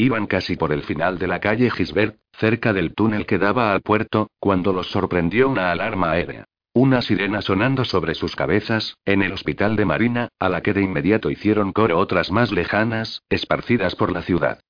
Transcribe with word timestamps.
Iban 0.00 0.28
casi 0.28 0.54
por 0.54 0.72
el 0.72 0.84
final 0.84 1.18
de 1.18 1.26
la 1.26 1.40
calle 1.40 1.72
Gisbert, 1.72 2.16
cerca 2.38 2.72
del 2.72 2.94
túnel 2.94 3.26
que 3.26 3.36
daba 3.36 3.72
al 3.72 3.82
puerto, 3.82 4.30
cuando 4.38 4.72
los 4.72 4.86
sorprendió 4.92 5.48
una 5.48 5.72
alarma 5.72 6.12
aérea. 6.12 6.44
Una 6.72 7.02
sirena 7.02 7.42
sonando 7.42 7.84
sobre 7.84 8.14
sus 8.14 8.36
cabezas, 8.36 8.94
en 9.04 9.22
el 9.22 9.32
hospital 9.32 9.74
de 9.74 9.84
Marina, 9.84 10.28
a 10.38 10.48
la 10.48 10.62
que 10.62 10.72
de 10.72 10.82
inmediato 10.82 11.30
hicieron 11.30 11.72
coro 11.72 11.98
otras 11.98 12.30
más 12.30 12.52
lejanas, 12.52 13.22
esparcidas 13.28 13.96
por 13.96 14.12
la 14.12 14.22
ciudad. 14.22 14.60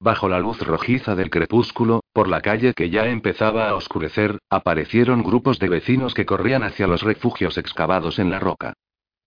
Bajo 0.00 0.26
la 0.30 0.38
luz 0.38 0.58
rojiza 0.62 1.14
del 1.14 1.28
crepúsculo, 1.28 2.00
por 2.14 2.26
la 2.26 2.40
calle 2.40 2.72
que 2.72 2.88
ya 2.88 3.08
empezaba 3.08 3.68
a 3.68 3.74
oscurecer, 3.74 4.38
aparecieron 4.48 5.22
grupos 5.22 5.58
de 5.58 5.68
vecinos 5.68 6.14
que 6.14 6.24
corrían 6.24 6.62
hacia 6.62 6.86
los 6.86 7.02
refugios 7.02 7.58
excavados 7.58 8.18
en 8.18 8.30
la 8.30 8.38
roca. 8.38 8.72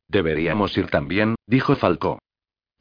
Deberíamos 0.07 0.75
ir 0.75 0.87
también, 0.87 1.35
dijo 1.45 1.75
Falcó. 1.75 2.17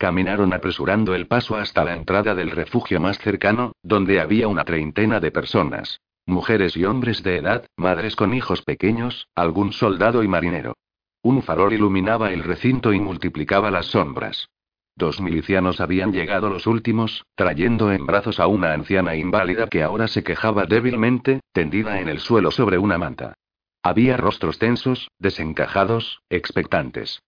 Caminaron 0.01 0.55
apresurando 0.55 1.15
el 1.15 1.27
paso 1.27 1.57
hasta 1.57 1.85
la 1.85 1.95
entrada 1.95 2.35
del 2.35 2.53
refugio 2.53 3.01
más 3.01 3.19
cercano, 3.19 3.73
donde 3.83 4.19
había 4.19 4.49
una 4.49 4.65
treintena 4.65 5.21
de 5.21 5.31
personas. 5.31 6.01
Mujeres 6.25 6.75
y 6.75 6.87
hombres 6.87 7.23
de 7.23 7.37
edad, 7.37 7.67
madres 7.77 8.17
con 8.17 8.33
hijos 8.33 8.63
pequeños, 8.63 9.29
algún 9.35 9.75
soldado 9.75 10.23
y 10.23 10.29
marinero. 10.29 10.73
Un 11.21 11.43
farol 11.43 11.75
iluminaba 11.75 12.33
el 12.33 12.45
recinto 12.45 12.95
y 12.95 12.99
multiplicaba 12.99 13.71
las 13.71 13.89
sombras. 13.89 14.49
Dos 14.97 15.21
milicianos 15.21 15.83
habían 15.83 16.13
llegado 16.13 16.49
los 16.49 16.67
últimos, 16.67 17.27
trayendo 17.35 17.93
en 17.93 18.07
brazos 18.07 18.41
a 18.41 18.47
una 18.47 18.73
anciana 18.73 19.17
inválida 19.17 19.67
que 19.67 19.83
ahora 19.83 20.09
se 20.09 20.25
quejaba 20.25 20.65
débilmente, 20.65 21.41
tendida 21.53 22.01
en 22.01 22.09
el 22.09 22.21
suelo 22.21 22.51
sobre 22.51 22.79
una 22.79 22.97
manta. 22.97 23.35
Había 23.83 24.17
rostros 24.17 24.59
tensos, 24.59 25.11
desencajados, 25.19 26.23
expectantes. 26.31 27.21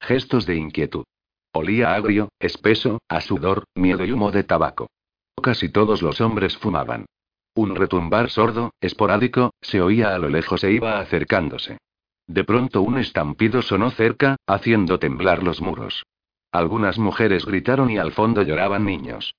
Gestos 0.00 0.46
de 0.46 0.54
inquietud. 0.54 1.02
Olía 1.54 1.94
agrio, 1.94 2.30
espeso, 2.40 3.00
a 3.08 3.20
sudor, 3.20 3.64
miedo 3.74 4.04
y 4.04 4.12
humo 4.12 4.30
de 4.30 4.42
tabaco. 4.42 4.88
Casi 5.42 5.68
todos 5.68 6.00
los 6.00 6.20
hombres 6.22 6.56
fumaban. 6.56 7.06
Un 7.54 7.76
retumbar 7.76 8.30
sordo, 8.30 8.72
esporádico, 8.80 9.52
se 9.60 9.82
oía 9.82 10.14
a 10.14 10.18
lo 10.18 10.30
lejos 10.30 10.64
e 10.64 10.72
iba 10.72 10.98
acercándose. 10.98 11.78
De 12.26 12.44
pronto 12.44 12.80
un 12.80 12.98
estampido 12.98 13.60
sonó 13.60 13.90
cerca, 13.90 14.36
haciendo 14.46 14.98
temblar 14.98 15.42
los 15.42 15.60
muros. 15.60 16.04
Algunas 16.52 16.98
mujeres 16.98 17.44
gritaron 17.44 17.90
y 17.90 17.98
al 17.98 18.12
fondo 18.12 18.42
lloraban 18.42 18.86
niños. 18.86 19.34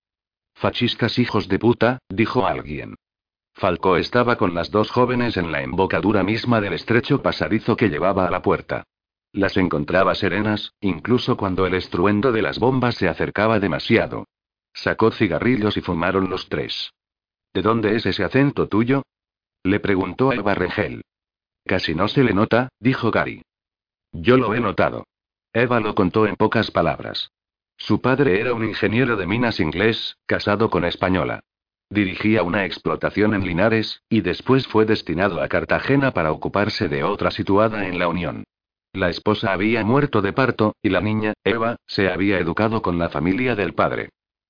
Fachistas 0.54 1.18
hijos 1.18 1.48
de 1.48 1.58
puta, 1.58 2.00
dijo 2.10 2.46
alguien. 2.46 2.96
Falcó 3.56 3.98
estaba 3.98 4.36
con 4.36 4.54
las 4.54 4.70
dos 4.70 4.92
jóvenes 4.92 5.38
en 5.38 5.52
la 5.52 5.64
embocadura 5.64 6.24
misma 6.24 6.62
del 6.62 6.74
estrecho 6.74 7.24
pasadizo 7.24 7.76
que 7.76 7.90
llevaba 7.90 8.28
a 8.28 8.32
la 8.32 8.42
puerta. 8.44 8.84
Las 9.34 9.58
encontraba 9.58 10.14
serenas, 10.14 10.74
incluso 10.80 11.38
cuando 11.38 11.66
el 11.66 11.74
estruendo 11.74 12.32
de 12.32 12.44
las 12.44 12.60
bombas 12.60 12.96
se 12.96 13.10
acercaba 13.10 13.60
demasiado. 13.60 14.28
Sacó 14.74 15.12
cigarrillos 15.12 15.76
y 15.76 15.82
fumaron 15.82 16.30
los 16.30 16.50
tres. 16.50 16.94
¿De 17.52 17.64
dónde 17.64 17.96
es 17.96 18.06
ese 18.06 18.24
acento 18.24 18.68
tuyo? 18.68 19.02
Le 19.64 19.80
preguntó 19.80 20.30
a 20.30 20.36
Eva 20.36 20.54
Regel. 20.54 21.04
Casi 21.66 21.96
no 21.96 22.08
se 22.08 22.24
le 22.24 22.34
nota, 22.34 22.70
dijo 22.80 23.10
Gary. 23.10 23.42
Yo 24.12 24.38
lo 24.38 24.54
he 24.54 24.60
notado. 24.60 25.08
Eva 25.52 25.80
lo 25.80 25.96
contó 25.96 26.28
en 26.28 26.36
pocas 26.36 26.70
palabras. 26.70 27.32
Su 27.76 28.02
padre 28.02 28.40
era 28.40 28.54
un 28.54 28.64
ingeniero 28.64 29.18
de 29.18 29.26
minas 29.26 29.60
inglés, 29.60 30.16
casado 30.28 30.70
con 30.70 30.86
española. 30.86 31.42
Dirigía 31.90 32.44
una 32.44 32.66
explotación 32.66 33.34
en 33.34 33.46
Linares, 33.46 34.04
y 34.10 34.22
después 34.22 34.68
fue 34.68 34.86
destinado 34.86 35.42
a 35.42 35.48
Cartagena 35.48 36.12
para 36.12 36.32
ocuparse 36.32 36.88
de 36.88 37.04
otra 37.04 37.32
situada 37.32 37.88
en 37.88 37.98
la 37.98 38.08
Unión. 38.08 38.44
La 38.94 39.10
esposa 39.10 39.52
había 39.52 39.84
muerto 39.84 40.22
de 40.22 40.34
parto, 40.34 40.76
y 40.84 40.90
la 40.90 41.02
niña, 41.02 41.34
Eva, 41.44 41.78
se 41.88 42.10
había 42.10 42.38
educado 42.38 42.84
con 42.84 43.00
la 43.00 43.10
familia 43.10 43.56
del 43.56 43.74
padre. 43.74 44.10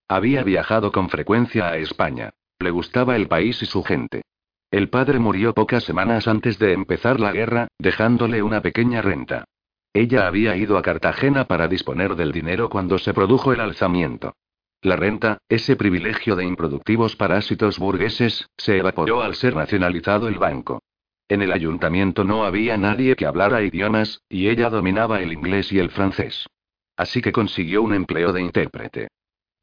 Había 0.09 0.43
viajado 0.43 0.91
con 0.91 1.09
frecuencia 1.09 1.69
a 1.69 1.77
España. 1.77 2.31
Le 2.59 2.69
gustaba 2.69 3.15
el 3.15 3.29
país 3.29 3.61
y 3.61 3.65
su 3.65 3.83
gente. 3.83 4.23
El 4.69 4.89
padre 4.89 5.17
murió 5.17 5.53
pocas 5.53 5.85
semanas 5.85 6.27
antes 6.27 6.59
de 6.59 6.73
empezar 6.73 7.21
la 7.21 7.31
guerra, 7.31 7.69
dejándole 7.79 8.43
una 8.43 8.61
pequeña 8.61 9.01
renta. 9.01 9.45
Ella 9.93 10.27
había 10.27 10.57
ido 10.57 10.77
a 10.77 10.81
Cartagena 10.81 11.45
para 11.45 11.69
disponer 11.69 12.15
del 12.15 12.33
dinero 12.33 12.69
cuando 12.69 12.97
se 12.97 13.13
produjo 13.13 13.53
el 13.53 13.61
alzamiento. 13.61 14.35
La 14.81 14.97
renta, 14.97 15.37
ese 15.47 15.77
privilegio 15.77 16.35
de 16.35 16.43
improductivos 16.43 17.15
parásitos 17.15 17.79
burgueses, 17.79 18.49
se 18.57 18.77
evaporó 18.77 19.21
al 19.21 19.35
ser 19.35 19.55
nacionalizado 19.55 20.27
el 20.27 20.37
banco. 20.37 20.81
En 21.27 21.41
el 21.41 21.51
ayuntamiento 21.51 22.23
no 22.23 22.45
había 22.45 22.77
nadie 22.77 23.15
que 23.15 23.25
hablara 23.25 23.61
idiomas, 23.61 24.21
y 24.29 24.49
ella 24.49 24.69
dominaba 24.69 25.21
el 25.21 25.33
inglés 25.33 25.71
y 25.71 25.79
el 25.79 25.89
francés. 25.89 26.47
Así 26.95 27.21
que 27.21 27.31
consiguió 27.31 27.81
un 27.81 27.93
empleo 27.93 28.33
de 28.33 28.41
intérprete. 28.41 29.07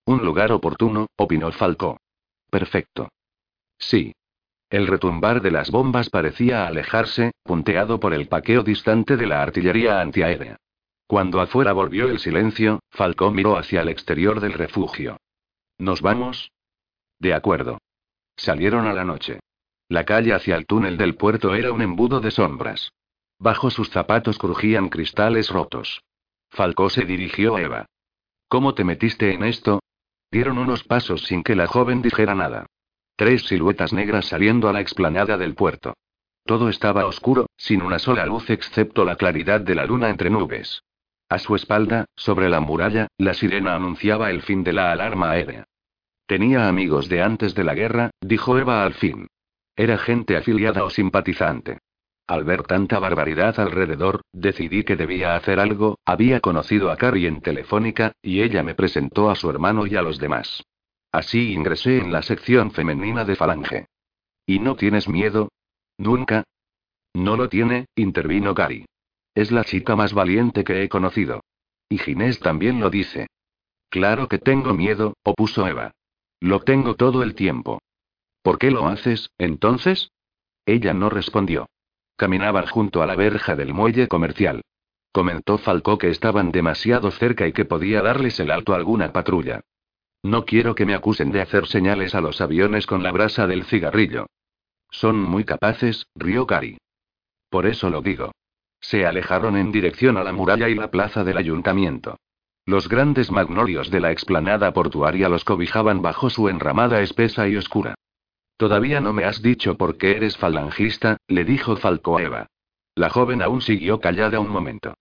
Un 0.04 0.25
lugar 0.25 0.53
oportuno, 0.53 1.06
opinó 1.16 1.53
Falcó. 1.53 2.00
Perfecto. 2.50 3.09
Sí, 3.78 4.12
el 4.71 4.87
retumbar 4.87 5.43
de 5.43 5.50
las 5.50 5.72
bombas 5.72 6.10
parecía 6.10 6.69
alejarse, 6.69 7.32
punteado 7.43 7.98
por 7.98 8.15
el 8.15 8.28
paqueo 8.28 8.62
distante 8.62 9.16
de 9.16 9.27
la 9.27 9.42
artillería 9.42 10.00
antiaérea. 10.00 10.59
Cuando 11.09 11.41
afuera 11.41 11.72
volvió 11.72 12.09
el 12.09 12.21
silencio, 12.21 12.78
Falcón 12.91 13.34
miró 13.34 13.59
hacia 13.59 13.82
el 13.82 13.88
exterior 13.88 14.38
del 14.38 14.53
refugio. 14.53 15.16
¿Nos 15.77 16.03
vamos? 16.03 16.53
De 17.19 17.34
acuerdo. 17.34 17.78
Salieron 18.37 18.87
a 18.87 18.92
la 18.92 19.04
noche. 19.04 19.41
La 19.91 20.05
calle 20.05 20.33
hacia 20.33 20.55
el 20.55 20.67
túnel 20.67 20.97
del 20.97 21.17
puerto 21.17 21.53
era 21.53 21.73
un 21.73 21.83
embudo 21.83 22.21
de 22.21 22.31
sombras. 22.31 22.93
Bajo 23.41 23.71
sus 23.71 23.91
zapatos 23.91 24.39
crujían 24.39 24.89
cristales 24.89 25.51
rotos. 25.51 26.05
Falcó 26.49 26.91
se 26.91 27.05
dirigió 27.05 27.56
a 27.56 27.61
Eva. 27.61 27.87
¿Cómo 28.47 28.73
te 28.75 28.84
metiste 28.84 29.34
en 29.34 29.43
esto? 29.43 29.81
Dieron 30.31 30.59
unos 30.59 30.84
pasos 30.84 31.25
sin 31.25 31.43
que 31.43 31.56
la 31.56 31.67
joven 31.67 32.03
dijera 32.03 32.37
nada. 32.37 32.67
Tres 33.17 33.43
siluetas 33.49 33.93
negras 33.93 34.27
saliendo 34.27 34.69
a 34.69 34.73
la 34.73 34.81
explanada 34.81 35.37
del 35.37 35.56
puerto. 35.56 35.95
Todo 36.47 36.69
estaba 36.69 37.07
oscuro, 37.07 37.47
sin 37.57 37.83
una 37.83 37.99
sola 37.99 38.25
luz 38.27 38.49
excepto 38.49 39.05
la 39.05 39.17
claridad 39.17 39.61
de 39.61 39.75
la 39.75 39.87
luna 39.87 40.09
entre 40.09 40.31
nubes. 40.31 40.84
A 41.28 41.41
su 41.41 41.57
espalda, 41.57 42.05
sobre 42.15 42.49
la 42.49 42.61
muralla, 42.61 43.09
la 43.19 43.34
sirena 43.34 43.75
anunciaba 43.75 44.31
el 44.31 44.43
fin 44.43 44.62
de 44.62 44.72
la 44.72 44.93
alarma 44.93 45.33
aérea. 45.33 45.65
Tenía 46.27 46.69
amigos 46.69 47.09
de 47.09 47.22
antes 47.22 47.57
de 47.57 47.65
la 47.65 47.75
guerra, 47.75 48.11
dijo 48.21 48.57
Eva 48.57 48.84
al 48.84 48.95
fin. 48.95 49.27
Era 49.76 49.98
gente 49.98 50.36
afiliada 50.36 50.84
o 50.84 50.91
simpatizante. 50.91 51.78
Al 52.26 52.44
ver 52.44 52.62
tanta 52.62 52.98
barbaridad 52.98 53.58
alrededor, 53.58 54.22
decidí 54.32 54.84
que 54.84 54.94
debía 54.94 55.34
hacer 55.34 55.58
algo, 55.58 55.98
había 56.04 56.41
conocido 56.41 56.91
a 56.91 56.97
Carrie 56.97 57.26
en 57.26 57.41
Telefónica, 57.41 58.12
y 58.22 58.42
ella 58.42 58.62
me 58.62 58.76
presentó 58.76 59.30
a 59.30 59.34
su 59.34 59.50
hermano 59.50 59.86
y 59.86 59.97
a 59.97 60.03
los 60.03 60.19
demás. 60.19 60.62
Así 61.10 61.53
ingresé 61.53 61.98
en 61.98 62.12
la 62.12 62.22
sección 62.22 62.70
femenina 62.70 63.25
de 63.25 63.34
Falange. 63.34 63.86
¿Y 64.47 64.60
no 64.60 64.76
tienes 64.76 65.09
miedo? 65.09 65.48
¿Nunca? 65.98 66.44
No 67.14 67.36
lo 67.36 67.48
tiene, 67.48 67.86
intervino 67.97 68.54
Gary. 68.54 68.86
Es 69.34 69.50
la 69.50 69.64
chica 69.64 69.97
más 69.97 70.12
valiente 70.12 70.62
que 70.62 70.82
he 70.82 70.88
conocido. 70.88 71.41
Y 71.88 71.98
Ginés 71.98 72.38
también 72.38 72.78
lo 72.78 72.91
dice. 72.91 73.26
Claro 73.88 74.28
que 74.28 74.38
tengo 74.38 74.72
miedo, 74.72 75.14
opuso 75.25 75.66
Eva. 75.66 75.92
Lo 76.38 76.60
tengo 76.60 76.94
todo 76.94 77.24
el 77.24 77.34
tiempo. 77.34 77.80
¿Por 78.42 78.59
qué 78.59 78.71
lo 78.71 78.87
haces, 78.87 79.31
entonces? 79.39 80.13
Ella 80.66 80.95
no 80.95 81.10
respondió. 81.10 81.69
Caminaban 82.16 82.66
junto 82.66 83.03
a 83.03 83.07
la 83.07 83.16
verja 83.16 83.57
del 83.57 83.75
muelle 83.75 84.09
comercial. 84.09 84.63
Comentó 85.13 85.59
Falcó 85.59 85.98
que 85.98 86.10
estaban 86.10 86.53
demasiado 86.53 87.10
cerca 87.10 87.47
y 87.47 87.53
que 87.53 87.65
podía 87.65 88.03
darles 88.03 88.39
el 88.41 88.51
alto 88.51 88.72
a 88.72 88.77
alguna 88.77 89.13
patrulla. 89.13 89.60
No 90.22 90.45
quiero 90.45 90.75
que 90.75 90.87
me 90.87 90.95
acusen 90.95 91.33
de 91.33 91.41
hacer 91.41 91.66
señales 91.66 92.15
a 92.15 92.21
los 92.21 92.41
aviones 92.41 92.87
con 92.87 93.03
la 93.03 93.10
brasa 93.10 93.47
del 93.47 93.65
cigarrillo. 93.65 94.27
Son 94.91 95.21
muy 95.21 95.45
capaces, 95.45 96.07
rió 96.15 96.47
Cari. 96.47 96.78
Por 97.48 97.66
eso 97.66 97.91
lo 97.91 98.03
digo. 98.03 98.33
Se 98.81 99.07
alejaron 99.07 99.57
en 99.57 99.72
dirección 99.72 100.16
a 100.16 100.25
la 100.25 100.33
muralla 100.33 100.69
y 100.69 100.75
la 100.75 100.91
plaza 100.91 101.25
del 101.25 101.39
ayuntamiento. 101.39 102.16
Los 102.66 102.89
grandes 102.89 103.31
magnolios 103.31 103.91
de 103.91 104.01
la 104.01 104.13
explanada 104.13 104.72
portuaria 104.72 105.28
los 105.28 105.45
cobijaban 105.45 106.03
bajo 106.03 106.31
su 106.31 106.48
enramada 106.48 107.01
espesa 107.01 107.48
y 107.48 107.57
oscura. 107.57 107.95
Todavía 108.60 109.01
no 109.01 109.15
me 109.15 109.24
has 109.24 109.41
dicho 109.41 109.78
por 109.78 109.97
qué 109.97 110.18
eres 110.18 110.36
falangista, 110.36 111.16
le 111.28 111.45
dijo 111.45 111.77
Falco 111.77 112.18
a 112.18 112.22
Eva. 112.22 112.47
La 112.95 113.09
joven 113.09 113.41
aún 113.41 113.62
siguió 113.62 114.01
callada 114.01 114.39
un 114.39 114.51
momento. 114.51 114.92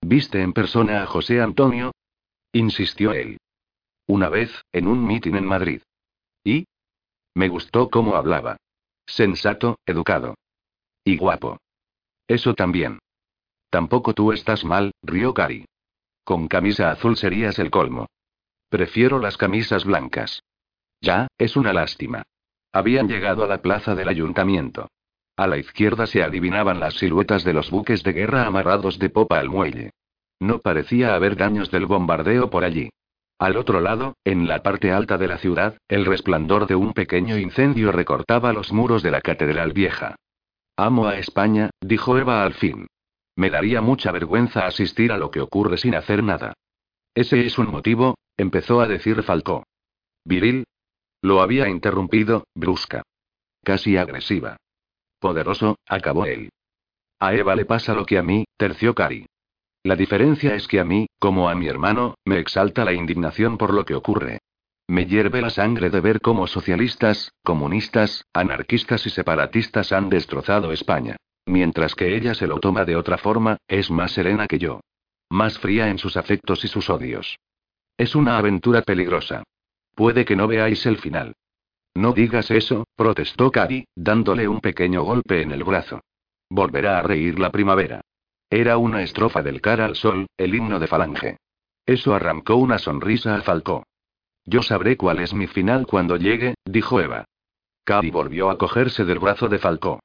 ¿Viste 0.00 0.42
en 0.42 0.52
persona 0.52 1.04
a 1.04 1.06
José 1.06 1.40
Antonio? 1.40 1.92
insistió 2.52 3.12
él. 3.12 3.38
Una 4.08 4.28
vez, 4.28 4.50
en 4.72 4.88
un 4.88 5.06
mitin 5.06 5.36
en 5.36 5.46
Madrid. 5.46 5.82
¿Y? 6.42 6.66
Me 7.32 7.46
gustó 7.48 7.90
cómo 7.90 8.16
hablaba. 8.16 8.56
Sensato, 9.06 9.78
educado. 9.86 10.34
Y 11.04 11.16
guapo. 11.16 11.58
Eso 12.26 12.54
también. 12.54 12.98
Tampoco 13.70 14.14
tú 14.14 14.32
estás 14.32 14.64
mal, 14.64 14.90
rió 15.00 15.32
Cari. 15.32 15.64
Con 16.24 16.48
camisa 16.48 16.90
azul 16.90 17.16
serías 17.16 17.60
el 17.60 17.70
colmo. 17.70 18.08
Prefiero 18.68 19.20
las 19.20 19.36
camisas 19.36 19.84
blancas. 19.84 20.42
Ya, 21.00 21.28
es 21.38 21.54
una 21.54 21.72
lástima. 21.72 22.24
Habían 22.76 23.08
llegado 23.08 23.42
a 23.42 23.46
la 23.46 23.62
plaza 23.62 23.94
del 23.94 24.06
ayuntamiento. 24.06 24.90
A 25.34 25.46
la 25.46 25.56
izquierda 25.56 26.06
se 26.06 26.22
adivinaban 26.22 26.78
las 26.78 26.92
siluetas 26.92 27.42
de 27.42 27.54
los 27.54 27.70
buques 27.70 28.02
de 28.02 28.12
guerra 28.12 28.44
amarrados 28.44 28.98
de 28.98 29.08
popa 29.08 29.38
al 29.38 29.48
muelle. 29.48 29.92
No 30.40 30.58
parecía 30.58 31.14
haber 31.14 31.36
daños 31.36 31.70
del 31.70 31.86
bombardeo 31.86 32.50
por 32.50 32.64
allí. 32.64 32.90
Al 33.38 33.56
otro 33.56 33.80
lado, 33.80 34.18
en 34.26 34.46
la 34.46 34.62
parte 34.62 34.92
alta 34.92 35.16
de 35.16 35.26
la 35.26 35.38
ciudad, 35.38 35.78
el 35.88 36.04
resplandor 36.04 36.66
de 36.66 36.74
un 36.74 36.92
pequeño 36.92 37.38
incendio 37.38 37.92
recortaba 37.92 38.52
los 38.52 38.74
muros 38.74 39.02
de 39.02 39.10
la 39.10 39.22
Catedral 39.22 39.72
Vieja. 39.72 40.16
Amo 40.76 41.06
a 41.06 41.16
España, 41.16 41.70
dijo 41.80 42.18
Eva 42.18 42.44
al 42.44 42.52
fin. 42.52 42.88
Me 43.36 43.48
daría 43.48 43.80
mucha 43.80 44.12
vergüenza 44.12 44.66
asistir 44.66 45.12
a 45.12 45.16
lo 45.16 45.30
que 45.30 45.40
ocurre 45.40 45.78
sin 45.78 45.94
hacer 45.94 46.22
nada. 46.22 46.52
Ese 47.14 47.46
es 47.46 47.56
un 47.56 47.70
motivo, 47.70 48.16
empezó 48.36 48.82
a 48.82 48.86
decir 48.86 49.22
Falcó. 49.22 49.64
Viril. 50.26 50.66
Lo 51.26 51.42
había 51.42 51.68
interrumpido, 51.68 52.44
brusca. 52.54 53.02
Casi 53.64 53.96
agresiva. 53.96 54.58
Poderoso, 55.18 55.74
acabó 55.84 56.24
él. 56.24 56.50
A 57.18 57.34
Eva 57.34 57.56
le 57.56 57.64
pasa 57.64 57.94
lo 57.94 58.06
que 58.06 58.16
a 58.16 58.22
mí, 58.22 58.44
terció 58.56 58.94
Cari. 58.94 59.26
La 59.82 59.96
diferencia 59.96 60.54
es 60.54 60.68
que 60.68 60.78
a 60.78 60.84
mí, 60.84 61.08
como 61.18 61.48
a 61.48 61.56
mi 61.56 61.66
hermano, 61.66 62.14
me 62.24 62.38
exalta 62.38 62.84
la 62.84 62.92
indignación 62.92 63.58
por 63.58 63.74
lo 63.74 63.84
que 63.84 63.96
ocurre. 63.96 64.38
Me 64.86 65.06
hierve 65.06 65.42
la 65.42 65.50
sangre 65.50 65.90
de 65.90 66.00
ver 66.00 66.20
cómo 66.20 66.46
socialistas, 66.46 67.32
comunistas, 67.42 68.24
anarquistas 68.32 69.04
y 69.06 69.10
separatistas 69.10 69.90
han 69.90 70.08
destrozado 70.08 70.70
España. 70.70 71.16
Mientras 71.44 71.96
que 71.96 72.16
ella 72.16 72.34
se 72.34 72.46
lo 72.46 72.60
toma 72.60 72.84
de 72.84 72.94
otra 72.94 73.18
forma, 73.18 73.56
es 73.66 73.90
más 73.90 74.12
serena 74.12 74.46
que 74.46 74.60
yo. 74.60 74.78
Más 75.28 75.58
fría 75.58 75.88
en 75.88 75.98
sus 75.98 76.16
afectos 76.16 76.64
y 76.64 76.68
sus 76.68 76.88
odios. 76.88 77.36
Es 77.98 78.14
una 78.14 78.38
aventura 78.38 78.82
peligrosa. 78.82 79.42
Puede 79.96 80.26
que 80.26 80.36
no 80.36 80.46
veáis 80.46 80.84
el 80.84 80.98
final. 80.98 81.34
No 81.94 82.12
digas 82.12 82.50
eso, 82.50 82.84
protestó 82.94 83.50
Cady, 83.50 83.86
dándole 83.96 84.46
un 84.46 84.60
pequeño 84.60 85.02
golpe 85.02 85.40
en 85.40 85.52
el 85.52 85.64
brazo. 85.64 86.02
Volverá 86.50 86.98
a 86.98 87.02
reír 87.02 87.38
la 87.38 87.50
primavera. 87.50 88.02
Era 88.50 88.76
una 88.76 89.02
estrofa 89.02 89.42
del 89.42 89.62
cara 89.62 89.86
al 89.86 89.96
sol, 89.96 90.26
el 90.36 90.54
himno 90.54 90.78
de 90.78 90.86
Falange. 90.86 91.38
Eso 91.86 92.14
arrancó 92.14 92.56
una 92.56 92.78
sonrisa 92.78 93.36
a 93.36 93.40
Falcó. 93.40 93.84
Yo 94.44 94.62
sabré 94.62 94.98
cuál 94.98 95.20
es 95.20 95.32
mi 95.32 95.46
final 95.46 95.86
cuando 95.86 96.18
llegue, 96.18 96.56
dijo 96.66 97.00
Eva. 97.00 97.24
Cady 97.84 98.10
volvió 98.10 98.50
a 98.50 98.58
cogerse 98.58 99.06
del 99.06 99.18
brazo 99.18 99.48
de 99.48 99.58
Falcó. 99.58 100.00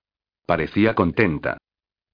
Parecía 0.45 0.95
contenta. 0.95 1.57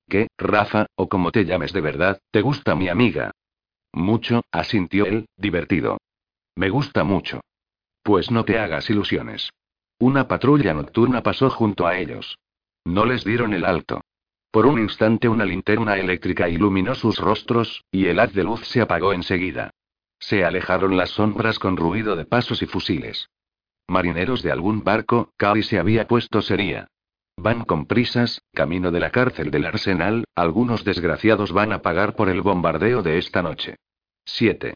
¿Qué, 0.09 0.29
Rafa, 0.35 0.87
o 0.95 1.07
como 1.07 1.31
te 1.31 1.45
llames 1.45 1.73
de 1.73 1.81
verdad, 1.81 2.19
te 2.31 2.41
gusta 2.41 2.73
mi 2.73 2.89
amiga? 2.89 3.29
Mucho, 3.93 4.41
asintió 4.51 5.05
él, 5.05 5.27
divertido. 5.37 5.99
Me 6.55 6.69
gusta 6.69 7.03
mucho. 7.03 7.41
Pues 8.07 8.31
no 8.31 8.45
te 8.45 8.57
hagas 8.57 8.89
ilusiones. 8.89 9.49
Una 9.99 10.29
patrulla 10.29 10.73
nocturna 10.73 11.23
pasó 11.23 11.49
junto 11.49 11.85
a 11.85 11.97
ellos. 11.97 12.39
No 12.85 13.05
les 13.05 13.25
dieron 13.25 13.53
el 13.53 13.65
alto. 13.65 13.99
Por 14.49 14.65
un 14.65 14.79
instante 14.79 15.27
una 15.27 15.43
linterna 15.43 15.97
eléctrica 15.97 16.47
iluminó 16.47 16.95
sus 16.95 17.17
rostros, 17.19 17.83
y 17.91 18.05
el 18.05 18.21
haz 18.21 18.31
de 18.31 18.45
luz 18.45 18.65
se 18.65 18.79
apagó 18.79 19.11
enseguida. 19.11 19.71
Se 20.19 20.45
alejaron 20.45 20.95
las 20.95 21.09
sombras 21.09 21.59
con 21.59 21.75
ruido 21.75 22.15
de 22.15 22.23
pasos 22.23 22.61
y 22.61 22.65
fusiles. 22.65 23.29
Marineros 23.89 24.41
de 24.41 24.53
algún 24.53 24.85
barco, 24.85 25.33
Cali 25.35 25.63
se 25.63 25.77
había 25.77 26.07
puesto 26.07 26.41
sería. 26.41 26.87
Van 27.35 27.65
con 27.65 27.87
prisas, 27.87 28.41
camino 28.53 28.89
de 28.89 29.01
la 29.01 29.11
cárcel 29.11 29.51
del 29.51 29.65
arsenal, 29.65 30.23
algunos 30.33 30.85
desgraciados 30.85 31.51
van 31.51 31.73
a 31.73 31.81
pagar 31.81 32.15
por 32.15 32.29
el 32.29 32.41
bombardeo 32.41 33.03
de 33.03 33.17
esta 33.17 33.41
noche. 33.41 33.75
7. 34.23 34.75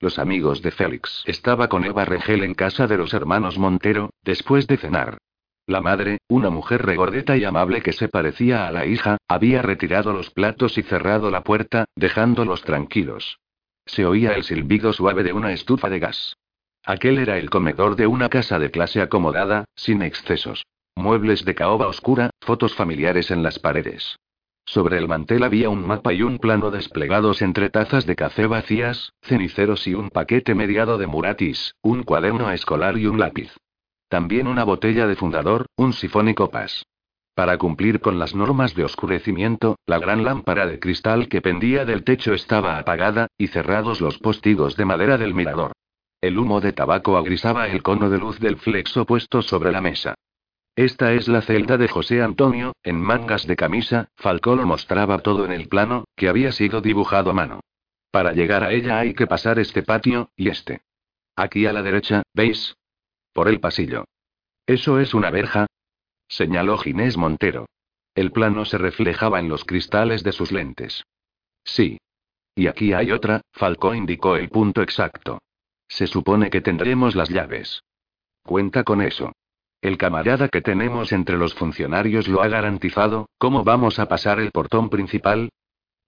Los 0.00 0.18
amigos 0.18 0.62
de 0.62 0.70
Félix 0.70 1.22
estaba 1.26 1.68
con 1.68 1.84
Eva 1.84 2.04
Regel 2.04 2.44
en 2.44 2.54
casa 2.54 2.86
de 2.86 2.98
los 2.98 3.14
hermanos 3.14 3.58
Montero, 3.58 4.10
después 4.22 4.66
de 4.66 4.76
cenar. 4.76 5.18
La 5.66 5.80
madre, 5.80 6.18
una 6.28 6.50
mujer 6.50 6.84
regordeta 6.84 7.36
y 7.36 7.44
amable 7.44 7.80
que 7.82 7.92
se 7.92 8.08
parecía 8.08 8.66
a 8.66 8.72
la 8.72 8.84
hija, 8.84 9.16
había 9.28 9.62
retirado 9.62 10.12
los 10.12 10.30
platos 10.30 10.76
y 10.76 10.82
cerrado 10.82 11.30
la 11.30 11.42
puerta, 11.42 11.86
dejándolos 11.96 12.62
tranquilos. 12.62 13.38
Se 13.86 14.04
oía 14.04 14.32
el 14.32 14.44
silbido 14.44 14.92
suave 14.92 15.22
de 15.22 15.32
una 15.32 15.52
estufa 15.52 15.88
de 15.88 16.00
gas. 16.00 16.36
Aquel 16.84 17.18
era 17.18 17.38
el 17.38 17.48
comedor 17.48 17.96
de 17.96 18.06
una 18.06 18.28
casa 18.28 18.58
de 18.58 18.70
clase 18.70 19.00
acomodada, 19.00 19.64
sin 19.74 20.02
excesos. 20.02 20.66
Muebles 20.96 21.44
de 21.44 21.54
caoba 21.54 21.86
oscura, 21.86 22.30
fotos 22.40 22.74
familiares 22.74 23.30
en 23.30 23.42
las 23.42 23.58
paredes. 23.58 24.16
Sobre 24.66 24.98
el 24.98 25.08
mantel 25.08 25.42
había 25.42 25.68
un 25.68 25.86
mapa 25.86 26.12
y 26.12 26.22
un 26.22 26.38
plano 26.38 26.70
desplegados 26.70 27.42
entre 27.42 27.70
tazas 27.70 28.06
de 28.06 28.16
café 28.16 28.46
vacías, 28.46 29.12
ceniceros 29.22 29.86
y 29.86 29.94
un 29.94 30.10
paquete 30.10 30.54
mediado 30.54 30.98
de 30.98 31.06
muratis, 31.06 31.74
un 31.82 32.02
cuaderno 32.02 32.50
escolar 32.50 32.96
y 32.96 33.06
un 33.06 33.18
lápiz. 33.18 33.52
También 34.08 34.46
una 34.46 34.64
botella 34.64 35.06
de 35.06 35.16
fundador, 35.16 35.66
un 35.76 35.92
sifón 35.92 36.28
y 36.28 36.34
copas. 36.34 36.86
Para 37.34 37.58
cumplir 37.58 38.00
con 38.00 38.18
las 38.18 38.34
normas 38.34 38.74
de 38.74 38.84
oscurecimiento, 38.84 39.76
la 39.86 39.98
gran 39.98 40.22
lámpara 40.22 40.66
de 40.66 40.78
cristal 40.78 41.28
que 41.28 41.42
pendía 41.42 41.84
del 41.84 42.04
techo 42.04 42.32
estaba 42.32 42.78
apagada, 42.78 43.26
y 43.36 43.48
cerrados 43.48 44.00
los 44.00 44.18
postigos 44.18 44.76
de 44.76 44.84
madera 44.84 45.18
del 45.18 45.34
mirador. 45.34 45.72
El 46.20 46.38
humo 46.38 46.60
de 46.60 46.72
tabaco 46.72 47.16
agrisaba 47.16 47.66
el 47.68 47.82
cono 47.82 48.08
de 48.08 48.18
luz 48.18 48.38
del 48.38 48.56
flexo 48.56 49.04
puesto 49.04 49.42
sobre 49.42 49.72
la 49.72 49.80
mesa. 49.80 50.14
Esta 50.76 51.12
es 51.12 51.28
la 51.28 51.40
celda 51.40 51.76
de 51.76 51.86
José 51.86 52.20
Antonio, 52.20 52.74
en 52.82 53.00
mangas 53.00 53.46
de 53.46 53.54
camisa, 53.54 54.08
Falcó 54.16 54.56
lo 54.56 54.66
mostraba 54.66 55.18
todo 55.20 55.44
en 55.44 55.52
el 55.52 55.68
plano, 55.68 56.04
que 56.16 56.28
había 56.28 56.50
sido 56.50 56.80
dibujado 56.80 57.30
a 57.30 57.34
mano. 57.34 57.60
Para 58.10 58.32
llegar 58.32 58.64
a 58.64 58.72
ella 58.72 58.98
hay 58.98 59.14
que 59.14 59.28
pasar 59.28 59.60
este 59.60 59.84
patio, 59.84 60.30
y 60.36 60.48
este. 60.48 60.82
Aquí 61.36 61.66
a 61.66 61.72
la 61.72 61.82
derecha, 61.82 62.22
¿veis? 62.32 62.76
Por 63.32 63.48
el 63.48 63.60
pasillo. 63.60 64.04
¿Eso 64.66 64.98
es 64.98 65.14
una 65.14 65.30
verja? 65.30 65.66
Señaló 66.26 66.78
Ginés 66.78 67.16
Montero. 67.16 67.66
El 68.14 68.32
plano 68.32 68.64
se 68.64 68.78
reflejaba 68.78 69.38
en 69.38 69.48
los 69.48 69.64
cristales 69.64 70.24
de 70.24 70.32
sus 70.32 70.50
lentes. 70.50 71.04
Sí. 71.64 71.98
Y 72.56 72.66
aquí 72.66 72.92
hay 72.92 73.12
otra, 73.12 73.42
Falcó 73.52 73.94
indicó 73.94 74.36
el 74.36 74.48
punto 74.48 74.82
exacto. 74.82 75.40
Se 75.88 76.06
supone 76.06 76.50
que 76.50 76.60
tendremos 76.60 77.14
las 77.14 77.28
llaves. 77.28 77.82
Cuenta 78.42 78.84
con 78.84 79.02
eso. 79.02 79.32
El 79.84 79.98
camarada 79.98 80.48
que 80.48 80.62
tenemos 80.62 81.12
entre 81.12 81.36
los 81.36 81.54
funcionarios 81.54 82.26
lo 82.26 82.42
ha 82.42 82.48
garantizado, 82.48 83.28
¿cómo 83.36 83.64
vamos 83.64 83.98
a 83.98 84.08
pasar 84.08 84.40
el 84.40 84.50
portón 84.50 84.88
principal? 84.88 85.50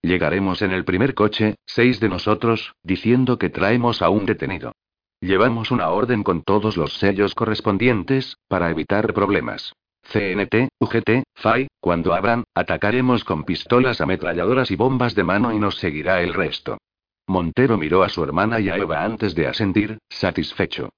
Llegaremos 0.01 0.63
en 0.63 0.71
el 0.73 0.87
primer 0.87 1.13
coche, 1.13 1.57
seis 1.67 2.01
de 2.01 2.09
nosotros, 2.09 2.73
diciendo 2.83 3.37
que 3.37 3.51
traemos 3.51 4.01
a 4.01 4.09
un 4.09 4.25
detenido. 4.25 4.73
Llevamos 5.21 5.71
una 5.71 5.91
orden 5.91 6.23
con 6.23 6.43
todos 6.43 6.79
los 6.79 6.95
sellos 6.95 7.35
correspondientes, 7.35 8.39
para 8.49 8.71
evitar 8.71 9.13
problemas. 9.13 9.75
CNT, 10.11 10.71
UGT, 10.81 11.25
FAI, 11.35 11.69
cuando 11.79 12.15
abran, 12.15 12.45
atacaremos 12.55 13.25
con 13.25 13.45
pistolas 13.45 14.01
ametralladoras 14.01 14.71
y 14.71 14.77
bombas 14.77 15.15
de 15.15 15.25
mano 15.25 15.53
y 15.53 15.59
nos 15.59 15.77
seguirá 15.77 16.23
el 16.23 16.33
resto. 16.33 16.79
Montero 17.27 17.77
miró 17.77 18.05
a 18.05 18.09
su 18.09 18.25
hermana 18.25 18.59
y 18.59 18.71
a 18.71 18.79
Eva 18.79 19.05
antes 19.05 19.35
de 19.35 19.49
asentir, 19.49 19.99
satisfecho. 20.09 20.89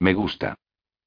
Me 0.00 0.14
gusta. 0.14 0.54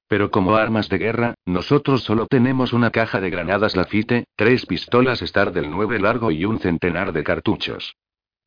Pero 0.09 0.31
como 0.31 0.55
armas 0.55 0.89
de 0.89 0.97
guerra, 0.97 1.35
nosotros 1.45 2.01
solo 2.01 2.25
tenemos 2.25 2.73
una 2.73 2.89
caja 2.89 3.21
de 3.21 3.29
granadas 3.29 3.75
Lafite, 3.75 4.25
tres 4.35 4.65
pistolas 4.65 5.21
Star 5.21 5.53
del 5.53 5.69
9 5.69 5.99
largo 5.99 6.31
y 6.31 6.45
un 6.45 6.59
centenar 6.59 7.13
de 7.13 7.23
cartuchos. 7.23 7.95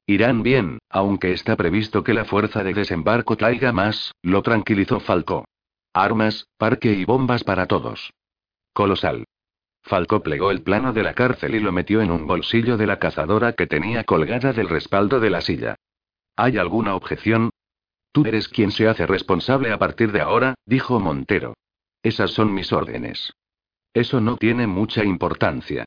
Irán 0.04 0.42
bien, 0.42 0.80
aunque 0.90 1.30
está 1.30 1.54
previsto 1.54 2.02
que 2.02 2.14
la 2.14 2.24
fuerza 2.24 2.64
de 2.64 2.74
desembarco 2.74 3.36
traiga 3.36 3.70
más, 3.70 4.12
lo 4.22 4.42
tranquilizó 4.42 4.98
Falco. 4.98 5.44
Armas, 5.94 6.48
parque 6.58 6.94
y 6.94 7.04
bombas 7.04 7.44
para 7.44 7.66
todos. 7.66 8.12
Colosal. 8.72 9.24
Falco 9.84 10.20
plegó 10.20 10.50
el 10.50 10.62
plano 10.62 10.92
de 10.92 11.04
la 11.04 11.14
cárcel 11.14 11.54
y 11.54 11.60
lo 11.60 11.70
metió 11.70 12.00
en 12.00 12.10
un 12.10 12.26
bolsillo 12.26 12.76
de 12.76 12.88
la 12.88 12.98
cazadora 12.98 13.52
que 13.52 13.68
tenía 13.68 14.02
colgada 14.02 14.52
del 14.52 14.68
respaldo 14.68 15.20
de 15.20 15.30
la 15.30 15.40
silla. 15.40 15.76
¿Hay 16.34 16.58
alguna 16.58 16.96
objeción? 16.96 17.51
Tú 18.12 18.24
eres 18.26 18.48
quien 18.48 18.70
se 18.70 18.88
hace 18.88 19.06
responsable 19.06 19.72
a 19.72 19.78
partir 19.78 20.12
de 20.12 20.20
ahora, 20.20 20.54
dijo 20.66 21.00
Montero. 21.00 21.54
Esas 22.02 22.30
son 22.32 22.52
mis 22.52 22.72
órdenes. 22.72 23.32
Eso 23.94 24.20
no 24.20 24.36
tiene 24.36 24.66
mucha 24.66 25.04
importancia. 25.04 25.84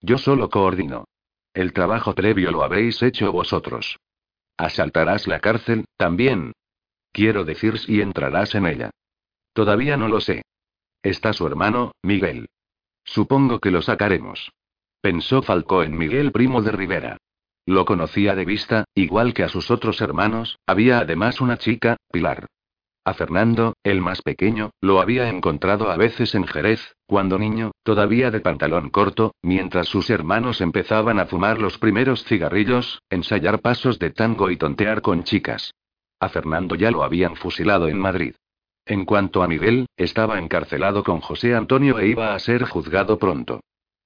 Yo 0.00 0.18
solo 0.18 0.50
coordino. 0.50 1.04
El 1.54 1.72
trabajo 1.72 2.14
previo 2.14 2.50
lo 2.50 2.62
habréis 2.62 3.02
hecho 3.02 3.32
vosotros. 3.32 3.96
¿Asaltarás 4.56 5.26
la 5.26 5.40
cárcel, 5.40 5.84
también? 5.96 6.52
Quiero 7.12 7.44
decir 7.44 7.78
si 7.78 8.00
entrarás 8.00 8.54
en 8.54 8.66
ella. 8.66 8.90
Todavía 9.52 9.96
no 9.96 10.08
lo 10.08 10.20
sé. 10.20 10.42
Está 11.02 11.32
su 11.32 11.46
hermano, 11.46 11.92
Miguel. 12.02 12.48
Supongo 13.04 13.60
que 13.60 13.70
lo 13.70 13.82
sacaremos. 13.82 14.50
Pensó 15.00 15.42
Falcó 15.42 15.82
en 15.82 15.96
Miguel 15.96 16.32
Primo 16.32 16.60
de 16.60 16.72
Rivera. 16.72 17.18
Lo 17.68 17.84
conocía 17.84 18.34
de 18.34 18.46
vista, 18.46 18.84
igual 18.94 19.34
que 19.34 19.42
a 19.42 19.50
sus 19.50 19.70
otros 19.70 20.00
hermanos, 20.00 20.58
había 20.66 21.00
además 21.00 21.42
una 21.42 21.58
chica, 21.58 21.98
Pilar. 22.10 22.46
A 23.04 23.12
Fernando, 23.12 23.74
el 23.82 24.00
más 24.00 24.22
pequeño, 24.22 24.70
lo 24.80 25.02
había 25.02 25.28
encontrado 25.28 25.90
a 25.90 25.98
veces 25.98 26.34
en 26.34 26.46
Jerez, 26.46 26.94
cuando 27.06 27.38
niño, 27.38 27.72
todavía 27.82 28.30
de 28.30 28.40
pantalón 28.40 28.88
corto, 28.88 29.34
mientras 29.42 29.86
sus 29.86 30.08
hermanos 30.08 30.62
empezaban 30.62 31.20
a 31.20 31.26
fumar 31.26 31.60
los 31.60 31.76
primeros 31.76 32.24
cigarrillos, 32.24 33.02
ensayar 33.10 33.60
pasos 33.60 33.98
de 33.98 34.12
tango 34.12 34.50
y 34.50 34.56
tontear 34.56 35.02
con 35.02 35.24
chicas. 35.24 35.74
A 36.20 36.30
Fernando 36.30 36.74
ya 36.74 36.90
lo 36.90 37.04
habían 37.04 37.36
fusilado 37.36 37.88
en 37.88 37.98
Madrid. 37.98 38.34
En 38.86 39.04
cuanto 39.04 39.42
a 39.42 39.46
Miguel, 39.46 39.88
estaba 39.98 40.38
encarcelado 40.38 41.04
con 41.04 41.20
José 41.20 41.54
Antonio 41.54 41.98
e 41.98 42.08
iba 42.08 42.34
a 42.34 42.38
ser 42.38 42.64
juzgado 42.64 43.18
pronto. 43.18 43.60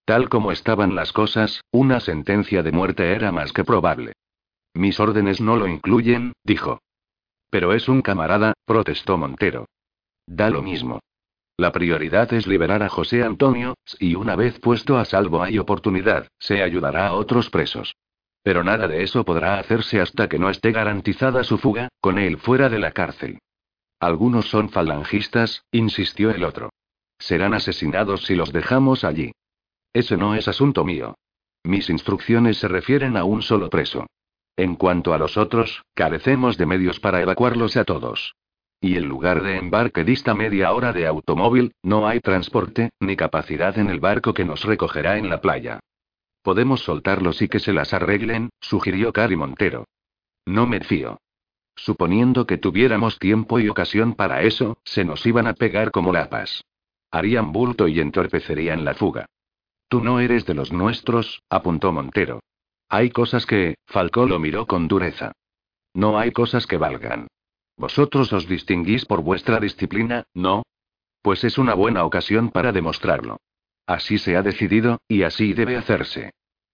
Tal 0.04 0.28
como 0.28 0.50
estaban 0.50 0.94
las 0.94 1.12
cosas, 1.12 1.62
una 1.70 2.00
sentencia 2.00 2.62
de 2.62 2.72
muerte 2.72 3.12
era 3.12 3.30
más 3.30 3.52
que 3.52 3.64
probable. 3.64 4.14
Mis 4.74 4.98
órdenes 4.98 5.40
no 5.40 5.56
lo 5.56 5.68
incluyen, 5.68 6.32
dijo. 6.44 6.80
Pero 7.50 7.72
es 7.72 7.88
un 7.88 8.02
camarada, 8.02 8.54
protestó 8.64 9.18
Montero. 9.18 9.66
Da 10.26 10.50
lo 10.50 10.62
mismo. 10.62 11.00
La 11.56 11.70
prioridad 11.70 12.32
es 12.32 12.46
liberar 12.46 12.82
a 12.82 12.88
José 12.88 13.22
Antonio, 13.22 13.74
y 13.98 14.14
una 14.14 14.36
vez 14.36 14.58
puesto 14.58 14.96
a 14.96 15.04
salvo 15.04 15.42
hay 15.42 15.58
oportunidad, 15.58 16.28
se 16.38 16.62
ayudará 16.62 17.08
a 17.08 17.12
otros 17.12 17.50
presos. 17.50 17.94
Pero 18.42 18.64
nada 18.64 18.88
de 18.88 19.02
eso 19.02 19.24
podrá 19.24 19.58
hacerse 19.58 20.00
hasta 20.00 20.28
que 20.28 20.38
no 20.38 20.50
esté 20.50 20.72
garantizada 20.72 21.44
su 21.44 21.58
fuga, 21.58 21.88
con 22.00 22.18
él 22.18 22.38
fuera 22.38 22.68
de 22.68 22.78
la 22.78 22.92
cárcel. 22.92 23.38
Algunos 24.00 24.48
son 24.48 24.70
falangistas, 24.70 25.64
insistió 25.70 26.30
el 26.30 26.42
otro. 26.42 26.70
Serán 27.18 27.54
asesinados 27.54 28.24
si 28.24 28.34
los 28.34 28.52
dejamos 28.52 29.04
allí. 29.04 29.32
Ese 29.92 30.16
no 30.16 30.34
es 30.34 30.48
asunto 30.48 30.84
mío. 30.84 31.16
Mis 31.64 31.90
instrucciones 31.90 32.58
se 32.58 32.68
refieren 32.68 33.16
a 33.16 33.24
un 33.24 33.42
solo 33.42 33.68
preso. 33.70 34.06
En 34.56 34.76
cuanto 34.76 35.14
a 35.14 35.18
los 35.18 35.36
otros, 35.36 35.82
carecemos 35.94 36.58
de 36.58 36.66
medios 36.66 37.00
para 37.00 37.22
evacuarlos 37.22 37.76
a 37.76 37.84
todos. 37.84 38.34
Y 38.80 38.96
el 38.96 39.04
lugar 39.04 39.42
de 39.42 39.58
embarque 39.58 40.04
dista 40.04 40.34
media 40.34 40.72
hora 40.72 40.92
de 40.92 41.06
automóvil, 41.06 41.72
no 41.82 42.08
hay 42.08 42.20
transporte, 42.20 42.90
ni 43.00 43.16
capacidad 43.16 43.78
en 43.78 43.88
el 43.88 44.00
barco 44.00 44.34
que 44.34 44.44
nos 44.44 44.64
recogerá 44.64 45.18
en 45.18 45.30
la 45.30 45.40
playa. 45.40 45.80
Podemos 46.42 46.80
soltarlos 46.80 47.40
y 47.42 47.48
que 47.48 47.60
se 47.60 47.72
las 47.72 47.94
arreglen, 47.94 48.50
sugirió 48.60 49.12
Cari 49.12 49.36
Montero. 49.36 49.86
No 50.44 50.66
me 50.66 50.80
fío. 50.80 51.18
Suponiendo 51.76 52.46
que 52.46 52.58
tuviéramos 52.58 53.18
tiempo 53.18 53.60
y 53.60 53.68
ocasión 53.68 54.14
para 54.14 54.42
eso, 54.42 54.76
se 54.84 55.04
nos 55.04 55.24
iban 55.26 55.46
a 55.46 55.54
pegar 55.54 55.92
como 55.92 56.12
lapas. 56.12 56.64
Harían 57.10 57.52
bulto 57.52 57.86
y 57.86 58.00
entorpecerían 58.00 58.84
la 58.84 58.94
fuga. 58.94 59.26
Tú 59.92 60.02
no 60.02 60.20
eres 60.20 60.46
de 60.46 60.54
los 60.54 60.72
nuestros, 60.72 61.42
apuntó 61.50 61.92
Montero. 61.92 62.40
Hay 62.88 63.10
cosas 63.10 63.44
que, 63.44 63.74
Falcó 63.84 64.24
lo 64.24 64.38
miró 64.38 64.66
con 64.66 64.88
dureza. 64.88 65.32
No 65.92 66.18
hay 66.18 66.32
cosas 66.32 66.66
que 66.66 66.78
valgan. 66.78 67.26
Vosotros 67.76 68.32
os 68.32 68.48
distinguís 68.48 69.04
por 69.04 69.20
vuestra 69.20 69.60
disciplina, 69.60 70.24
¿no? 70.32 70.62
Pues 71.20 71.44
es 71.44 71.58
una 71.58 71.74
buena 71.74 72.06
ocasión 72.06 72.48
para 72.48 72.72
demostrarlo. 72.72 73.36
Así 73.86 74.16
se 74.16 74.34
ha 74.34 74.40
decidido, 74.40 75.02
y 75.08 75.24
así 75.24 75.52
debe 75.52 75.76
hacerse. 75.76 76.30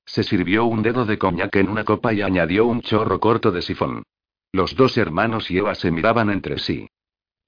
Se 0.06 0.22
sirvió 0.22 0.66
un 0.66 0.82
dedo 0.82 1.04
de 1.04 1.18
coñac 1.18 1.56
en 1.56 1.70
una 1.70 1.82
copa 1.82 2.12
y 2.12 2.22
añadió 2.22 2.66
un 2.66 2.82
chorro 2.82 3.18
corto 3.18 3.50
de 3.50 3.62
sifón. 3.62 4.04
Los 4.52 4.76
dos 4.76 4.96
hermanos 4.96 5.50
y 5.50 5.58
Eva 5.58 5.75
se 5.75 5.90
miraban 5.90 6.30
entre 6.30 6.60
sí. 6.60 6.87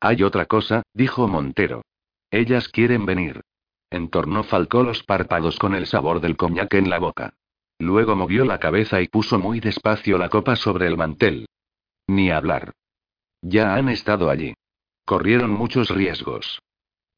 Hay 0.00 0.24
otra 0.24 0.46
cosa, 0.46 0.82
dijo 0.94 1.28
Montero. 1.28 1.82
Ellas 2.32 2.66
quieren 2.66 3.06
venir. 3.06 3.42
Entornó 3.90 4.44
Falcó 4.44 4.84
los 4.84 5.02
párpados 5.02 5.58
con 5.58 5.74
el 5.74 5.86
sabor 5.86 6.20
del 6.20 6.36
coñac 6.36 6.72
en 6.74 6.88
la 6.88 6.98
boca. 6.98 7.34
Luego 7.78 8.14
movió 8.14 8.44
la 8.44 8.58
cabeza 8.58 9.00
y 9.00 9.08
puso 9.08 9.38
muy 9.38 9.58
despacio 9.58 10.16
la 10.16 10.28
copa 10.28 10.54
sobre 10.54 10.86
el 10.86 10.96
mantel. 10.96 11.46
Ni 12.06 12.30
hablar. 12.30 12.72
Ya 13.42 13.74
han 13.74 13.88
estado 13.88 14.30
allí. 14.30 14.54
Corrieron 15.04 15.50
muchos 15.50 15.90
riesgos. 15.90 16.60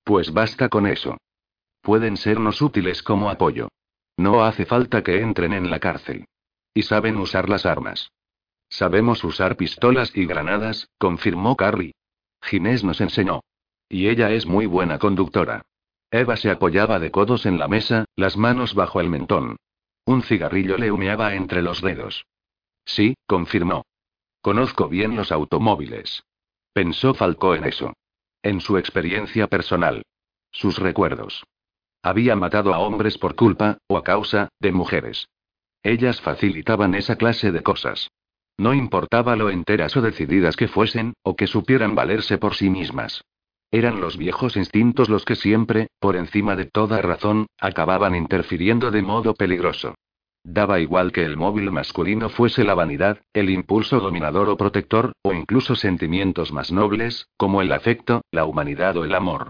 Pues 0.04 0.32
basta 0.32 0.68
con 0.68 0.86
eso. 0.86 1.18
Pueden 1.82 2.16
sernos 2.16 2.62
útiles 2.62 3.02
como 3.02 3.28
apoyo. 3.28 3.68
No 4.16 4.44
hace 4.44 4.64
falta 4.64 5.02
que 5.02 5.20
entren 5.20 5.52
en 5.52 5.68
la 5.68 5.80
cárcel. 5.80 6.26
Y 6.74 6.82
saben 6.82 7.16
usar 7.16 7.48
las 7.48 7.66
armas. 7.66 8.10
Sabemos 8.68 9.24
usar 9.24 9.56
pistolas 9.56 10.16
y 10.16 10.24
granadas, 10.26 10.88
confirmó 10.96 11.56
Carrie. 11.56 11.92
Ginés 12.40 12.84
nos 12.84 13.00
enseñó. 13.00 13.40
Y 13.88 14.08
ella 14.08 14.30
es 14.30 14.46
muy 14.46 14.66
buena 14.66 14.98
conductora. 14.98 15.62
Eva 16.12 16.36
se 16.36 16.50
apoyaba 16.50 16.98
de 16.98 17.10
codos 17.10 17.46
en 17.46 17.58
la 17.58 17.68
mesa, 17.68 18.04
las 18.16 18.36
manos 18.36 18.74
bajo 18.74 19.00
el 19.00 19.08
mentón. 19.08 19.56
Un 20.04 20.22
cigarrillo 20.22 20.76
le 20.76 20.92
humeaba 20.92 21.34
entre 21.34 21.62
los 21.62 21.80
dedos. 21.80 22.26
Sí, 22.84 23.14
confirmó. 23.26 23.86
Conozco 24.42 24.90
bien 24.90 25.16
los 25.16 25.32
automóviles. 25.32 26.24
Pensó 26.74 27.14
Falcó 27.14 27.54
en 27.54 27.64
eso. 27.64 27.94
En 28.42 28.60
su 28.60 28.76
experiencia 28.76 29.46
personal. 29.46 30.02
Sus 30.50 30.78
recuerdos. 30.78 31.44
Había 32.02 32.36
matado 32.36 32.74
a 32.74 32.80
hombres 32.80 33.16
por 33.16 33.34
culpa, 33.34 33.78
o 33.86 33.96
a 33.96 34.04
causa, 34.04 34.50
de 34.58 34.70
mujeres. 34.70 35.30
Ellas 35.82 36.20
facilitaban 36.20 36.94
esa 36.94 37.16
clase 37.16 37.52
de 37.52 37.62
cosas. 37.62 38.10
No 38.58 38.74
importaba 38.74 39.34
lo 39.34 39.48
enteras 39.48 39.96
o 39.96 40.02
decididas 40.02 40.56
que 40.56 40.68
fuesen, 40.68 41.14
o 41.22 41.36
que 41.36 41.46
supieran 41.46 41.94
valerse 41.94 42.36
por 42.36 42.54
sí 42.54 42.68
mismas. 42.68 43.24
Eran 43.74 44.02
los 44.02 44.18
viejos 44.18 44.58
instintos 44.58 45.08
los 45.08 45.24
que 45.24 45.34
siempre, 45.34 45.88
por 45.98 46.14
encima 46.16 46.56
de 46.56 46.66
toda 46.66 47.00
razón, 47.00 47.46
acababan 47.58 48.14
interfiriendo 48.14 48.90
de 48.90 49.00
modo 49.00 49.32
peligroso. 49.34 49.94
Daba 50.44 50.78
igual 50.78 51.10
que 51.10 51.24
el 51.24 51.38
móvil 51.38 51.70
masculino 51.70 52.28
fuese 52.28 52.64
la 52.64 52.74
vanidad, 52.74 53.22
el 53.32 53.48
impulso 53.48 53.98
dominador 53.98 54.50
o 54.50 54.58
protector, 54.58 55.12
o 55.22 55.32
incluso 55.32 55.74
sentimientos 55.74 56.52
más 56.52 56.70
nobles, 56.70 57.28
como 57.38 57.62
el 57.62 57.72
afecto, 57.72 58.20
la 58.30 58.44
humanidad 58.44 58.98
o 58.98 59.06
el 59.06 59.14
amor. 59.14 59.48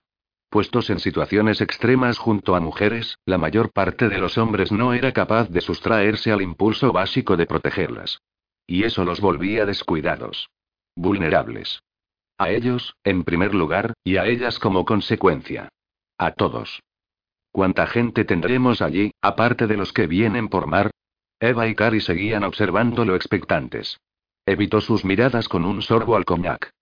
Puestos 0.50 0.90
en 0.90 1.00
situaciones 1.00 1.60
extremas 1.60 2.18
junto 2.18 2.54
a 2.54 2.60
mujeres, 2.60 3.18
la 3.26 3.38
mayor 3.38 3.72
parte 3.72 4.08
de 4.08 4.18
los 4.18 4.38
hombres 4.38 4.70
no 4.70 4.92
era 4.92 5.10
capaz 5.10 5.48
de 5.48 5.62
sustraerse 5.62 6.30
al 6.30 6.42
impulso 6.42 6.92
básico 6.92 7.36
de 7.36 7.46
protegerlas. 7.46 8.20
Y 8.68 8.84
eso 8.84 9.04
los 9.04 9.20
volvía 9.20 9.66
descuidados. 9.66 10.48
Vulnerables. 10.94 11.82
A 12.42 12.50
ellos, 12.50 12.96
en 13.04 13.22
primer 13.22 13.54
lugar, 13.54 13.94
y 14.02 14.16
a 14.16 14.26
ellas 14.26 14.58
como 14.58 14.84
consecuencia. 14.84 15.68
A 16.18 16.32
todos. 16.32 16.82
¿Cuánta 17.52 17.86
gente 17.86 18.24
tendremos 18.24 18.82
allí, 18.82 19.12
aparte 19.22 19.68
de 19.68 19.76
los 19.76 19.92
que 19.92 20.08
vienen 20.08 20.48
por 20.48 20.66
mar? 20.66 20.90
Eva 21.38 21.68
y 21.68 21.76
Cari 21.76 22.00
seguían 22.00 22.42
observándolo 22.42 23.14
expectantes. 23.14 24.00
Evitó 24.44 24.80
sus 24.80 25.04
miradas 25.04 25.48
con 25.48 25.64
un 25.64 25.82
sorbo 25.82 26.16
al 26.16 26.24
coñac. 26.24 26.72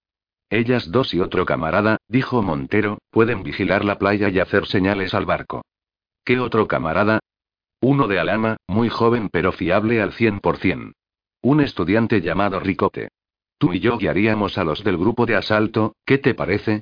Ellas 0.49 0.91
dos 0.91 1.13
y 1.13 1.21
otro 1.21 1.45
camarada, 1.45 1.99
dijo 2.09 2.41
Montero, 2.41 2.97
pueden 3.11 3.43
vigilar 3.43 3.85
la 3.85 3.99
playa 3.99 4.31
y 4.31 4.39
hacer 4.39 4.67
señales 4.67 5.13
al 5.13 5.27
barco. 5.27 5.61
¿Qué 6.25 6.41
otro 6.41 6.69
camarada? 6.69 7.19
Uno 7.83 8.09
de 8.09 8.19
Alama, 8.19 8.57
muy 8.67 8.89
joven 8.89 9.29
pero 9.31 9.53
fiable 9.53 10.01
al 10.01 10.15
cien 10.15 10.41
por 10.41 10.57
cien. 10.57 10.95
Un 11.43 11.61
estudiante 11.61 12.23
llamado 12.23 12.61
Ricote. 12.61 13.11
Tú 13.61 13.75
y 13.75 13.81
yo 13.81 13.99
guiaríamos 13.99 14.57
a 14.57 14.65
los 14.65 14.83
del 14.85 14.97
grupo 14.97 15.27
de 15.27 15.37
asalto, 15.37 15.95
¿qué 16.07 16.17
te 16.17 16.33
parece? 16.33 16.81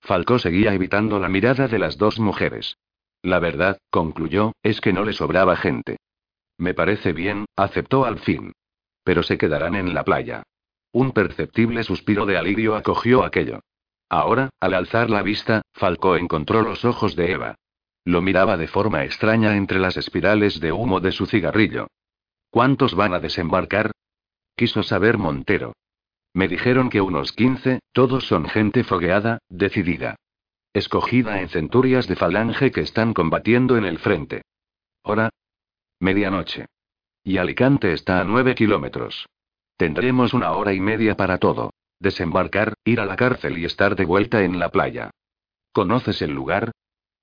Falcó 0.00 0.38
seguía 0.38 0.72
evitando 0.72 1.18
la 1.18 1.28
mirada 1.28 1.66
de 1.66 1.80
las 1.80 1.98
dos 1.98 2.20
mujeres. 2.20 2.78
La 3.20 3.40
verdad, 3.40 3.78
concluyó, 3.90 4.52
es 4.62 4.80
que 4.80 4.92
no 4.92 5.04
le 5.04 5.12
sobraba 5.12 5.56
gente. 5.56 5.96
Me 6.56 6.72
parece 6.72 7.12
bien, 7.12 7.46
aceptó 7.56 8.04
al 8.04 8.20
fin. 8.20 8.52
Pero 9.02 9.24
se 9.24 9.38
quedarán 9.38 9.74
en 9.74 9.92
la 9.92 10.04
playa. 10.04 10.44
Un 10.92 11.10
perceptible 11.10 11.82
suspiro 11.82 12.26
de 12.26 12.38
alivio 12.38 12.76
acogió 12.76 13.24
aquello. 13.24 13.58
Ahora, 14.08 14.50
al 14.60 14.74
alzar 14.74 15.10
la 15.10 15.22
vista, 15.22 15.62
Falcó 15.72 16.14
encontró 16.14 16.62
los 16.62 16.84
ojos 16.84 17.16
de 17.16 17.32
Eva. 17.32 17.56
Lo 18.04 18.22
miraba 18.22 18.56
de 18.56 18.68
forma 18.68 19.02
extraña 19.02 19.56
entre 19.56 19.80
las 19.80 19.96
espirales 19.96 20.60
de 20.60 20.70
humo 20.70 21.00
de 21.00 21.10
su 21.10 21.26
cigarrillo. 21.26 21.88
¿Cuántos 22.50 22.94
van 22.94 23.14
a 23.14 23.18
desembarcar? 23.18 23.90
Quiso 24.54 24.84
saber 24.84 25.18
Montero. 25.18 25.72
Me 26.32 26.48
dijeron 26.48 26.90
que 26.90 27.00
unos 27.00 27.32
15, 27.32 27.80
todos 27.92 28.26
son 28.26 28.48
gente 28.48 28.84
fogueada, 28.84 29.38
decidida. 29.48 30.16
Escogida 30.72 31.40
en 31.40 31.48
centurias 31.48 32.06
de 32.06 32.16
falange 32.16 32.70
que 32.70 32.82
están 32.82 33.12
combatiendo 33.12 33.76
en 33.76 33.84
el 33.84 33.98
frente. 33.98 34.42
Hora. 35.02 35.30
Medianoche. 35.98 36.66
Y 37.24 37.38
Alicante 37.38 37.92
está 37.92 38.20
a 38.20 38.24
nueve 38.24 38.54
kilómetros. 38.54 39.26
Tendremos 39.76 40.32
una 40.32 40.52
hora 40.52 40.72
y 40.72 40.80
media 40.80 41.16
para 41.16 41.38
todo. 41.38 41.70
Desembarcar, 41.98 42.74
ir 42.84 43.00
a 43.00 43.06
la 43.06 43.16
cárcel 43.16 43.58
y 43.58 43.64
estar 43.64 43.96
de 43.96 44.04
vuelta 44.04 44.42
en 44.42 44.58
la 44.58 44.70
playa. 44.70 45.10
¿Conoces 45.72 46.22
el 46.22 46.30
lugar? 46.30 46.70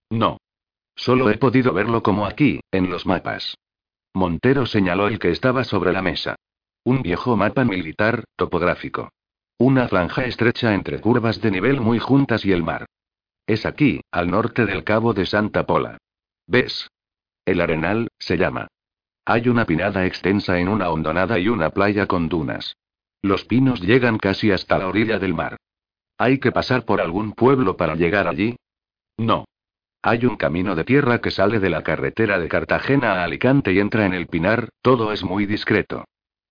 No. 0.09 0.37
Solo 0.95 1.29
he 1.29 1.37
podido 1.37 1.73
verlo 1.73 2.03
como 2.03 2.25
aquí, 2.25 2.59
en 2.71 2.89
los 2.89 3.05
mapas. 3.05 3.55
Montero 4.13 4.65
señaló 4.65 5.07
el 5.07 5.19
que 5.19 5.31
estaba 5.31 5.63
sobre 5.63 5.93
la 5.93 6.01
mesa. 6.01 6.35
Un 6.87 7.01
viejo 7.01 7.35
mapa 7.35 7.65
militar, 7.65 8.23
topográfico. 8.37 9.11
Una 9.57 9.89
franja 9.89 10.23
estrecha 10.23 10.73
entre 10.73 11.01
curvas 11.01 11.41
de 11.41 11.51
nivel 11.51 11.81
muy 11.81 11.99
juntas 11.99 12.45
y 12.45 12.53
el 12.53 12.63
mar. 12.63 12.85
Es 13.45 13.65
aquí, 13.65 13.99
al 14.09 14.31
norte 14.31 14.65
del 14.65 14.85
cabo 14.85 15.13
de 15.13 15.25
Santa 15.25 15.65
Pola. 15.65 15.97
¿Ves? 16.45 16.89
El 17.43 17.59
Arenal, 17.59 18.07
se 18.17 18.37
llama. 18.37 18.69
Hay 19.25 19.49
una 19.49 19.65
pinada 19.65 20.05
extensa 20.05 20.59
en 20.59 20.69
una 20.69 20.89
hondonada 20.89 21.37
y 21.39 21.49
una 21.49 21.71
playa 21.71 22.05
con 22.05 22.29
dunas. 22.29 22.77
Los 23.21 23.43
pinos 23.43 23.81
llegan 23.81 24.17
casi 24.17 24.51
hasta 24.51 24.77
la 24.77 24.87
orilla 24.87 25.19
del 25.19 25.33
mar. 25.33 25.57
¿Hay 26.17 26.39
que 26.39 26.53
pasar 26.53 26.85
por 26.85 27.01
algún 27.01 27.33
pueblo 27.33 27.75
para 27.75 27.95
llegar 27.95 28.29
allí? 28.29 28.55
No. 29.17 29.43
Hay 30.01 30.25
un 30.25 30.37
camino 30.37 30.73
de 30.73 30.85
tierra 30.85 31.19
que 31.19 31.31
sale 31.31 31.59
de 31.59 31.69
la 31.69 31.83
carretera 31.83 32.39
de 32.39 32.47
Cartagena 32.47 33.15
a 33.15 33.25
Alicante 33.25 33.73
y 33.73 33.79
entra 33.79 34.05
en 34.05 34.13
el 34.13 34.27
Pinar, 34.27 34.69
todo 34.81 35.11
es 35.11 35.21
muy 35.21 35.45
discreto. 35.45 36.05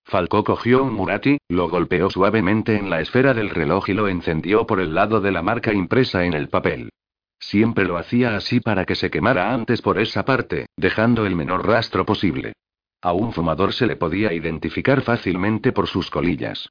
Falcó 0.09 0.45
cogió 0.45 0.85
un 0.85 0.93
Murati, 0.93 1.37
lo 1.49 1.67
golpeó 1.67 2.09
suavemente 2.09 2.77
en 2.77 2.89
la 2.89 3.01
esfera 3.01 3.33
del 3.33 3.49
reloj 3.49 3.89
y 3.89 3.93
lo 3.93 4.07
encendió 4.07 4.65
por 4.65 4.79
el 4.79 4.95
lado 4.95 5.19
de 5.19 5.33
la 5.33 5.41
marca 5.41 5.73
impresa 5.73 6.23
en 6.23 6.33
el 6.33 6.47
papel. 6.47 6.91
Siempre 7.39 7.83
lo 7.83 7.97
hacía 7.97 8.37
así 8.37 8.61
para 8.61 8.85
que 8.85 8.95
se 8.95 9.09
quemara 9.09 9.53
antes 9.53 9.81
por 9.81 9.99
esa 9.99 10.23
parte, 10.23 10.67
dejando 10.77 11.25
el 11.25 11.35
menor 11.35 11.67
rastro 11.67 12.05
posible. 12.05 12.53
A 13.01 13.11
un 13.11 13.33
fumador 13.33 13.73
se 13.73 13.85
le 13.85 13.97
podía 13.97 14.31
identificar 14.31 15.01
fácilmente 15.01 15.73
por 15.73 15.87
sus 15.87 16.09
colillas. 16.09 16.69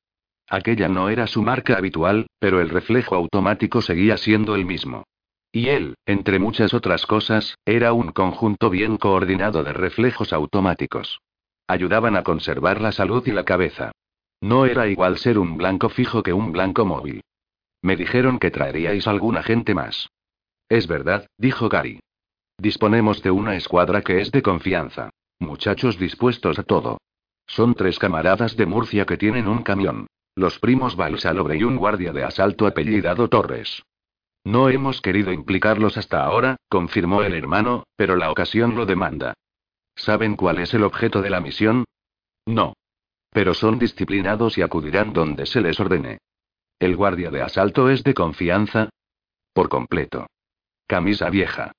Aquella 0.48 0.88
no 0.88 1.10
era 1.10 1.26
su 1.26 1.42
marca 1.42 1.76
habitual, 1.76 2.28
pero 2.38 2.62
el 2.62 2.70
reflejo 2.70 3.16
automático 3.16 3.82
seguía 3.82 4.16
siendo 4.16 4.54
el 4.54 4.64
mismo. 4.64 5.04
Y 5.52 5.68
él, 5.68 5.94
entre 6.06 6.38
muchas 6.38 6.72
otras 6.72 7.04
cosas, 7.04 7.54
era 7.66 7.92
un 7.92 8.12
conjunto 8.12 8.70
bien 8.70 8.96
coordinado 8.96 9.62
de 9.62 9.74
reflejos 9.74 10.32
automáticos. 10.32 11.20
Ayudaban 11.66 12.16
a 12.16 12.22
conservar 12.22 12.80
la 12.80 12.92
salud 12.92 13.26
y 13.26 13.32
la 13.32 13.44
cabeza. 13.44 13.92
No 14.40 14.66
era 14.66 14.86
igual 14.86 15.18
ser 15.18 15.38
un 15.38 15.56
blanco 15.56 15.88
fijo 15.88 16.22
que 16.22 16.32
un 16.32 16.52
blanco 16.52 16.84
móvil. 16.84 17.22
Me 17.82 17.96
dijeron 17.96 18.38
que 18.38 18.50
traeríais 18.50 19.06
alguna 19.06 19.42
gente 19.42 19.74
más. 19.74 20.08
Es 20.68 20.86
verdad, 20.86 21.26
dijo 21.38 21.68
Gary. 21.68 22.00
Disponemos 22.58 23.22
de 23.22 23.30
una 23.30 23.56
escuadra 23.56 24.02
que 24.02 24.20
es 24.20 24.30
de 24.32 24.42
confianza. 24.42 25.10
Muchachos 25.38 25.98
dispuestos 25.98 26.58
a 26.58 26.62
todo. 26.62 26.98
Son 27.46 27.74
tres 27.74 27.98
camaradas 27.98 28.56
de 28.56 28.66
Murcia 28.66 29.04
que 29.04 29.16
tienen 29.16 29.46
un 29.46 29.62
camión. 29.62 30.06
Los 30.34 30.58
primos 30.58 30.96
Balsalobre 30.96 31.56
y 31.56 31.64
un 31.64 31.76
guardia 31.76 32.12
de 32.12 32.24
asalto 32.24 32.66
apellidado 32.66 33.28
Torres. 33.28 33.82
No 34.44 34.68
hemos 34.68 35.00
querido 35.00 35.32
implicarlos 35.32 35.96
hasta 35.96 36.24
ahora, 36.24 36.56
confirmó 36.68 37.22
el 37.22 37.34
hermano, 37.34 37.84
pero 37.96 38.16
la 38.16 38.30
ocasión 38.30 38.76
lo 38.76 38.86
demanda. 38.86 39.34
¿Saben 39.96 40.36
cuál 40.36 40.58
es 40.58 40.72
el 40.74 40.84
objeto 40.84 41.22
de 41.22 41.30
la 41.30 41.40
misión? 41.40 41.84
No. 42.46 42.74
Pero 43.30 43.54
son 43.54 43.78
disciplinados 43.78 44.56
y 44.58 44.62
acudirán 44.62 45.12
donde 45.12 45.46
se 45.46 45.60
les 45.60 45.80
ordene. 45.80 46.18
¿El 46.78 46.94
guardia 46.94 47.30
de 47.30 47.42
asalto 47.42 47.90
es 47.90 48.04
de 48.04 48.14
confianza? 48.14 48.90
Por 49.52 49.68
completo. 49.68 50.26
Camisa 50.86 51.30
vieja. 51.30 51.72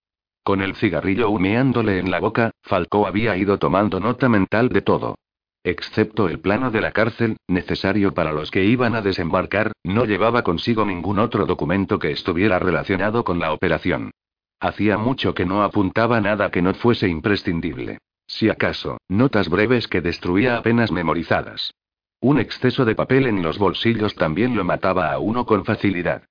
Con 0.43 0.62
el 0.62 0.75
cigarrillo 0.75 1.29
humeándole 1.29 2.00
en 2.00 2.09
la 2.09 2.19
boca, 2.19 2.51
Falcó 2.63 3.05
había 3.05 3.38
ido 3.38 3.59
tomando 3.59 4.00
nota 4.00 4.27
mental 4.27 4.69
de 4.69 4.81
todo. 4.81 5.15
Excepto 5.63 6.29
el 6.29 6.39
plano 6.39 6.71
de 6.71 6.81
la 6.81 6.91
cárcel, 6.93 7.38
necesario 7.47 8.13
para 8.13 8.31
los 8.31 8.50
que 8.50 8.63
iban 8.63 8.95
a 8.95 9.01
desembarcar, 9.01 9.74
no 9.83 10.05
llevaba 10.05 10.43
consigo 10.43 10.86
ningún 10.86 11.19
otro 11.19 11.45
documento 11.45 12.00
que 12.00 12.12
estuviera 12.12 12.57
relacionado 12.57 13.24
con 13.24 13.39
la 13.39 13.51
operación. 13.51 14.12
Hacía 14.59 14.97
mucho 14.97 15.33
que 15.33 15.45
no 15.45 15.63
apuntaba 15.63 16.19
nada 16.21 16.50
que 16.50 16.62
no 16.62 16.74
fuese 16.74 17.07
imprescindible. 17.07 18.00
Si 18.27 18.50
acaso, 18.50 18.98
notas 19.07 19.50
breves 19.50 19.88
que 19.88 20.01
destruía 20.01 20.57
apenas 20.57 20.91
memorizadas. 20.91 21.74
Un 22.19 22.39
exceso 22.39 22.84
de 22.84 22.96
papel 22.96 23.25
en 23.25 23.41
los 23.41 23.57
bolsillos 23.57 24.15
también 24.15 24.55
lo 24.55 24.63
mataba 24.63 25.12
a 25.12 25.19
uno 25.19 25.46
con 25.46 25.65
facilidad. 25.65 26.24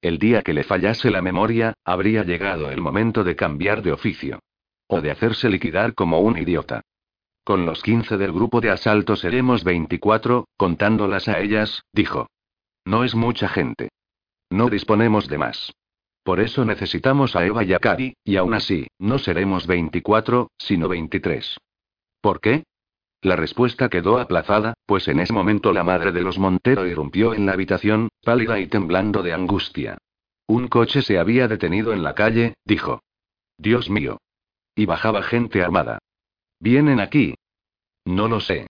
El 0.00 0.18
día 0.18 0.42
que 0.42 0.52
le 0.52 0.64
fallase 0.64 1.10
la 1.10 1.22
memoria, 1.22 1.74
habría 1.84 2.24
llegado 2.24 2.70
el 2.70 2.80
momento 2.80 3.24
de 3.24 3.36
cambiar 3.36 3.82
de 3.82 3.92
oficio. 3.92 4.40
O 4.86 5.00
de 5.00 5.10
hacerse 5.10 5.48
liquidar 5.48 5.94
como 5.94 6.20
un 6.20 6.36
idiota. 6.36 6.82
Con 7.44 7.66
los 7.66 7.82
15 7.82 8.16
del 8.16 8.32
grupo 8.32 8.60
de 8.60 8.70
asalto 8.70 9.16
seremos 9.16 9.64
24, 9.64 10.46
contándolas 10.56 11.28
a 11.28 11.40
ellas, 11.40 11.82
dijo. 11.92 12.28
No 12.84 13.04
es 13.04 13.14
mucha 13.14 13.48
gente. 13.48 13.90
No 14.50 14.68
disponemos 14.68 15.28
de 15.28 15.38
más. 15.38 15.72
Por 16.24 16.40
eso 16.40 16.64
necesitamos 16.64 17.36
a 17.36 17.44
Eva 17.44 17.62
y 17.64 17.74
a 17.74 17.78
Cari, 17.78 18.16
y 18.24 18.36
aún 18.36 18.54
así, 18.54 18.88
no 18.98 19.18
seremos 19.18 19.66
24, 19.66 20.50
sino 20.56 20.88
23. 20.88 21.58
¿Por 22.22 22.40
qué? 22.40 22.64
La 23.20 23.36
respuesta 23.36 23.90
quedó 23.90 24.18
aplazada, 24.18 24.72
pues 24.86 25.06
en 25.08 25.20
ese 25.20 25.34
momento 25.34 25.72
la 25.74 25.84
madre 25.84 26.12
de 26.12 26.22
los 26.22 26.38
Montero 26.38 26.86
irrumpió 26.86 27.34
en 27.34 27.44
la 27.44 27.52
habitación, 27.52 28.08
pálida 28.22 28.58
y 28.58 28.66
temblando 28.66 29.22
de 29.22 29.34
angustia. 29.34 29.98
Un 30.46 30.68
coche 30.68 31.02
se 31.02 31.18
había 31.18 31.46
detenido 31.46 31.92
en 31.92 32.02
la 32.02 32.14
calle, 32.14 32.54
dijo. 32.64 33.02
Dios 33.58 33.90
mío. 33.90 34.18
Y 34.74 34.86
bajaba 34.86 35.22
gente 35.22 35.62
armada. 35.62 35.98
Vienen 36.58 37.00
aquí. 37.00 37.34
No 38.06 38.28
lo 38.28 38.40
sé. 38.40 38.66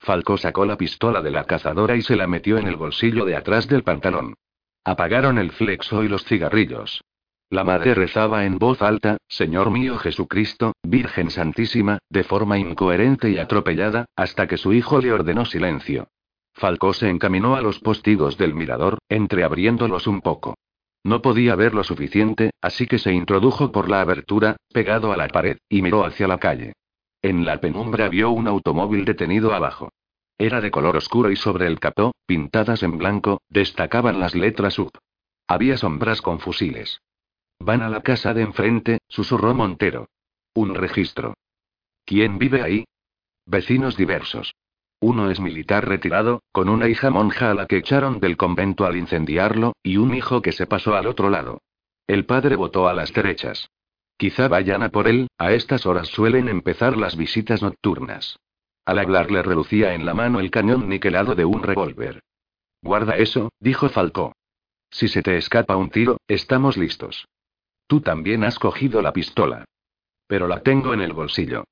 Falcó 0.00 0.36
sacó 0.36 0.64
la 0.64 0.76
pistola 0.76 1.22
de 1.22 1.30
la 1.30 1.44
cazadora 1.44 1.96
y 1.96 2.02
se 2.02 2.16
la 2.16 2.26
metió 2.26 2.58
en 2.58 2.66
el 2.66 2.76
bolsillo 2.76 3.24
de 3.24 3.36
atrás 3.36 3.68
del 3.68 3.84
pantalón. 3.84 4.34
Apagaron 4.88 5.36
el 5.36 5.52
flexo 5.52 6.02
y 6.02 6.08
los 6.08 6.24
cigarrillos. 6.24 7.04
La 7.50 7.62
madre 7.62 7.92
rezaba 7.92 8.46
en 8.46 8.56
voz 8.58 8.80
alta, 8.80 9.18
Señor 9.28 9.70
mío 9.70 9.98
Jesucristo, 9.98 10.72
Virgen 10.82 11.28
Santísima, 11.28 11.98
de 12.08 12.24
forma 12.24 12.58
incoherente 12.58 13.28
y 13.28 13.36
atropellada, 13.36 14.06
hasta 14.16 14.46
que 14.46 14.56
su 14.56 14.72
hijo 14.72 14.98
le 14.98 15.12
ordenó 15.12 15.44
silencio. 15.44 16.08
Falcó 16.54 16.94
se 16.94 17.10
encaminó 17.10 17.54
a 17.54 17.60
los 17.60 17.80
postigos 17.80 18.38
del 18.38 18.54
mirador, 18.54 18.96
entreabriéndolos 19.10 20.06
un 20.06 20.22
poco. 20.22 20.54
No 21.04 21.20
podía 21.20 21.54
ver 21.54 21.74
lo 21.74 21.84
suficiente, 21.84 22.52
así 22.62 22.86
que 22.86 22.98
se 22.98 23.12
introdujo 23.12 23.70
por 23.70 23.90
la 23.90 24.00
abertura, 24.00 24.56
pegado 24.72 25.12
a 25.12 25.18
la 25.18 25.28
pared, 25.28 25.58
y 25.68 25.82
miró 25.82 26.06
hacia 26.06 26.26
la 26.28 26.38
calle. 26.38 26.72
En 27.20 27.44
la 27.44 27.60
penumbra 27.60 28.08
vio 28.08 28.30
un 28.30 28.48
automóvil 28.48 29.04
detenido 29.04 29.52
abajo. 29.52 29.90
Era 30.38 30.60
de 30.60 30.70
color 30.70 30.96
oscuro 30.96 31.32
y 31.32 31.36
sobre 31.36 31.66
el 31.66 31.80
capó, 31.80 32.12
pintadas 32.24 32.84
en 32.84 32.96
blanco, 32.96 33.42
destacaban 33.48 34.20
las 34.20 34.36
letras 34.36 34.78
UP. 34.78 34.96
Había 35.48 35.76
sombras 35.76 36.22
con 36.22 36.38
fusiles. 36.38 37.00
Van 37.58 37.82
a 37.82 37.88
la 37.88 38.02
casa 38.02 38.34
de 38.34 38.42
enfrente, 38.42 38.98
susurró 39.08 39.52
Montero. 39.52 40.08
Un 40.54 40.76
registro. 40.76 41.34
¿Quién 42.04 42.38
vive 42.38 42.62
ahí? 42.62 42.84
Vecinos 43.46 43.96
diversos. 43.96 44.54
Uno 45.00 45.30
es 45.30 45.40
militar 45.40 45.88
retirado, 45.88 46.42
con 46.52 46.68
una 46.68 46.88
hija 46.88 47.10
monja 47.10 47.50
a 47.50 47.54
la 47.54 47.66
que 47.66 47.76
echaron 47.76 48.20
del 48.20 48.36
convento 48.36 48.84
al 48.84 48.96
incendiarlo, 48.96 49.74
y 49.82 49.96
un 49.96 50.14
hijo 50.14 50.40
que 50.40 50.52
se 50.52 50.66
pasó 50.66 50.94
al 50.94 51.06
otro 51.06 51.30
lado. 51.30 51.62
El 52.06 52.26
padre 52.26 52.56
votó 52.56 52.88
a 52.88 52.94
las 52.94 53.12
derechas. 53.12 53.70
Quizá 54.16 54.48
vayan 54.48 54.82
a 54.82 54.90
por 54.90 55.08
él, 55.08 55.28
a 55.38 55.52
estas 55.52 55.86
horas 55.86 56.08
suelen 56.08 56.48
empezar 56.48 56.96
las 56.96 57.16
visitas 57.16 57.62
nocturnas. 57.62 58.38
Al 58.88 58.98
hablar 59.00 59.30
le 59.30 59.42
relucía 59.42 59.92
en 59.92 60.06
la 60.06 60.14
mano 60.14 60.40
el 60.40 60.50
cañón 60.50 60.88
niquelado 60.88 61.34
de 61.34 61.44
un 61.44 61.62
revólver. 61.62 62.22
Guarda 62.80 63.18
eso, 63.18 63.52
dijo 63.60 63.90
Falcó. 63.90 64.32
Si 64.90 65.08
se 65.08 65.22
te 65.22 65.36
escapa 65.36 65.76
un 65.76 65.90
tiro, 65.90 66.16
estamos 66.26 66.78
listos. 66.78 67.28
Tú 67.86 68.00
también 68.00 68.44
has 68.44 68.58
cogido 68.58 69.02
la 69.02 69.12
pistola. 69.12 69.66
Pero 70.26 70.48
la 70.48 70.62
tengo 70.62 70.94
en 70.94 71.02
el 71.02 71.12
bolsillo. 71.12 71.64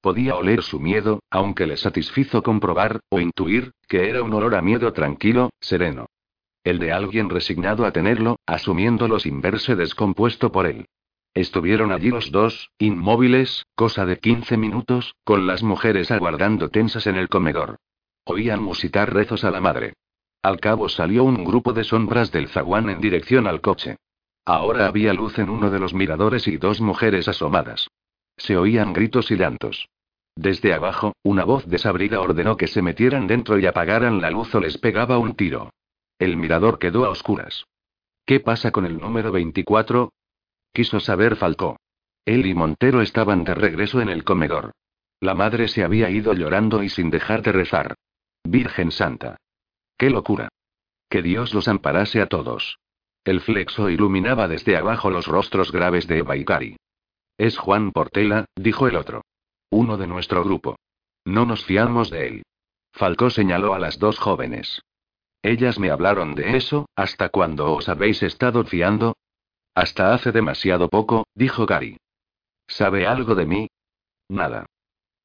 Podía 0.00 0.34
oler 0.34 0.64
su 0.64 0.80
miedo, 0.80 1.20
aunque 1.30 1.68
le 1.68 1.76
satisfizo 1.76 2.42
comprobar, 2.42 2.98
o 3.08 3.20
intuir, 3.20 3.70
que 3.86 4.08
era 4.08 4.24
un 4.24 4.34
olor 4.34 4.56
a 4.56 4.60
miedo 4.60 4.92
tranquilo, 4.92 5.50
sereno. 5.60 6.06
El 6.64 6.80
de 6.80 6.90
alguien 6.90 7.30
resignado 7.30 7.86
a 7.86 7.92
tenerlo, 7.92 8.40
asumiéndolo 8.46 9.20
sin 9.20 9.40
verse 9.40 9.76
descompuesto 9.76 10.50
por 10.50 10.66
él. 10.66 10.86
Estuvieron 11.34 11.90
allí 11.90 12.10
los 12.10 12.30
dos, 12.30 12.70
inmóviles, 12.78 13.66
cosa 13.74 14.06
de 14.06 14.18
15 14.18 14.56
minutos, 14.56 15.16
con 15.24 15.48
las 15.48 15.64
mujeres 15.64 16.12
aguardando 16.12 16.70
tensas 16.70 17.08
en 17.08 17.16
el 17.16 17.28
comedor. 17.28 17.78
Oían 18.24 18.62
musitar 18.62 19.12
rezos 19.12 19.42
a 19.42 19.50
la 19.50 19.60
madre. 19.60 19.94
Al 20.42 20.60
cabo 20.60 20.88
salió 20.88 21.24
un 21.24 21.44
grupo 21.44 21.72
de 21.72 21.82
sombras 21.82 22.30
del 22.30 22.48
zaguán 22.48 22.88
en 22.88 23.00
dirección 23.00 23.48
al 23.48 23.60
coche. 23.60 23.96
Ahora 24.44 24.86
había 24.86 25.12
luz 25.12 25.38
en 25.38 25.50
uno 25.50 25.70
de 25.70 25.80
los 25.80 25.92
miradores 25.92 26.46
y 26.46 26.56
dos 26.56 26.80
mujeres 26.80 27.26
asomadas. 27.26 27.88
Se 28.36 28.56
oían 28.56 28.92
gritos 28.92 29.30
y 29.32 29.36
llantos. 29.36 29.88
Desde 30.36 30.72
abajo, 30.72 31.14
una 31.22 31.44
voz 31.44 31.66
desabrida 31.66 32.20
ordenó 32.20 32.56
que 32.56 32.66
se 32.66 32.82
metieran 32.82 33.26
dentro 33.26 33.58
y 33.58 33.66
apagaran 33.66 34.20
la 34.20 34.30
luz 34.30 34.54
o 34.54 34.60
les 34.60 34.78
pegaba 34.78 35.18
un 35.18 35.34
tiro. 35.34 35.70
El 36.18 36.36
mirador 36.36 36.78
quedó 36.78 37.04
a 37.06 37.10
oscuras. 37.10 37.66
¿Qué 38.24 38.40
pasa 38.40 38.70
con 38.70 38.86
el 38.86 38.98
número 38.98 39.32
24? 39.32 40.12
Quiso 40.74 40.98
saber 40.98 41.36
Falcó. 41.36 41.78
Él 42.24 42.46
y 42.46 42.54
Montero 42.54 43.00
estaban 43.00 43.44
de 43.44 43.54
regreso 43.54 44.00
en 44.00 44.08
el 44.08 44.24
comedor. 44.24 44.72
La 45.20 45.34
madre 45.34 45.68
se 45.68 45.84
había 45.84 46.10
ido 46.10 46.34
llorando 46.34 46.82
y 46.82 46.88
sin 46.88 47.10
dejar 47.10 47.42
de 47.42 47.52
rezar. 47.52 47.94
Virgen 48.42 48.90
Santa. 48.90 49.36
¡Qué 49.96 50.10
locura! 50.10 50.48
Que 51.08 51.22
Dios 51.22 51.54
los 51.54 51.68
amparase 51.68 52.20
a 52.20 52.26
todos. 52.26 52.78
El 53.24 53.40
flexo 53.40 53.88
iluminaba 53.88 54.48
desde 54.48 54.76
abajo 54.76 55.10
los 55.10 55.28
rostros 55.28 55.70
graves 55.70 56.08
de 56.08 56.18
Eva. 56.18 56.34
Es 57.38 57.56
Juan 57.56 57.92
Portela, 57.92 58.46
dijo 58.56 58.88
el 58.88 58.96
otro. 58.96 59.22
Uno 59.70 59.96
de 59.96 60.08
nuestro 60.08 60.42
grupo. 60.42 60.74
No 61.24 61.46
nos 61.46 61.64
fiamos 61.64 62.10
de 62.10 62.26
él. 62.26 62.42
Falcó 62.92 63.30
señaló 63.30 63.74
a 63.74 63.78
las 63.78 64.00
dos 64.00 64.18
jóvenes. 64.18 64.82
Ellas 65.40 65.78
me 65.78 65.90
hablaron 65.90 66.34
de 66.34 66.56
eso, 66.56 66.86
¿hasta 66.96 67.28
cuándo 67.28 67.72
os 67.72 67.88
habéis 67.88 68.24
estado 68.24 68.64
fiando? 68.64 69.14
Hasta 69.74 70.14
hace 70.14 70.30
demasiado 70.32 70.88
poco, 70.88 71.24
dijo 71.34 71.66
Gary. 71.66 71.96
¿Sabe 72.68 73.06
algo 73.06 73.34
de 73.34 73.46
mí? 73.46 73.68
Nada. 74.28 74.66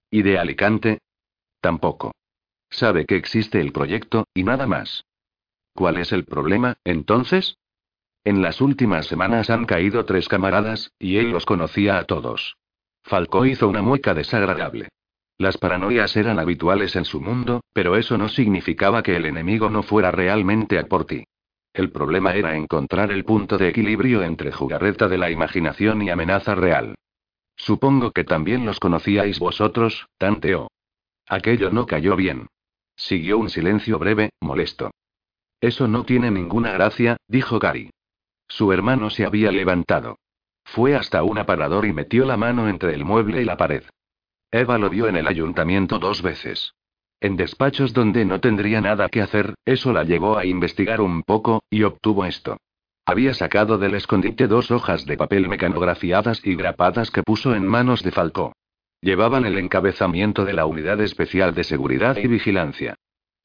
¿Y 0.10 0.24
de 0.24 0.40
Alicante? 0.40 1.00
Tampoco. 1.62 2.12
Sabe 2.70 3.06
que 3.06 3.16
existe 3.16 3.62
el 3.62 3.72
proyecto, 3.72 4.26
y 4.34 4.44
nada 4.44 4.68
más. 4.68 5.06
¿Cuál 5.74 5.98
es 5.98 6.12
el 6.12 6.26
problema, 6.26 6.78
entonces? 6.84 7.56
En 8.24 8.42
las 8.42 8.60
últimas 8.60 9.08
semanas 9.08 9.50
han 9.50 9.66
caído 9.66 10.06
tres 10.06 10.28
camaradas, 10.28 10.92
y 11.00 11.18
él 11.18 11.32
los 11.32 11.46
conocía 11.46 11.98
a 11.98 12.06
todos. 12.06 12.58
Falcó 13.04 13.46
hizo 13.46 13.68
una 13.68 13.82
mueca 13.82 14.14
desagradable. 14.14 14.90
Las 15.38 15.58
paranoias 15.58 16.18
eran 16.18 16.38
habituales 16.38 16.96
en 16.96 17.06
su 17.06 17.22
mundo, 17.22 17.62
pero 17.72 17.96
eso 17.96 18.18
no 18.18 18.28
significaba 18.28 19.04
que 19.04 19.16
el 19.16 19.26
enemigo 19.26 19.70
no 19.70 19.84
fuera 19.84 20.12
realmente 20.12 20.78
a 20.78 20.84
por 20.84 21.06
ti. 21.06 21.24
El 21.74 21.92
problema 21.92 22.34
era 22.34 22.56
encontrar 22.56 23.12
el 23.12 23.24
punto 23.26 23.58
de 23.58 23.70
equilibrio 23.70 24.24
entre 24.24 24.52
jugarreta 24.52 25.08
de 25.08 25.18
la 25.18 25.30
imaginación 25.30 26.02
y 26.02 26.10
amenaza 26.10 26.56
real. 26.56 26.96
Supongo 27.56 28.12
que 28.12 28.24
también 28.24 28.66
los 28.66 28.80
conocíais 28.80 29.40
vosotros, 29.40 30.08
tanteó. 30.18 30.70
Aquello 31.28 31.70
no 31.72 31.86
cayó 31.86 32.16
bien. 32.16 32.48
Siguió 32.96 33.38
un 33.38 33.50
silencio 33.50 34.00
breve, 34.00 34.32
molesto. 34.42 34.92
Eso 35.62 35.88
no 35.88 36.06
tiene 36.06 36.32
ninguna 36.32 36.72
gracia, 36.72 37.18
dijo 37.28 37.60
Cari. 37.60 37.92
Su 38.48 38.72
hermano 38.72 39.10
se 39.10 39.26
había 39.26 39.52
levantado. 39.52 40.18
Fue 40.64 40.96
hasta 40.96 41.24
un 41.24 41.38
aparador 41.38 41.86
y 41.86 41.94
metió 41.94 42.26
la 42.26 42.38
mano 42.38 42.68
entre 42.68 42.94
el 42.94 43.06
mueble 43.06 43.42
y 43.42 43.46
la 43.46 43.58
pared. 43.58 43.84
Eva 44.52 44.78
lo 44.78 44.90
vio 44.90 45.08
en 45.08 45.18
el 45.18 45.28
ayuntamiento 45.28 46.00
dos 46.00 46.22
veces. 46.22 46.74
En 47.22 47.36
despachos 47.36 47.94
donde 47.94 48.24
no 48.24 48.40
tendría 48.40 48.80
nada 48.80 49.10
que 49.10 49.22
hacer, 49.22 49.56
eso 49.66 49.92
la 49.92 50.04
llevó 50.04 50.38
a 50.38 50.46
investigar 50.46 51.02
un 51.02 51.24
poco, 51.24 51.64
y 51.70 51.84
obtuvo 51.84 52.26
esto. 52.26 52.58
Había 53.06 53.34
sacado 53.34 53.78
del 53.78 53.96
escondite 53.96 54.48
dos 54.48 54.72
hojas 54.72 55.06
de 55.06 55.18
papel 55.18 55.50
mecanografiadas 55.50 56.42
y 56.46 56.56
grapadas 56.56 57.12
que 57.12 57.24
puso 57.24 57.56
en 57.56 57.66
manos 57.66 58.04
de 58.04 58.12
Falcó. 58.12 58.54
Llevaban 59.02 59.46
el 59.46 59.58
encabezamiento 59.58 60.46
de 60.46 60.54
la 60.54 60.66
Unidad 60.66 61.02
Especial 61.02 61.54
de 61.56 61.64
Seguridad 61.64 62.18
y 62.18 62.28
Vigilancia. 62.28 62.96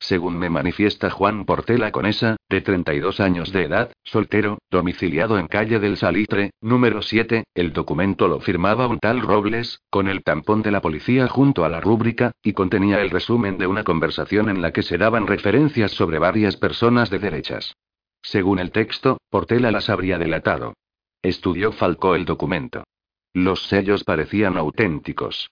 Según 0.07 0.37
me 0.37 0.51
manifiesta 0.51 1.09
Juan 1.09 1.47
Portela 1.47 1.91
Conesa, 1.91 2.37
de 2.51 2.61
32 2.61 3.21
años 3.21 3.53
de 3.53 3.63
edad, 3.63 3.91
soltero, 4.03 4.59
domiciliado 4.71 5.39
en 5.39 5.47
calle 5.47 5.79
del 5.79 5.97
Salitre, 5.97 6.51
número 6.61 7.01
7, 7.01 7.45
el 7.55 7.73
documento 7.73 8.29
lo 8.29 8.39
firmaba 8.39 8.87
un 8.87 8.99
tal 8.99 9.23
Robles, 9.23 9.81
con 9.89 10.09
el 10.09 10.23
tampón 10.23 10.61
de 10.61 10.73
la 10.73 10.83
policía 10.83 11.27
junto 11.27 11.65
a 11.65 11.71
la 11.71 11.81
rúbrica, 11.81 12.33
y 12.43 12.53
contenía 12.53 13.01
el 13.01 13.09
resumen 13.09 13.57
de 13.57 13.67
una 13.67 13.83
conversación 13.83 14.51
en 14.51 14.61
la 14.61 14.73
que 14.75 14.83
se 14.83 14.99
daban 14.99 15.27
referencias 15.27 15.93
sobre 15.93 16.19
varias 16.19 16.59
personas 16.59 17.09
de 17.09 17.21
derechas. 17.21 17.75
Según 18.21 18.59
el 18.59 18.73
texto, 18.73 19.17
Portela 19.31 19.71
las 19.71 19.89
habría 19.89 20.19
delatado. 20.19 20.75
Estudió 21.23 21.73
Falcó 21.73 22.15
el 22.15 22.27
documento. 22.27 22.85
Los 23.33 23.69
sellos 23.69 24.05
parecían 24.05 24.59
auténticos. 24.59 25.51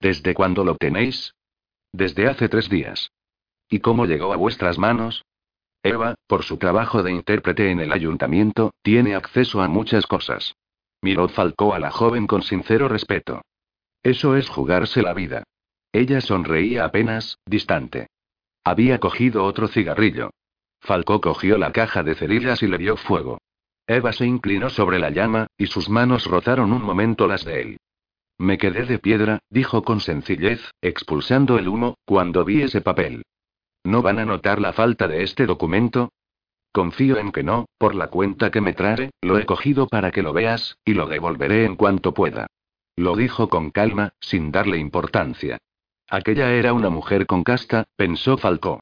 ¿Desde 0.00 0.34
cuándo 0.34 0.64
lo 0.64 0.74
tenéis? 0.74 1.32
Desde 1.92 2.26
hace 2.26 2.48
tres 2.48 2.68
días. 2.68 3.12
¿Y 3.74 3.80
cómo 3.80 4.06
llegó 4.06 4.32
a 4.32 4.36
vuestras 4.36 4.78
manos? 4.78 5.24
Eva, 5.82 6.14
por 6.28 6.44
su 6.44 6.58
trabajo 6.58 7.02
de 7.02 7.10
intérprete 7.10 7.72
en 7.72 7.80
el 7.80 7.90
ayuntamiento, 7.90 8.72
tiene 8.82 9.16
acceso 9.16 9.62
a 9.62 9.66
muchas 9.66 10.06
cosas. 10.06 10.54
Miró 11.02 11.26
Falcó 11.26 11.74
a 11.74 11.80
la 11.80 11.90
joven 11.90 12.28
con 12.28 12.42
sincero 12.42 12.86
respeto. 12.86 13.42
Eso 14.00 14.36
es 14.36 14.48
jugarse 14.48 15.02
la 15.02 15.12
vida. 15.12 15.42
Ella 15.92 16.20
sonreía 16.20 16.84
apenas, 16.84 17.38
distante. 17.46 18.06
Había 18.62 19.00
cogido 19.00 19.42
otro 19.42 19.66
cigarrillo. 19.66 20.30
Falcó 20.80 21.20
cogió 21.20 21.58
la 21.58 21.72
caja 21.72 22.04
de 22.04 22.14
cerillas 22.14 22.62
y 22.62 22.68
le 22.68 22.78
dio 22.78 22.96
fuego. 22.96 23.38
Eva 23.88 24.12
se 24.12 24.24
inclinó 24.24 24.70
sobre 24.70 25.00
la 25.00 25.10
llama, 25.10 25.48
y 25.58 25.66
sus 25.66 25.88
manos 25.88 26.26
rozaron 26.26 26.72
un 26.72 26.82
momento 26.82 27.26
las 27.26 27.44
de 27.44 27.60
él. 27.60 27.76
Me 28.38 28.56
quedé 28.56 28.84
de 28.84 29.00
piedra, 29.00 29.40
dijo 29.50 29.82
con 29.82 29.98
sencillez, 29.98 30.60
expulsando 30.80 31.58
el 31.58 31.66
humo, 31.66 31.96
cuando 32.04 32.44
vi 32.44 32.62
ese 32.62 32.80
papel. 32.80 33.24
¿No 33.84 34.00
van 34.00 34.18
a 34.18 34.24
notar 34.24 34.60
la 34.60 34.72
falta 34.72 35.06
de 35.08 35.22
este 35.22 35.44
documento? 35.46 36.12
Confío 36.72 37.18
en 37.18 37.30
que 37.30 37.42
no, 37.42 37.66
por 37.78 37.94
la 37.94 38.08
cuenta 38.08 38.50
que 38.50 38.60
me 38.60 38.72
trae, 38.72 39.10
lo 39.20 39.38
he 39.38 39.46
cogido 39.46 39.86
para 39.86 40.10
que 40.10 40.22
lo 40.22 40.32
veas, 40.32 40.78
y 40.84 40.94
lo 40.94 41.06
devolveré 41.06 41.64
en 41.66 41.76
cuanto 41.76 42.14
pueda. 42.14 42.46
Lo 42.96 43.14
dijo 43.14 43.48
con 43.48 43.70
calma, 43.70 44.14
sin 44.20 44.50
darle 44.50 44.78
importancia. 44.78 45.58
Aquella 46.08 46.52
era 46.52 46.72
una 46.72 46.90
mujer 46.90 47.26
con 47.26 47.44
casta, 47.44 47.84
pensó 47.96 48.38
Falcó. 48.38 48.80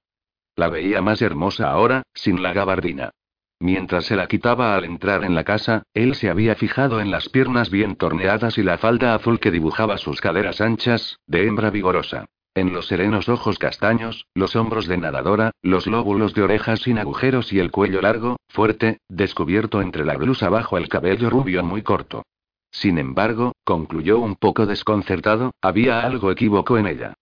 La 0.55 0.69
veía 0.69 1.03
más 1.03 1.21
hermosa 1.21 1.71
ahora, 1.71 2.05
sin 2.15 2.43
la 2.43 2.53
gabardina. 2.53 3.11
Mientras 3.59 4.07
se 4.07 4.17
la 4.17 4.27
quitaba 4.27 4.75
al 4.75 4.85
entrar 4.85 5.25
en 5.25 5.35
la 5.35 5.45
casa, 5.45 5.85
él 5.95 6.15
se 6.15 6.31
había 6.31 6.55
fijado 6.55 7.01
en 7.01 7.11
las 7.11 7.29
piernas 7.29 7.71
bien 7.71 7.97
torneadas 7.97 8.59
y 8.59 8.63
la 8.63 8.79
falda 8.79 9.15
azul 9.15 9.41
que 9.41 9.51
dibujaba 9.51 9.99
sus 9.99 10.21
caderas 10.21 10.61
anchas, 10.61 11.19
de 11.27 11.47
hembra 11.47 11.71
vigorosa. 11.71 12.27
En 12.55 12.75
los 12.75 12.87
serenos 12.87 13.31
ojos 13.31 13.59
castaños, 13.59 14.27
los 14.35 14.57
hombros 14.57 14.87
de 14.87 14.99
nadadora, 14.99 15.53
los 15.63 15.87
lóbulos 15.87 16.35
de 16.35 16.43
orejas 16.43 16.81
sin 16.81 16.99
agujeros 16.99 17.51
y 17.53 17.59
el 17.59 17.71
cuello 17.71 18.03
largo, 18.03 18.37
fuerte, 18.49 18.99
descubierto 19.09 19.81
entre 19.81 20.05
la 20.05 20.19
blusa 20.19 20.51
bajo 20.51 20.77
el 20.77 20.91
cabello 20.91 21.31
rubio 21.31 21.65
muy 21.65 21.83
corto. 21.83 22.25
Sin 22.71 22.99
embargo, 22.99 23.53
concluyó 23.65 24.19
un 24.19 24.37
poco 24.37 24.67
desconcertado, 24.67 25.53
había 25.63 26.01
algo 26.01 26.31
equívoco 26.31 26.77
en 26.77 26.89
ella. 26.89 27.15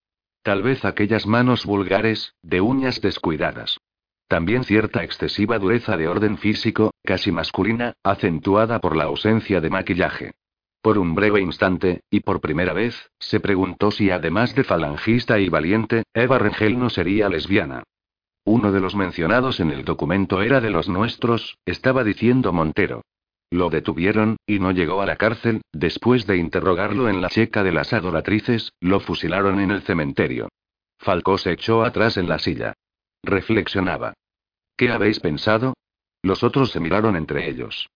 Tal 0.42 0.62
vez 0.62 0.84
aquellas 0.84 1.26
manos 1.26 1.64
vulgares, 1.64 2.34
de 2.42 2.60
uñas 2.60 3.00
descuidadas. 3.00 3.78
También 4.26 4.64
cierta 4.64 5.04
excesiva 5.04 5.58
dureza 5.58 5.96
de 5.96 6.08
orden 6.08 6.38
físico, 6.38 6.92
casi 7.04 7.30
masculina, 7.30 7.94
acentuada 8.02 8.80
por 8.80 8.96
la 8.96 9.04
ausencia 9.04 9.60
de 9.60 9.70
maquillaje. 9.70 10.32
Por 10.82 10.96
un 10.96 11.14
breve 11.14 11.40
instante, 11.40 12.00
y 12.10 12.20
por 12.20 12.40
primera 12.40 12.72
vez, 12.72 13.10
se 13.18 13.38
preguntó 13.38 13.90
si 13.90 14.10
además 14.10 14.54
de 14.54 14.64
falangista 14.64 15.38
y 15.38 15.48
valiente, 15.48 16.04
Eva 16.14 16.38
Rengel 16.38 16.78
no 16.78 16.88
sería 16.88 17.28
lesbiana. 17.28 17.82
Uno 18.44 18.72
de 18.72 18.80
los 18.80 18.94
mencionados 18.94 19.60
en 19.60 19.70
el 19.70 19.84
documento 19.84 20.40
era 20.40 20.60
de 20.60 20.70
los 20.70 20.88
nuestros, 20.88 21.58
estaba 21.66 22.02
diciendo 22.02 22.52
Montero. 22.52 23.02
Lo 23.50 23.68
detuvieron, 23.68 24.36
y 24.46 24.58
no 24.58 24.70
llegó 24.70 25.02
a 25.02 25.06
la 25.06 25.16
cárcel, 25.16 25.60
después 25.72 26.26
de 26.26 26.38
interrogarlo 26.38 27.08
en 27.08 27.20
la 27.20 27.28
checa 27.28 27.62
de 27.62 27.72
las 27.72 27.92
adoratrices, 27.92 28.72
lo 28.80 29.00
fusilaron 29.00 29.60
en 29.60 29.72
el 29.72 29.82
cementerio. 29.82 30.48
Falcó 30.98 31.36
se 31.36 31.52
echó 31.52 31.82
atrás 31.82 32.16
en 32.16 32.28
la 32.28 32.38
silla. 32.38 32.74
Reflexionaba. 33.22 34.14
¿Qué 34.76 34.90
habéis 34.90 35.20
pensado? 35.20 35.74
Los 36.22 36.42
otros 36.42 36.70
se 36.70 36.80
miraron 36.80 37.16
entre 37.16 37.48
ellos. 37.50 37.88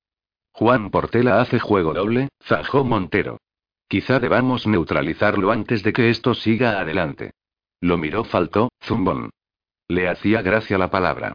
Juan 0.54 0.90
Portela 0.90 1.40
hace 1.40 1.58
juego 1.58 1.94
doble, 1.94 2.28
zajó 2.40 2.84
Montero. 2.84 3.38
Quizá 3.88 4.20
debamos 4.20 4.68
neutralizarlo 4.68 5.50
antes 5.50 5.82
de 5.82 5.92
que 5.92 6.10
esto 6.10 6.32
siga 6.34 6.78
adelante. 6.78 7.32
Lo 7.80 7.98
miró 7.98 8.22
Falcó, 8.22 8.70
zumbón. 8.80 9.30
Le 9.88 10.08
hacía 10.08 10.42
gracia 10.42 10.78
la 10.78 10.90
palabra. 10.90 11.34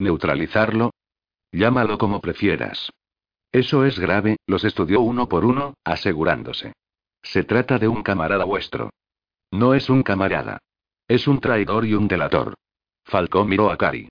¿Neutralizarlo? 0.00 0.90
Llámalo 1.52 1.98
como 1.98 2.20
prefieras. 2.20 2.90
Eso 3.52 3.84
es 3.84 3.98
grave, 3.98 4.38
los 4.46 4.64
estudió 4.64 5.00
uno 5.02 5.28
por 5.28 5.44
uno, 5.44 5.74
asegurándose. 5.84 6.72
Se 7.22 7.44
trata 7.44 7.78
de 7.78 7.86
un 7.86 8.02
camarada 8.02 8.44
vuestro. 8.44 8.90
No 9.52 9.72
es 9.72 9.88
un 9.88 10.02
camarada. 10.02 10.58
Es 11.06 11.28
un 11.28 11.40
traidor 11.40 11.86
y 11.86 11.94
un 11.94 12.08
delator. 12.08 12.54
Falcó 13.04 13.44
miró 13.44 13.70
a 13.70 13.78
Cari. 13.78 14.08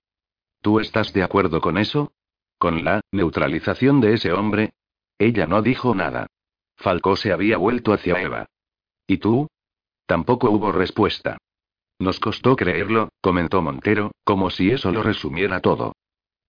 ¿Tú 0.62 0.80
estás 0.80 1.12
de 1.14 1.22
acuerdo 1.22 1.60
con 1.62 1.78
eso? 1.78 2.14
Con 2.58 2.84
la 2.84 3.02
neutralización 3.12 4.02
de 4.02 4.14
ese 4.14 4.34
hombre. 4.34 4.74
Ella 5.20 5.46
no 5.46 5.62
dijo 5.62 5.94
nada. 5.96 6.28
Falcó 6.76 7.16
se 7.16 7.32
había 7.32 7.58
vuelto 7.58 7.94
hacia 7.94 8.22
Eva. 8.22 8.46
¿Y 9.08 9.18
tú? 9.18 9.48
Tampoco 10.06 10.50
hubo 10.50 10.72
respuesta. 10.72 11.38
Nos 12.00 12.20
costó 12.20 12.56
creerlo, 12.56 13.10
comentó 13.22 13.62
Montero, 13.62 14.12
como 14.24 14.50
si 14.50 14.72
eso 14.72 14.92
lo 14.92 15.02
resumiera 15.02 15.60
todo. 15.60 15.94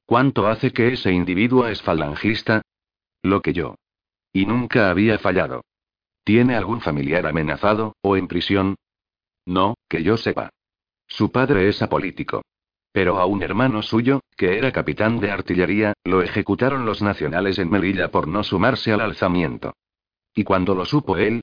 ¿Cuánto 0.05 0.47
hace 0.47 0.73
que 0.73 0.93
ese 0.93 1.13
individuo 1.13 1.67
es 1.67 1.83
falangista? 1.83 2.63
Lo 3.23 3.41
que 3.43 3.53
yo. 3.53 3.77
Y 4.33 4.47
nunca 4.47 4.91
había 4.91 5.19
fallado. 5.19 5.65
¿Tiene 6.25 6.57
algún 6.57 6.81
familiar 6.81 7.27
amenazado, 7.27 7.95
o 8.03 8.17
en 8.17 8.29
prisión? 8.29 8.77
No, 9.47 9.75
que 9.89 10.03
yo 10.03 10.19
sepa. 10.19 10.51
Su 11.07 11.33
padre 11.33 11.69
es 11.69 11.81
apolítico. 11.81 12.43
Pero 12.93 13.19
a 13.19 13.27
un 13.27 13.43
hermano 13.43 13.83
suyo, 13.83 14.21
que 14.39 14.57
era 14.57 14.71
capitán 14.71 15.19
de 15.19 15.33
artillería, 15.33 15.95
lo 16.05 16.23
ejecutaron 16.23 16.87
los 16.87 17.03
nacionales 17.03 17.59
en 17.59 17.69
Melilla 17.69 18.13
por 18.13 18.29
no 18.29 18.45
sumarse 18.45 18.93
al 18.93 19.01
alzamiento. 19.01 19.75
¿Y 20.33 20.45
cuando 20.45 20.77
lo 20.77 20.85
supo 20.85 21.17
él? 21.17 21.43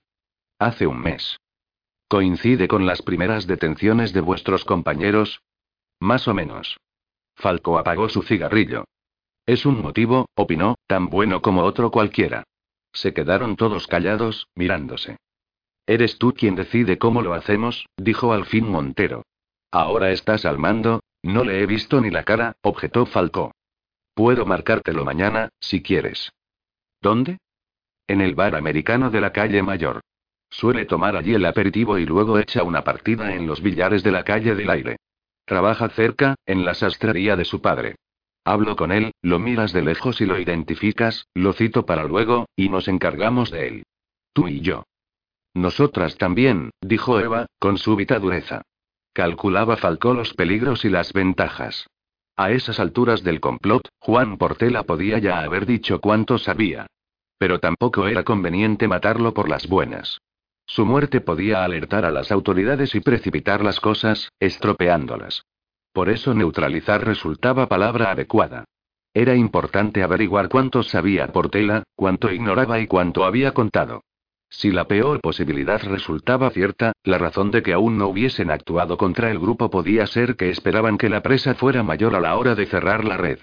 Hace 0.58 0.88
un 0.88 1.02
mes. 1.02 1.38
¿Coincide 2.08 2.70
con 2.70 2.86
las 2.86 3.02
primeras 3.02 3.48
detenciones 3.48 4.14
de 4.14 4.22
vuestros 4.22 4.64
compañeros? 4.64 5.42
Más 6.00 6.30
o 6.30 6.34
menos. 6.34 6.78
Falco 7.36 7.78
apagó 7.78 8.08
su 8.08 8.24
cigarrillo. 8.24 8.86
Es 9.46 9.66
un 9.66 9.82
motivo, 9.82 10.30
opinó, 10.34 10.76
tan 10.88 11.10
bueno 11.10 11.42
como 11.42 11.64
otro 11.64 11.92
cualquiera. 11.92 12.46
Se 12.94 13.14
quedaron 13.14 13.58
todos 13.58 13.88
callados, 13.88 14.48
mirándose. 14.56 15.18
Eres 15.86 16.18
tú 16.18 16.34
quien 16.34 16.56
decide 16.56 16.98
cómo 16.98 17.22
lo 17.22 17.34
hacemos, 17.34 17.88
dijo 17.98 18.32
al 18.32 18.46
fin 18.46 18.70
Montero. 18.70 19.24
Ahora 19.70 20.12
estás 20.12 20.46
al 20.46 20.58
mando, 20.58 21.02
no 21.26 21.44
le 21.44 21.62
he 21.62 21.66
visto 21.66 22.00
ni 22.02 22.12
la 22.12 22.24
cara, 22.24 22.56
objetó 22.62 23.08
Falcó. 23.08 23.52
Puedo 24.14 24.46
marcártelo 24.46 25.04
mañana, 25.04 25.50
si 25.60 25.82
quieres. 25.82 26.32
¿Dónde? 27.02 27.40
En 28.08 28.22
el 28.22 28.36
bar 28.36 28.56
americano 28.56 29.10
de 29.10 29.22
la 29.22 29.34
calle 29.34 29.64
Mayor. 29.64 30.02
Suele 30.52 30.86
tomar 30.86 31.16
allí 31.16 31.34
el 31.34 31.46
aperitivo 31.46 31.98
y 31.98 32.06
luego 32.06 32.38
echa 32.38 32.62
una 32.62 32.84
partida 32.84 33.34
en 33.34 33.48
los 33.48 33.62
billares 33.62 34.04
de 34.04 34.12
la 34.12 34.24
calle 34.24 34.54
del 34.54 34.70
aire. 34.70 34.98
Trabaja 35.46 35.90
cerca, 35.90 36.36
en 36.46 36.64
la 36.64 36.76
sastrería 36.76 37.36
de 37.36 37.46
su 37.46 37.60
padre. 37.60 37.96
Hablo 38.44 38.76
con 38.76 38.92
él, 38.92 39.12
lo 39.24 39.40
miras 39.40 39.74
de 39.74 39.82
lejos 39.82 40.22
y 40.22 40.28
lo 40.28 40.40
identificas, 40.40 41.26
lo 41.34 41.54
cito 41.54 41.88
para 41.88 42.04
luego, 42.04 42.46
y 42.56 42.70
nos 42.70 42.88
encargamos 42.88 43.50
de 43.50 43.68
él. 43.68 43.84
Tú 44.32 44.48
y 44.48 44.62
yo. 44.62 44.84
Nosotras 45.56 46.18
también, 46.18 46.70
dijo 46.82 47.20
Eva, 47.20 47.48
con 47.58 47.80
súbita 47.80 48.20
dureza. 48.20 48.62
Calculaba 49.16 49.78
Falcó 49.78 50.14
los 50.14 50.34
peligros 50.34 50.84
y 50.84 50.90
las 50.90 51.14
ventajas. 51.14 51.88
A 52.36 52.52
esas 52.52 52.82
alturas 52.82 53.24
del 53.24 53.40
complot, 53.40 53.88
Juan 53.98 54.38
Portela 54.38 54.84
podía 54.84 55.20
ya 55.20 55.40
haber 55.40 55.66
dicho 55.66 56.02
cuánto 56.02 56.38
sabía. 56.38 56.88
Pero 57.38 57.62
tampoco 57.62 58.08
era 58.08 58.24
conveniente 58.24 58.90
matarlo 58.90 59.34
por 59.34 59.48
las 59.48 59.70
buenas. 59.70 60.20
Su 60.66 60.86
muerte 60.86 61.22
podía 61.22 61.64
alertar 61.64 62.04
a 62.04 62.12
las 62.12 62.30
autoridades 62.30 62.94
y 62.94 63.00
precipitar 63.00 63.64
las 63.64 63.80
cosas, 63.80 64.34
estropeándolas. 64.42 65.46
Por 65.94 66.10
eso 66.10 66.34
neutralizar 66.34 67.06
resultaba 67.06 67.70
palabra 67.70 68.12
adecuada. 68.12 68.66
Era 69.14 69.34
importante 69.34 70.04
averiguar 70.04 70.50
cuánto 70.50 70.84
sabía 70.84 71.28
Portela, 71.28 71.84
cuánto 71.96 72.34
ignoraba 72.34 72.82
y 72.82 72.88
cuánto 72.88 73.24
había 73.24 73.54
contado. 73.54 74.02
Si 74.58 74.72
la 74.72 74.88
peor 74.88 75.20
posibilidad 75.20 75.84
resultaba 75.84 76.50
cierta, 76.50 76.94
la 77.04 77.18
razón 77.18 77.52
de 77.52 77.62
que 77.62 77.74
aún 77.74 77.98
no 77.98 78.08
hubiesen 78.08 78.50
actuado 78.50 78.98
contra 78.98 79.30
el 79.30 79.38
grupo 79.38 79.70
podía 79.70 80.08
ser 80.08 80.38
que 80.38 80.50
esperaban 80.50 80.98
que 80.98 81.10
la 81.10 81.22
presa 81.22 81.56
fuera 81.56 81.84
mayor 81.84 82.16
a 82.16 82.22
la 82.22 82.38
hora 82.38 82.56
de 82.56 82.66
cerrar 82.66 83.04
la 83.04 83.18
red. 83.18 83.40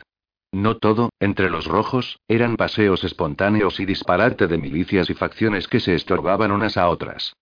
No 0.53 0.79
todo, 0.79 1.11
entre 1.21 1.51
los 1.51 1.67
rojos, 1.67 2.19
eran 2.29 2.57
paseos 2.57 3.05
espontáneos 3.05 3.79
y 3.79 3.85
disparate 3.85 4.47
de 4.47 4.57
milicias 4.57 5.11
y 5.11 5.15
facciones 5.15 5.69
que 5.69 5.81
se 5.81 5.95
estorbaban 5.95 6.51
unas 6.51 6.79
a 6.79 6.89
otras. 6.89 7.35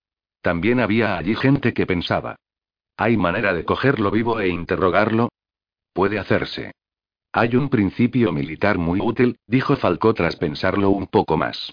También 0.43 0.81
había 0.81 1.17
allí 1.17 1.37
gente 1.37 1.73
que 1.73 1.87
pensaba. 1.87 2.35
¿Hay 2.97 3.17
manera 3.17 3.55
de 3.55 3.65
cogerlo 3.65 4.11
vivo 4.11 4.41
e 4.41 4.49
interrogarlo? 4.49 5.29
Puede 5.93 6.19
hacerse. 6.19 6.73
Hay 7.33 7.55
un 7.55 7.69
principio 7.69 8.33
militar 8.33 8.79
muy 8.79 8.99
útil, 9.01 9.39
dijo 9.47 9.77
Falcó 9.77 10.13
tras 10.13 10.35
pensarlo 10.35 10.91
un 10.91 11.07
poco 11.07 11.37
más. 11.37 11.73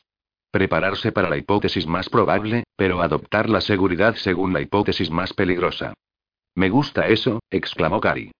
Prepararse 0.51 1.12
para 1.12 1.29
la 1.29 1.38
hipótesis 1.38 1.86
más 1.88 2.10
probable, 2.10 2.63
pero 2.75 3.01
adoptar 3.01 3.49
la 3.49 3.62
seguridad 3.62 4.15
según 4.15 4.53
la 4.53 4.62
hipótesis 4.62 5.12
más 5.12 5.33
peligrosa. 5.33 5.93
Me 6.55 6.69
gusta 6.69 7.07
eso, 7.07 7.39
exclamó 7.49 7.99
Cari. 7.99 8.31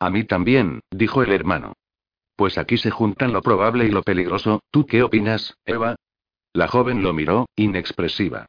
A 0.00 0.10
mí 0.10 0.24
también, 0.24 0.80
dijo 0.90 1.22
el 1.22 1.32
hermano. 1.32 1.72
Pues 2.36 2.58
aquí 2.58 2.76
se 2.76 2.90
juntan 2.90 3.32
lo 3.32 3.42
probable 3.42 3.86
y 3.86 3.90
lo 3.90 4.02
peligroso, 4.02 4.60
¿tú 4.70 4.86
qué 4.86 5.02
opinas, 5.02 5.56
Eva? 5.64 5.96
La 6.52 6.68
joven 6.68 7.02
lo 7.02 7.12
miró, 7.12 7.46
inexpresiva. 7.56 8.46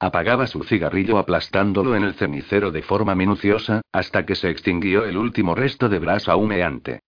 Apagaba 0.00 0.46
su 0.46 0.62
cigarrillo 0.62 1.18
aplastándolo 1.18 1.96
en 1.96 2.04
el 2.04 2.14
cenicero 2.14 2.70
de 2.70 2.82
forma 2.82 3.14
minuciosa, 3.14 3.82
hasta 3.92 4.26
que 4.26 4.36
se 4.36 4.50
extinguió 4.50 5.04
el 5.04 5.16
último 5.16 5.54
resto 5.54 5.88
de 5.88 5.98
brasa 5.98 6.36
humeante. 6.36 7.00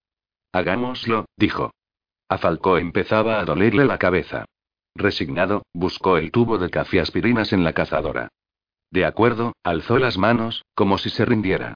Hagámoslo, 0.53 1.27
dijo. 1.37 1.73
A 2.29 2.39
Falcó 2.39 2.79
empezaba 2.79 3.41
a 3.41 3.45
dolerle 3.45 3.85
la 3.85 3.99
cabeza. 3.99 4.45
Resignado, 4.95 5.63
buscó 5.73 6.17
el 6.17 6.31
tubo 6.31 6.59
de 6.59 6.71
café 6.71 7.01
aspirinas 7.01 7.53
en 7.53 7.65
la 7.65 7.73
cazadora. 7.73 8.29
De 8.91 9.05
acuerdo, 9.05 9.53
alzó 9.63 9.99
las 9.99 10.19
manos, 10.19 10.65
como 10.75 10.99
si 10.99 11.11
se 11.11 11.25
rindiera. 11.25 11.75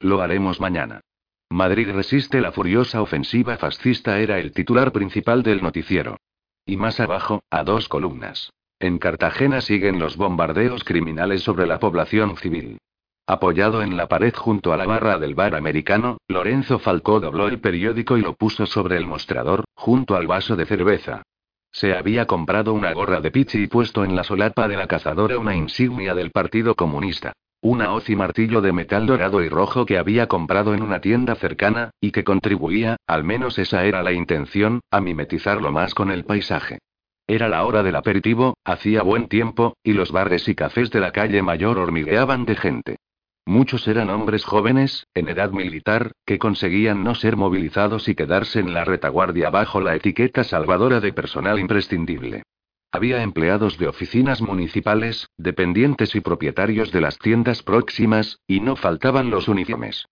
Lo 0.00 0.20
haremos 0.20 0.60
mañana. 0.60 1.00
Madrid 1.48 1.90
resiste 1.90 2.40
la 2.40 2.50
furiosa 2.50 3.00
ofensiva 3.00 3.56
fascista 3.56 4.18
era 4.18 4.38
el 4.40 4.52
titular 4.52 4.90
principal 4.92 5.42
del 5.42 5.62
noticiero. 5.62 6.16
Y 6.64 6.76
más 6.76 6.98
abajo, 6.98 7.44
a 7.50 7.62
dos 7.62 7.88
columnas. 7.88 8.50
En 8.80 8.98
Cartagena 8.98 9.60
siguen 9.60 10.00
los 10.00 10.16
bombardeos 10.16 10.82
criminales 10.82 11.42
sobre 11.42 11.66
la 11.66 11.78
población 11.78 12.36
civil. 12.36 12.78
Apoyado 13.28 13.82
en 13.82 13.96
la 13.96 14.06
pared 14.06 14.34
junto 14.34 14.72
a 14.72 14.76
la 14.76 14.86
barra 14.86 15.18
del 15.18 15.34
bar 15.34 15.54
americano, 15.54 16.18
Lorenzo 16.28 16.78
Falcó 16.78 17.20
dobló 17.20 17.48
el 17.48 17.60
periódico 17.60 18.18
y 18.18 18.20
lo 18.20 18.34
puso 18.34 18.66
sobre 18.66 18.96
el 18.96 19.06
mostrador, 19.06 19.64
junto 19.74 20.16
al 20.16 20.26
vaso 20.26 20.56
de 20.56 20.66
cerveza. 20.66 21.22
Se 21.76 21.94
había 21.94 22.24
comprado 22.24 22.72
una 22.72 22.94
gorra 22.94 23.20
de 23.20 23.30
pichi 23.30 23.64
y 23.64 23.66
puesto 23.66 24.02
en 24.02 24.16
la 24.16 24.24
solapa 24.24 24.66
de 24.66 24.78
la 24.78 24.86
cazadora 24.86 25.38
una 25.38 25.54
insignia 25.54 26.14
del 26.14 26.30
Partido 26.30 26.74
Comunista. 26.74 27.34
Una 27.60 27.92
hoz 27.92 28.08
y 28.08 28.16
martillo 28.16 28.62
de 28.62 28.72
metal 28.72 29.04
dorado 29.04 29.42
y 29.42 29.50
rojo 29.50 29.84
que 29.84 29.98
había 29.98 30.26
comprado 30.26 30.72
en 30.72 30.82
una 30.82 31.02
tienda 31.02 31.34
cercana, 31.34 31.90
y 32.00 32.12
que 32.12 32.24
contribuía, 32.24 32.96
al 33.06 33.24
menos 33.24 33.58
esa 33.58 33.84
era 33.84 34.02
la 34.02 34.12
intención, 34.12 34.80
a 34.90 35.02
mimetizarlo 35.02 35.70
más 35.70 35.94
con 35.94 36.10
el 36.10 36.24
paisaje. 36.24 36.78
Era 37.26 37.46
la 37.46 37.66
hora 37.66 37.82
del 37.82 37.96
aperitivo, 37.96 38.56
hacía 38.64 39.02
buen 39.02 39.28
tiempo, 39.28 39.76
y 39.82 39.92
los 39.92 40.12
bares 40.12 40.48
y 40.48 40.54
cafés 40.54 40.90
de 40.90 41.00
la 41.00 41.12
calle 41.12 41.42
mayor 41.42 41.76
hormigueaban 41.76 42.46
de 42.46 42.56
gente. 42.56 42.96
Muchos 43.48 43.86
eran 43.86 44.10
hombres 44.10 44.44
jóvenes, 44.44 45.06
en 45.14 45.28
edad 45.28 45.52
militar, 45.52 46.10
que 46.26 46.36
conseguían 46.36 47.04
no 47.04 47.14
ser 47.14 47.36
movilizados 47.36 48.08
y 48.08 48.16
quedarse 48.16 48.58
en 48.58 48.74
la 48.74 48.84
retaguardia 48.84 49.50
bajo 49.50 49.80
la 49.80 49.94
etiqueta 49.94 50.42
salvadora 50.42 50.98
de 50.98 51.12
personal 51.12 51.60
imprescindible. 51.60 52.42
Había 52.90 53.22
empleados 53.22 53.78
de 53.78 53.86
oficinas 53.86 54.42
municipales, 54.42 55.28
dependientes 55.36 56.16
y 56.16 56.20
propietarios 56.20 56.90
de 56.90 57.00
las 57.00 57.18
tiendas 57.18 57.62
próximas, 57.62 58.40
y 58.48 58.58
no 58.58 58.74
faltaban 58.74 59.30
los 59.30 59.46
uniformes. 59.46 60.06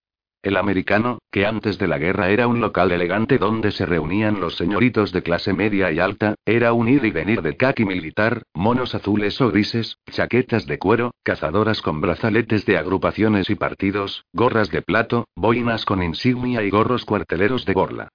El 0.44 0.59
americano, 0.59 1.20
que 1.33 1.46
antes 1.46 1.78
de 1.78 1.88
la 1.88 1.96
guerra 1.96 2.28
era 2.28 2.46
un 2.46 2.61
local 2.61 2.92
elegante 2.92 3.38
donde 3.38 3.70
se 3.70 3.87
reunían 3.87 4.40
los 4.40 4.57
señoritos 4.57 5.11
de 5.11 5.22
clase 5.22 5.54
media 5.54 5.90
y 5.90 6.00
alta, 6.00 6.35
era 6.44 6.74
un 6.74 6.87
ir 6.87 7.02
y 7.07 7.11
venir 7.12 7.40
de 7.40 7.57
khaki 7.57 7.87
militar, 7.87 8.42
monos 8.52 8.94
azules 8.94 9.40
o 9.40 9.50
grises, 9.50 9.96
chaquetas 10.11 10.66
de 10.66 10.78
cuero, 10.78 11.14
cazadoras 11.22 11.80
con 11.80 12.02
brazaletes 12.02 12.66
de 12.66 12.76
agrupaciones 12.76 13.48
y 13.48 13.54
partidos, 13.54 14.26
gorras 14.35 14.70
de 14.70 14.83
plato, 14.83 15.28
boinas 15.35 15.87
con 15.87 16.02
insignia 16.02 16.62
y 16.62 16.68
gorros 16.68 17.07
cuarteleros 17.07 17.64
de 17.64 17.72
gorla. 17.72 18.09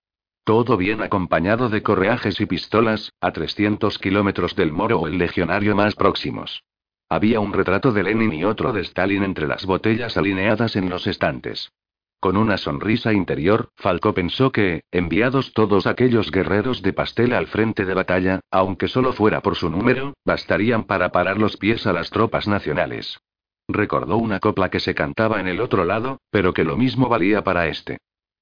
Todo 0.44 0.78
bien 0.78 1.02
acompañado 1.02 1.68
de 1.70 1.82
correajes 1.82 2.40
y 2.40 2.46
pistolas, 2.46 3.12
a 3.22 3.32
300 3.32 3.98
kilómetros 3.98 4.56
del 4.56 4.72
moro 4.72 5.00
o 5.00 5.08
el 5.08 5.18
legionario 5.18 5.76
más 5.76 5.96
próximos. 5.96 6.62
Había 7.10 7.40
un 7.40 7.54
retrato 7.54 7.92
de 7.92 8.04
Lenin 8.04 8.34
y 8.34 8.44
otro 8.44 8.72
de 8.72 8.82
Stalin 8.82 9.24
entre 9.24 9.48
las 9.48 9.66
botellas 9.66 10.16
alineadas 10.16 10.76
en 10.76 10.92
los 10.92 11.08
estantes. 11.08 11.72
Con 12.20 12.36
una 12.36 12.58
sonrisa 12.58 13.14
interior, 13.14 13.70
Falco 13.78 14.14
pensó 14.14 14.52
que, 14.52 14.84
enviados 14.92 15.54
todos 15.54 15.88
aquellos 15.88 16.32
guerreros 16.32 16.82
de 16.82 16.92
pastel 16.92 17.34
al 17.34 17.48
frente 17.48 17.86
de 17.86 17.94
batalla, 17.94 18.42
aunque 18.52 18.90
solo 18.90 19.14
fuera 19.14 19.40
por 19.40 19.56
su 19.56 19.70
número, 19.70 20.14
bastarían 20.26 20.84
para 20.84 21.14
parar 21.14 21.38
los 21.38 21.56
pies 21.56 21.88
a 21.88 21.94
las 21.94 22.10
tropas 22.10 22.46
nacionales. 22.46 23.22
Recordó 23.70 24.18
una 24.18 24.40
copla 24.42 24.70
que 24.70 24.82
se 24.82 24.96
cantaba 24.96 25.40
en 25.40 25.48
el 25.48 25.62
otro 25.62 25.86
lado, 25.86 26.20
pero 26.30 26.54
que 26.54 26.66
lo 26.66 26.76
mismo 26.76 27.08
valía 27.08 27.44
para 27.46 27.68
este. 27.68 28.00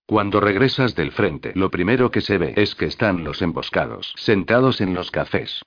Cuando 0.08 0.40
regresas 0.40 0.96
del 0.96 1.12
frente, 1.12 1.52
lo 1.54 1.70
primero 1.70 2.10
que 2.10 2.22
se 2.22 2.40
ve 2.40 2.54
es 2.56 2.74
que 2.74 2.86
están 2.86 3.24
los 3.24 3.44
emboscados 3.44 4.14
sentados 4.18 4.82
en 4.82 4.96
los 4.96 5.12
cafés. 5.12 5.62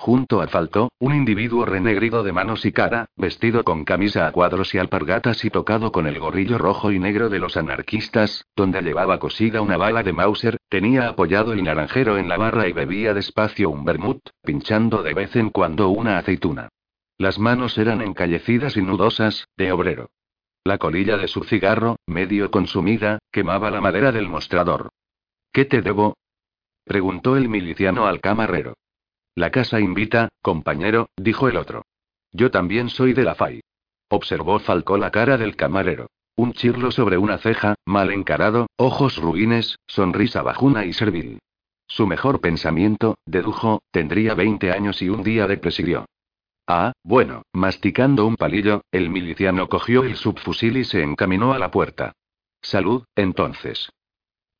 Junto 0.00 0.40
a 0.40 0.48
Faltó, 0.48 0.92
un 0.98 1.14
individuo 1.14 1.66
renegrido 1.66 2.22
de 2.22 2.32
manos 2.32 2.64
y 2.64 2.72
cara, 2.72 3.10
vestido 3.16 3.64
con 3.64 3.84
camisa 3.84 4.26
a 4.26 4.32
cuadros 4.32 4.74
y 4.74 4.78
alpargatas 4.78 5.44
y 5.44 5.50
tocado 5.50 5.92
con 5.92 6.06
el 6.06 6.18
gorrillo 6.18 6.56
rojo 6.56 6.90
y 6.90 6.98
negro 6.98 7.28
de 7.28 7.38
los 7.38 7.58
anarquistas, 7.58 8.46
donde 8.56 8.80
llevaba 8.80 9.18
cosida 9.18 9.60
una 9.60 9.76
bala 9.76 10.02
de 10.02 10.14
Mauser, 10.14 10.56
tenía 10.70 11.06
apoyado 11.06 11.52
el 11.52 11.62
naranjero 11.62 12.16
en 12.16 12.30
la 12.30 12.38
barra 12.38 12.66
y 12.66 12.72
bebía 12.72 13.12
despacio 13.12 13.68
un 13.68 13.84
vermut, 13.84 14.26
pinchando 14.42 15.02
de 15.02 15.12
vez 15.12 15.36
en 15.36 15.50
cuando 15.50 15.90
una 15.90 16.16
aceituna. 16.16 16.70
Las 17.18 17.38
manos 17.38 17.76
eran 17.76 18.00
encallecidas 18.00 18.78
y 18.78 18.80
nudosas, 18.80 19.48
de 19.58 19.70
obrero. 19.70 20.08
La 20.64 20.78
colilla 20.78 21.18
de 21.18 21.28
su 21.28 21.44
cigarro, 21.44 21.96
medio 22.06 22.50
consumida, 22.50 23.18
quemaba 23.30 23.70
la 23.70 23.82
madera 23.82 24.12
del 24.12 24.30
mostrador. 24.30 24.88
¿Qué 25.52 25.66
te 25.66 25.82
debo? 25.82 26.16
preguntó 26.86 27.36
el 27.36 27.50
miliciano 27.50 28.06
al 28.06 28.22
camarero. 28.22 28.76
La 29.34 29.50
casa 29.50 29.80
invita, 29.80 30.28
compañero, 30.42 31.08
dijo 31.16 31.48
el 31.48 31.56
otro. 31.56 31.84
Yo 32.32 32.50
también 32.50 32.88
soy 32.88 33.12
de 33.12 33.24
la 33.24 33.34
FAI. 33.34 33.60
Observó 34.08 34.58
Falcó 34.58 34.98
la 34.98 35.10
cara 35.10 35.38
del 35.38 35.56
camarero. 35.56 36.08
Un 36.36 36.52
chirlo 36.52 36.90
sobre 36.90 37.18
una 37.18 37.38
ceja, 37.38 37.74
mal 37.84 38.10
encarado, 38.10 38.66
ojos 38.76 39.18
ruines, 39.18 39.78
sonrisa 39.86 40.42
bajuna 40.42 40.84
y 40.84 40.92
servil. 40.92 41.38
Su 41.86 42.06
mejor 42.06 42.40
pensamiento, 42.40 43.16
dedujo, 43.26 43.82
tendría 43.90 44.34
20 44.34 44.70
años 44.72 45.02
y 45.02 45.08
un 45.08 45.22
día 45.22 45.46
de 45.46 45.58
presidio. 45.58 46.06
Ah, 46.66 46.92
bueno, 47.02 47.42
masticando 47.52 48.26
un 48.26 48.36
palillo, 48.36 48.82
el 48.92 49.10
miliciano 49.10 49.68
cogió 49.68 50.04
el 50.04 50.16
subfusil 50.16 50.76
y 50.76 50.84
se 50.84 51.02
encaminó 51.02 51.52
a 51.52 51.58
la 51.58 51.70
puerta. 51.70 52.12
Salud, 52.62 53.04
entonces. 53.16 53.90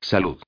Salud. 0.01 0.43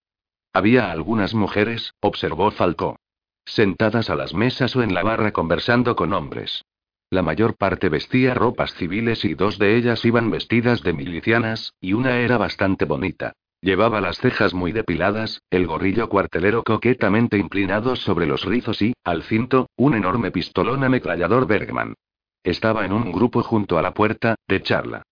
Había 0.53 0.91
algunas 0.91 1.35
mujeres, 1.35 1.95
observó 2.01 2.51
Falcó. 2.51 2.97
Sentadas 3.45 4.09
a 4.11 4.15
las 4.15 4.35
mesas 4.35 4.75
o 4.77 4.83
en 4.83 4.95
la 4.95 5.03
barra 5.03 5.33
conversando 5.33 5.97
con 5.97 6.13
hombres. 6.13 6.65
La 7.11 7.23
mayor 7.23 7.57
parte 7.57 7.89
vestía 7.89 8.33
ropas 8.33 8.73
civiles 8.75 9.25
y 9.25 9.35
dos 9.35 9.59
de 9.59 9.77
ellas 9.77 10.05
iban 10.05 10.31
vestidas 10.31 10.83
de 10.83 10.95
milicianas, 10.95 11.75
y 11.81 11.93
una 11.93 12.19
era 12.19 12.39
bastante 12.39 12.87
bonita. 12.87 13.35
Llevaba 13.61 14.01
las 14.01 14.19
cejas 14.19 14.55
muy 14.55 14.73
depiladas, 14.73 15.43
el 15.51 15.67
gorrillo 15.67 16.09
cuartelero 16.09 16.63
coquetamente 16.65 17.39
inclinado 17.39 17.97
sobre 17.97 18.27
los 18.27 18.45
rizos 18.45 18.81
y, 18.83 18.95
al 19.05 19.23
cinto, 19.23 19.69
un 19.77 19.95
enorme 19.95 20.31
pistolón 20.31 20.83
ametrallador 20.85 21.47
Bergman. 21.47 21.95
Estaba 22.43 22.85
en 22.87 22.93
un 22.93 23.13
grupo 23.13 23.43
junto 23.43 23.79
a 23.79 23.83
la 23.83 23.95
puerta, 23.95 24.35
de 24.49 24.63
charla. 24.63 25.03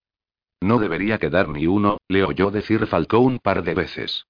No 0.60 0.78
debería 0.78 1.18
quedar 1.18 1.48
ni 1.48 1.66
uno, 1.66 1.98
le 2.08 2.24
oyó 2.24 2.50
decir 2.50 2.86
Falcó 2.86 3.20
un 3.20 3.38
par 3.38 3.62
de 3.62 3.74
veces. 3.74 4.24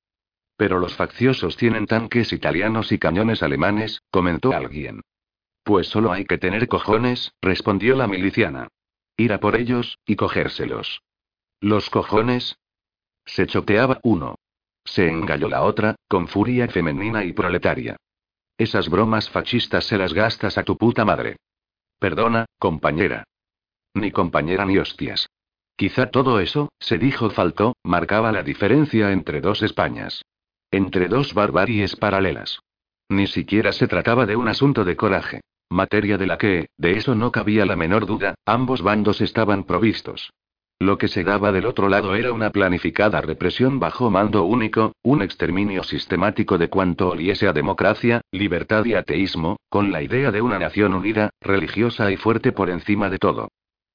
Pero 0.61 0.79
los 0.79 0.95
facciosos 0.95 1.57
tienen 1.57 1.87
tanques 1.87 2.35
italianos 2.35 2.93
y 2.93 2.99
cañones 2.99 3.43
alemanes, 3.43 4.03
comentó 4.11 4.53
alguien. 4.53 5.01
Pues 5.63 5.89
solo 5.89 6.13
hay 6.13 6.27
que 6.27 6.37
tener 6.37 6.69
cojones, 6.69 7.33
respondió 7.41 7.97
la 7.97 8.07
miliciana. 8.07 8.69
Ir 9.17 9.33
a 9.33 9.41
por 9.41 9.57
ellos, 9.57 9.97
y 10.05 10.17
cogérselos. 10.17 11.01
¿Los 11.63 11.89
cojones? 11.89 12.59
Se 13.25 13.47
choteaba 13.47 14.01
uno. 14.03 14.35
Se 14.85 15.09
engalló 15.09 15.49
la 15.49 15.63
otra, 15.63 15.97
con 16.07 16.29
furia 16.29 16.69
femenina 16.69 17.25
y 17.25 17.33
proletaria. 17.33 17.97
Esas 18.59 18.91
bromas 18.91 19.31
fascistas 19.31 19.87
se 19.87 19.97
las 19.97 20.13
gastas 20.13 20.59
a 20.59 20.63
tu 20.63 20.77
puta 20.77 21.07
madre. 21.07 21.37
Perdona, 21.99 22.45
compañera. 22.59 23.25
Ni 23.95 24.13
compañera 24.13 24.67
ni 24.67 24.77
hostias. 24.77 25.27
Quizá 25.77 26.11
todo 26.11 26.39
eso, 26.39 26.69
se 26.79 26.99
dijo 26.99 27.31
Faltó, 27.31 27.77
marcaba 27.83 28.31
la 28.31 28.43
diferencia 28.43 29.11
entre 29.13 29.41
dos 29.41 29.63
Españas. 29.63 30.21
Entre 30.73 31.09
dos 31.09 31.35
barbaries 31.35 31.97
paralelas. 31.97 32.61
Ni 33.09 33.27
siquiera 33.27 33.73
se 33.73 33.89
trataba 33.89 34.25
de 34.25 34.37
un 34.37 34.47
asunto 34.47 34.85
de 34.85 34.95
coraje. 34.95 35.41
Materia 35.69 36.17
de 36.17 36.29
la 36.29 36.39
que, 36.39 36.69
de 36.77 36.93
eso 36.93 37.17
no 37.17 37.33
cabía 37.33 37.67
la 37.67 37.75
menor 37.75 38.07
duda, 38.07 38.37
ambos 38.47 38.81
bandos 38.81 39.21
estaban 39.21 39.65
provistos. 39.65 40.31
Lo 40.79 40.97
que 40.97 41.09
se 41.09 41.25
daba 41.25 41.51
del 41.51 41.67
otro 41.67 41.89
lado 41.89 42.15
era 42.15 42.33
una 42.33 42.51
planificada 42.51 43.21
represión 43.21 43.81
bajo 43.81 44.11
mando 44.11 44.45
único, 44.45 44.93
un 45.03 45.23
exterminio 45.23 45.83
sistemático 45.83 46.57
de 46.57 46.69
cuanto 46.69 47.11
oliese 47.11 47.49
a 47.49 47.53
democracia, 47.53 48.21
libertad 48.31 48.85
y 48.85 48.95
ateísmo, 48.95 49.57
con 49.69 49.91
la 49.91 50.03
idea 50.03 50.31
de 50.31 50.41
una 50.41 50.61
nación 50.61 50.95
unida, 50.95 51.31
religiosa 51.41 52.13
y 52.13 52.17
fuerte 52.17 52.53
por 52.53 52.71
encima 52.71 53.11
de 53.11 53.19
todo. 53.19 53.49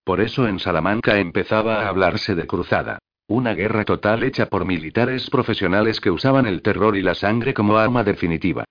Por 0.04 0.20
eso 0.20 0.46
en 0.46 0.60
Salamanca 0.60 1.18
empezaba 1.20 1.82
a 1.82 1.88
hablarse 1.88 2.36
de 2.36 2.46
cruzada. 2.46 3.00
Una 3.28 3.56
guerra 3.56 3.86
total 3.86 4.22
hecha 4.22 4.46
por 4.46 4.66
militares 4.66 5.32
profesionales 5.32 6.00
que 6.00 6.12
usaban 6.12 6.46
el 6.46 6.62
terror 6.62 6.96
y 6.96 7.02
la 7.02 7.16
sangre 7.16 7.56
como 7.56 7.76
arma 7.78 8.04
definitiva. 8.04 8.66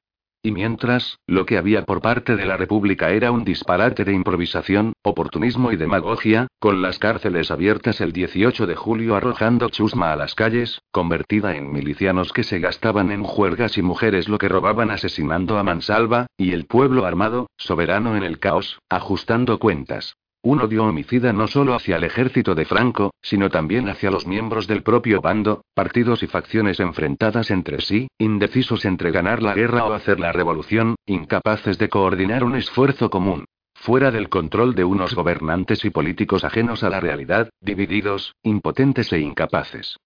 Y 0.44 0.52
mientras, 0.52 1.18
lo 1.26 1.44
que 1.44 1.58
había 1.58 1.84
por 1.84 2.00
parte 2.00 2.36
de 2.36 2.46
la 2.46 2.56
República 2.56 3.10
era 3.10 3.32
un 3.32 3.44
disparate 3.44 4.04
de 4.04 4.12
improvisación, 4.12 4.92
oportunismo 5.02 5.72
y 5.72 5.76
demagogia, 5.76 6.46
con 6.60 6.82
las 6.82 7.00
cárceles 7.00 7.50
abiertas 7.50 8.00
el 8.00 8.12
18 8.12 8.66
de 8.68 8.76
julio 8.76 9.16
arrojando 9.16 9.70
chusma 9.70 10.12
a 10.12 10.16
las 10.16 10.36
calles, 10.36 10.82
convertida 10.92 11.56
en 11.56 11.72
milicianos 11.72 12.32
que 12.32 12.44
se 12.44 12.60
gastaban 12.60 13.10
en 13.10 13.24
juergas 13.24 13.76
y 13.76 13.82
mujeres 13.82 14.28
lo 14.28 14.38
que 14.38 14.48
robaban 14.48 14.92
asesinando 14.92 15.58
a 15.58 15.64
mansalva, 15.64 16.26
y 16.36 16.52
el 16.52 16.66
pueblo 16.66 17.06
armado, 17.06 17.48
soberano 17.56 18.16
en 18.16 18.22
el 18.22 18.38
caos, 18.38 18.78
ajustando 18.88 19.58
cuentas. 19.58 20.14
Un 20.44 20.60
odio 20.60 20.84
homicida 20.84 21.32
no 21.32 21.46
solo 21.46 21.72
hacia 21.74 21.96
el 21.96 22.04
ejército 22.04 22.54
de 22.54 22.66
Franco, 22.66 23.14
sino 23.22 23.48
también 23.48 23.88
hacia 23.88 24.10
los 24.10 24.26
miembros 24.26 24.66
del 24.66 24.82
propio 24.82 25.22
bando, 25.22 25.64
partidos 25.72 26.22
y 26.22 26.26
facciones 26.26 26.80
enfrentadas 26.80 27.50
entre 27.50 27.80
sí, 27.80 28.08
indecisos 28.18 28.84
entre 28.84 29.10
ganar 29.10 29.42
la 29.42 29.54
guerra 29.54 29.86
o 29.86 29.94
hacer 29.94 30.20
la 30.20 30.32
revolución, 30.32 30.96
incapaces 31.06 31.78
de 31.78 31.88
coordinar 31.88 32.44
un 32.44 32.56
esfuerzo 32.56 33.08
común. 33.08 33.46
Fuera 33.74 34.10
del 34.10 34.28
control 34.28 34.74
de 34.74 34.84
unos 34.84 35.14
gobernantes 35.14 35.82
y 35.86 35.88
políticos 35.88 36.44
ajenos 36.44 36.84
a 36.84 36.90
la 36.90 37.00
realidad, 37.00 37.48
divididos, 37.62 38.34
impotentes 38.42 39.14
e 39.14 39.20
incapaces. 39.20 39.96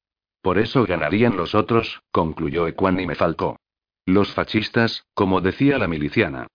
Por 0.40 0.58
eso 0.58 0.86
ganarían 0.86 1.36
los 1.36 1.56
otros, 1.56 2.00
concluyó 2.12 2.68
Ecuánime 2.68 3.16
Falcó. 3.16 3.56
Los 4.06 4.32
fascistas, 4.32 5.02
como 5.14 5.40
decía 5.40 5.78
la 5.78 5.88
miliciana, 5.88 6.46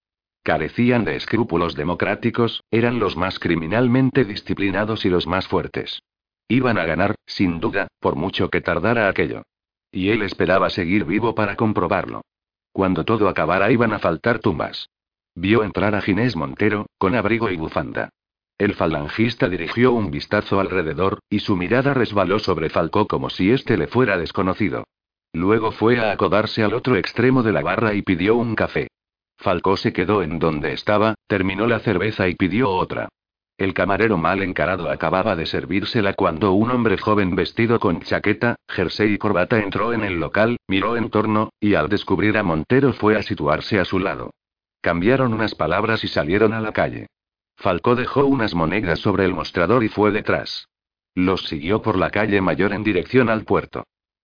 Carecían 0.43 1.05
de 1.05 1.15
escrúpulos 1.15 1.73
democráticos, 1.75 2.63
eran 2.69 2.99
los 2.99 3.15
más 3.15 3.39
criminalmente 3.39 4.25
disciplinados 4.25 5.05
y 5.05 5.09
los 5.09 5.25
más 5.25 5.47
fuertes. 5.47 6.03
Iban 6.49 6.77
a 6.77 6.85
ganar, 6.85 7.15
sin 7.25 7.61
duda, 7.61 7.87
por 8.01 8.17
mucho 8.17 8.49
que 8.49 8.59
tardara 8.59 9.07
aquello. 9.07 9.43
Y 9.89 10.09
él 10.09 10.21
esperaba 10.21 10.69
seguir 10.69 11.05
vivo 11.05 11.33
para 11.33 11.55
comprobarlo. 11.55 12.23
Cuando 12.73 13.05
todo 13.05 13.29
acabara 13.29 13.71
iban 13.71 13.93
a 13.93 13.99
faltar 13.99 14.39
tumbas. 14.39 14.89
Vio 15.33 15.63
entrar 15.63 15.95
a 15.95 16.01
Ginés 16.01 16.35
Montero, 16.35 16.87
con 16.97 17.15
abrigo 17.15 17.49
y 17.49 17.55
bufanda. 17.55 18.09
El 18.57 18.73
falangista 18.75 19.47
dirigió 19.47 19.93
un 19.93 20.11
vistazo 20.11 20.59
alrededor, 20.59 21.19
y 21.29 21.39
su 21.39 21.55
mirada 21.55 21.93
resbaló 21.93 22.39
sobre 22.39 22.69
Falcó 22.69 23.07
como 23.07 23.29
si 23.29 23.51
éste 23.51 23.77
le 23.77 23.87
fuera 23.87 24.17
desconocido. 24.17 24.83
Luego 25.31 25.71
fue 25.71 25.99
a 25.99 26.11
acodarse 26.11 26.63
al 26.63 26.73
otro 26.73 26.97
extremo 26.97 27.43
de 27.43 27.53
la 27.53 27.61
barra 27.61 27.93
y 27.93 28.01
pidió 28.01 28.35
un 28.35 28.55
café. 28.55 28.89
Falcó 29.43 29.75
se 29.75 29.91
quedó 29.91 30.23
en 30.23 30.39
donde 30.39 30.71
estaba, 30.71 31.15
terminó 31.27 31.67
la 31.67 31.79
cerveza 31.79 32.29
y 32.29 32.35
pidió 32.35 32.69
otra. 32.69 33.09
El 33.57 33.73
camarero 33.73 34.17
mal 34.17 34.41
encarado 34.41 34.89
acababa 34.89 35.35
de 35.35 35.45
servírsela 35.45 36.13
cuando 36.13 36.53
un 36.53 36.71
hombre 36.71 36.97
joven 36.97 37.35
vestido 37.35 37.77
con 37.77 37.99
chaqueta, 37.99 38.55
jersey 38.69 39.15
y 39.15 39.17
corbata 39.17 39.59
entró 39.59 39.91
en 39.91 40.05
el 40.05 40.17
local, 40.17 40.55
miró 40.69 40.95
en 40.95 41.09
torno, 41.09 41.49
y 41.59 41.75
al 41.75 41.89
descubrir 41.89 42.37
a 42.37 42.43
Montero 42.43 42.93
fue 42.93 43.17
a 43.17 43.21
situarse 43.21 43.81
a 43.81 43.85
su 43.85 43.99
lado. 43.99 44.31
Cambiaron 44.79 45.33
unas 45.33 45.55
palabras 45.55 46.05
y 46.05 46.07
salieron 46.07 46.53
a 46.53 46.61
la 46.61 46.71
calle. 46.71 47.07
Falcó 47.57 47.95
dejó 47.95 48.25
unas 48.25 48.55
monedas 48.55 48.99
sobre 48.99 49.25
el 49.25 49.33
mostrador 49.33 49.83
y 49.83 49.89
fue 49.89 50.11
detrás. 50.11 50.69
Los 51.15 51.47
siguió 51.49 51.81
por 51.81 51.97
la 51.97 52.11
calle 52.11 52.39
mayor 52.39 52.71
en 52.71 52.85
dirección 52.85 53.29
al 53.29 53.43
puerto. 53.43 53.83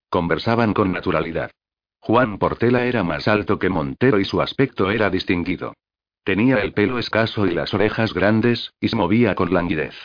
Conversaban 0.10 0.74
con 0.74 0.94
naturalidad. 0.94 1.52
Juan 2.00 2.38
Portela 2.38 2.86
era 2.86 3.04
más 3.04 3.28
alto 3.28 3.60
que 3.60 3.70
Montero 3.70 4.20
y 4.20 4.26
su 4.26 4.42
aspecto 4.42 4.90
era 4.90 5.10
distinguido. 5.10 5.74
Tenía 6.24 6.58
el 6.58 6.74
pelo 6.74 7.00
escaso 7.00 7.46
y 7.46 7.52
las 7.52 7.74
orejas 7.74 8.14
grandes, 8.14 8.74
y 8.80 8.90
se 8.90 8.96
movía 8.96 9.36
con 9.36 9.54
languidez. 9.54 9.96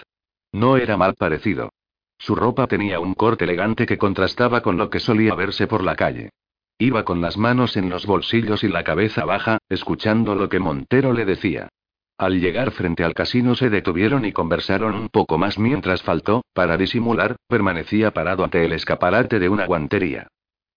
No 0.52 0.76
era 0.76 0.96
mal 0.96 1.14
parecido. 1.14 1.70
Su 2.18 2.34
ropa 2.34 2.66
tenía 2.66 3.00
un 3.00 3.14
corte 3.14 3.44
elegante 3.44 3.86
que 3.86 3.98
contrastaba 3.98 4.62
con 4.62 4.76
lo 4.76 4.90
que 4.90 5.00
solía 5.00 5.34
verse 5.34 5.66
por 5.66 5.82
la 5.82 5.96
calle. 5.96 6.30
Iba 6.78 7.04
con 7.04 7.20
las 7.20 7.36
manos 7.36 7.76
en 7.76 7.88
los 7.88 8.06
bolsillos 8.06 8.64
y 8.64 8.68
la 8.68 8.82
cabeza 8.82 9.24
baja, 9.24 9.58
escuchando 9.68 10.34
lo 10.34 10.48
que 10.48 10.58
Montero 10.58 11.12
le 11.12 11.24
decía. 11.24 11.68
Al 12.18 12.40
llegar 12.40 12.70
frente 12.70 13.04
al 13.04 13.14
casino 13.14 13.54
se 13.54 13.70
detuvieron 13.70 14.24
y 14.24 14.32
conversaron 14.32 14.94
un 14.94 15.08
poco 15.08 15.36
más 15.36 15.58
mientras 15.58 16.02
faltó, 16.02 16.44
para 16.52 16.76
disimular, 16.76 17.36
permanecía 17.48 18.12
parado 18.12 18.44
ante 18.44 18.64
el 18.64 18.72
escaparate 18.72 19.38
de 19.38 19.48
una 19.48 19.66
guantería. 19.66 20.28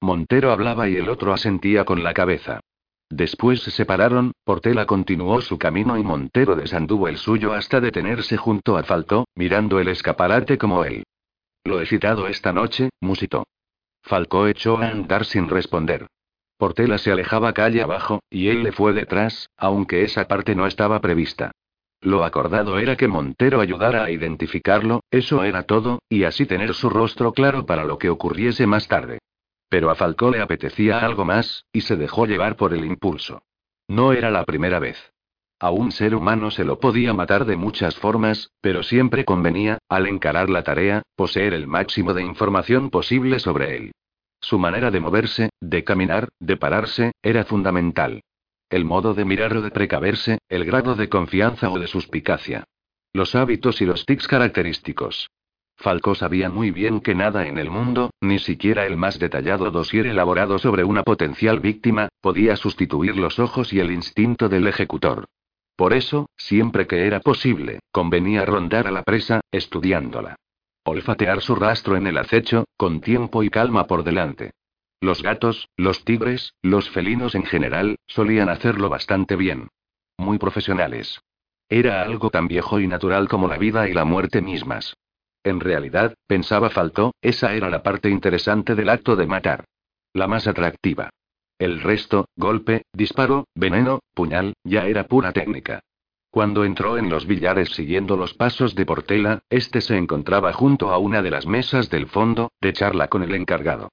Montero 0.02 0.52
hablaba 0.52 0.88
y 0.88 0.96
el 0.96 1.10
otro 1.10 1.34
asentía 1.34 1.84
con 1.84 2.04
la 2.04 2.14
cabeza. 2.14 2.60
Después 3.10 3.62
se 3.62 3.72
separaron, 3.72 4.34
Portela 4.44 4.86
continuó 4.86 5.42
su 5.42 5.58
camino 5.58 5.98
y 5.98 6.04
Montero 6.04 6.56
desanduvo 6.56 7.08
el 7.08 7.18
suyo 7.18 7.54
hasta 7.54 7.80
detenerse 7.80 8.38
junto 8.38 8.78
a 8.78 8.84
Faltó, 8.84 9.26
mirando 9.34 9.80
el 9.80 9.88
escaparate 9.88 10.58
como 10.58 10.84
él. 10.84 11.04
Lo 11.64 11.82
he 11.82 11.86
citado 11.86 12.28
esta 12.28 12.54
noche, 12.54 12.90
musitó. 13.02 13.46
Falcó 14.04 14.48
echó 14.48 14.78
a 14.78 14.90
andar 14.90 15.26
sin 15.26 15.50
responder. 15.50 16.08
Portela 16.58 16.98
se 16.98 17.12
alejaba 17.12 17.54
calle 17.54 17.82
abajo, 17.82 18.22
y 18.30 18.50
él 18.50 18.64
le 18.64 18.72
fue 18.72 18.94
detrás, 18.94 19.50
aunque 19.58 20.04
esa 20.04 20.28
parte 20.28 20.56
no 20.56 20.66
estaba 20.66 21.02
prevista. 21.02 21.52
Lo 22.02 22.24
acordado 22.24 22.78
era 22.78 22.96
que 22.96 23.08
Montero 23.08 23.60
ayudara 23.60 24.04
a 24.04 24.12
identificarlo, 24.12 25.02
eso 25.12 25.44
era 25.44 25.64
todo, 25.64 26.00
y 26.10 26.24
así 26.24 26.46
tener 26.46 26.74
su 26.74 26.90
rostro 26.90 27.34
claro 27.34 27.66
para 27.66 27.86
lo 27.86 27.98
que 27.98 28.10
ocurriese 28.10 28.68
más 28.68 28.88
tarde. 28.88 29.20
Pero 29.70 29.90
a 29.90 29.96
Falcó 29.96 30.32
le 30.32 30.42
apetecía 30.42 31.00
algo 31.00 31.26
más, 31.26 31.66
y 31.72 31.82
se 31.82 31.96
dejó 31.96 32.26
llevar 32.26 32.56
por 32.56 32.74
el 32.74 32.86
impulso. 32.86 33.44
No 33.88 34.14
era 34.14 34.32
la 34.32 34.44
primera 34.44 34.80
vez. 34.80 34.98
A 35.60 35.72
un 35.72 35.92
ser 35.92 36.14
humano 36.14 36.52
se 36.52 36.64
lo 36.64 36.80
podía 36.80 37.14
matar 37.14 37.46
de 37.46 37.58
muchas 37.58 37.96
formas, 37.96 38.52
pero 38.62 38.84
siempre 38.84 39.26
convenía, 39.26 39.80
al 39.90 40.08
encarar 40.08 40.50
la 40.50 40.64
tarea, 40.64 41.02
poseer 41.16 41.54
el 41.54 41.66
máximo 41.66 42.14
de 42.14 42.22
información 42.22 42.92
posible 42.92 43.40
sobre 43.40 43.76
él. 43.76 43.92
Su 44.40 44.60
manera 44.60 44.92
de 44.92 45.00
moverse, 45.00 45.50
de 45.60 45.84
caminar, 45.84 46.30
de 46.40 46.58
pararse, 46.58 47.12
era 47.24 47.44
fundamental. 47.44 48.22
El 48.70 48.86
modo 48.86 49.16
de 49.16 49.26
mirar 49.26 49.58
o 49.58 49.62
de 49.62 49.72
precaverse, 49.72 50.38
el 50.48 50.64
grado 50.64 50.94
de 50.94 51.10
confianza 51.10 51.72
o 51.72 51.80
de 51.80 51.88
suspicacia. 51.88 52.66
Los 53.14 53.34
hábitos 53.34 53.82
y 53.82 53.86
los 53.86 54.06
tics 54.06 54.28
característicos. 54.28 55.30
Falco 55.78 56.16
sabía 56.16 56.50
muy 56.50 56.72
bien 56.72 57.02
que 57.02 57.13
nada 57.13 57.48
en 57.48 57.60
el 57.60 57.70
mundo, 57.70 58.10
ni 58.20 58.40
siquiera 58.40 58.88
el 58.88 58.98
más 58.98 59.19
detallado 59.19 59.69
dossier 59.69 60.08
elaborado 60.08 60.58
sobre 60.58 60.84
una 60.84 61.04
potencial 61.04 61.60
víctima, 61.60 62.10
podía 62.19 62.56
sustituir 62.56 63.15
los 63.15 63.38
ojos 63.38 63.71
y 63.73 63.80
el 63.80 63.92
instinto 63.92 64.50
del 64.50 64.67
ejecutor. 64.67 65.25
Por 65.75 65.94
eso, 65.94 66.32
siempre 66.36 66.88
que 66.88 67.06
era 67.06 67.19
posible, 67.19 67.80
convenía 67.92 68.44
rondar 68.44 68.88
a 68.88 68.92
la 68.92 69.04
presa, 69.04 69.42
estudiándola. 69.52 70.36
Olfatear 70.84 71.42
su 71.42 71.54
rastro 71.54 71.96
en 71.96 72.08
el 72.08 72.17
acecho, 72.17 72.65
con 72.75 73.00
tiempo 73.00 73.44
y 73.44 73.50
calma 73.52 73.86
por 73.86 74.04
delante. 74.04 74.52
Los 75.00 75.21
gatos, 75.21 75.69
los 75.78 76.04
tigres, 76.04 76.56
los 76.63 76.90
felinos 76.90 77.36
en 77.36 77.46
general, 77.46 77.98
solían 78.08 78.50
hacerlo 78.50 78.90
bastante 78.90 79.36
bien. 79.36 79.67
Muy 80.17 80.40
profesionales. 80.40 81.21
Era 81.69 82.02
algo 82.02 82.32
tan 82.32 82.48
viejo 82.48 82.80
y 82.80 82.88
natural 82.88 83.28
como 83.28 83.48
la 83.48 83.58
vida 83.58 83.88
y 83.88 83.94
la 83.94 84.06
muerte 84.06 84.42
mismas. 84.42 84.96
En 85.48 85.62
realidad, 85.62 86.13
pensaba 86.27 86.69
Faltó, 86.69 87.13
esa 87.21 87.54
era 87.54 87.69
la 87.69 87.81
parte 87.81 88.10
interesante 88.10 88.75
del 88.75 88.89
acto 88.89 89.15
de 89.15 89.27
matar. 89.27 89.63
La 90.12 90.27
más 90.27 90.45
atractiva. 90.45 91.10
El 91.58 91.79
resto, 91.79 92.25
golpe, 92.35 92.81
disparo, 92.91 93.45
veneno, 93.56 94.02
puñal, 94.13 94.56
ya 94.65 94.87
era 94.87 95.08
pura 95.08 95.31
técnica. 95.31 95.79
Cuando 96.31 96.65
entró 96.65 96.98
en 96.98 97.10
los 97.10 97.25
billares 97.25 97.69
siguiendo 97.69 98.17
los 98.17 98.33
pasos 98.33 98.75
de 98.75 98.85
Portela, 98.85 99.39
este 99.50 99.79
se 99.79 99.95
encontraba 99.95 100.52
junto 100.52 100.91
a 100.91 100.98
una 100.98 101.21
de 101.21 101.31
las 101.31 101.48
mesas 101.48 101.89
del 101.89 102.08
fondo, 102.08 102.52
de 102.60 102.73
charla 102.73 103.08
con 103.08 103.23
el 103.23 103.33
encargado. 103.33 103.87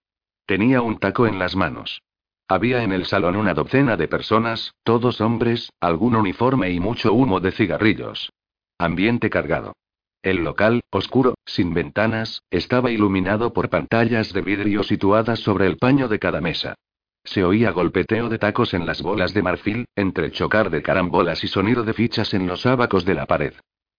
Tenía 0.46 0.82
un 0.82 0.98
taco 0.98 1.24
en 1.28 1.38
las 1.38 1.54
manos. 1.54 2.02
Había 2.48 2.82
en 2.82 2.90
el 2.90 3.06
salón 3.06 3.36
una 3.36 3.54
docena 3.54 3.96
de 3.96 4.08
personas, 4.08 4.74
todos 4.82 5.20
hombres, 5.20 5.70
algún 5.78 6.16
uniforme 6.16 6.72
y 6.72 6.80
mucho 6.80 7.12
humo 7.12 7.38
de 7.38 7.52
cigarrillos. 7.52 8.32
Ambiente 8.76 9.30
cargado. 9.30 9.74
El 10.24 10.42
local, 10.42 10.80
oscuro, 10.88 11.34
sin 11.44 11.74
ventanas, 11.74 12.42
estaba 12.50 12.90
iluminado 12.90 13.52
por 13.52 13.68
pantallas 13.68 14.32
de 14.32 14.40
vidrio 14.40 14.82
situadas 14.82 15.40
sobre 15.40 15.66
el 15.66 15.76
paño 15.76 16.08
de 16.08 16.18
cada 16.18 16.40
mesa. 16.40 16.76
Se 17.24 17.44
oía 17.44 17.72
golpeteo 17.72 18.30
de 18.30 18.38
tacos 18.38 18.72
en 18.72 18.86
las 18.86 19.02
bolas 19.02 19.34
de 19.34 19.42
marfil, 19.42 19.84
entre 19.94 20.30
chocar 20.30 20.70
de 20.70 20.80
carambolas 20.80 21.44
y 21.44 21.48
sonido 21.48 21.82
de 21.82 21.92
fichas 21.92 22.32
en 22.32 22.46
los 22.46 22.64
ábacos 22.64 23.04
de 23.04 23.12
la 23.12 23.26
pared. 23.26 23.52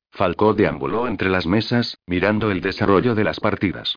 Falcó 0.10 0.56
deambuló 0.56 1.08
entre 1.08 1.30
las 1.30 1.46
mesas, 1.46 2.00
mirando 2.08 2.50
el 2.50 2.60
desarrollo 2.60 3.14
de 3.14 3.24
las 3.24 3.40
partidas. 3.40 3.96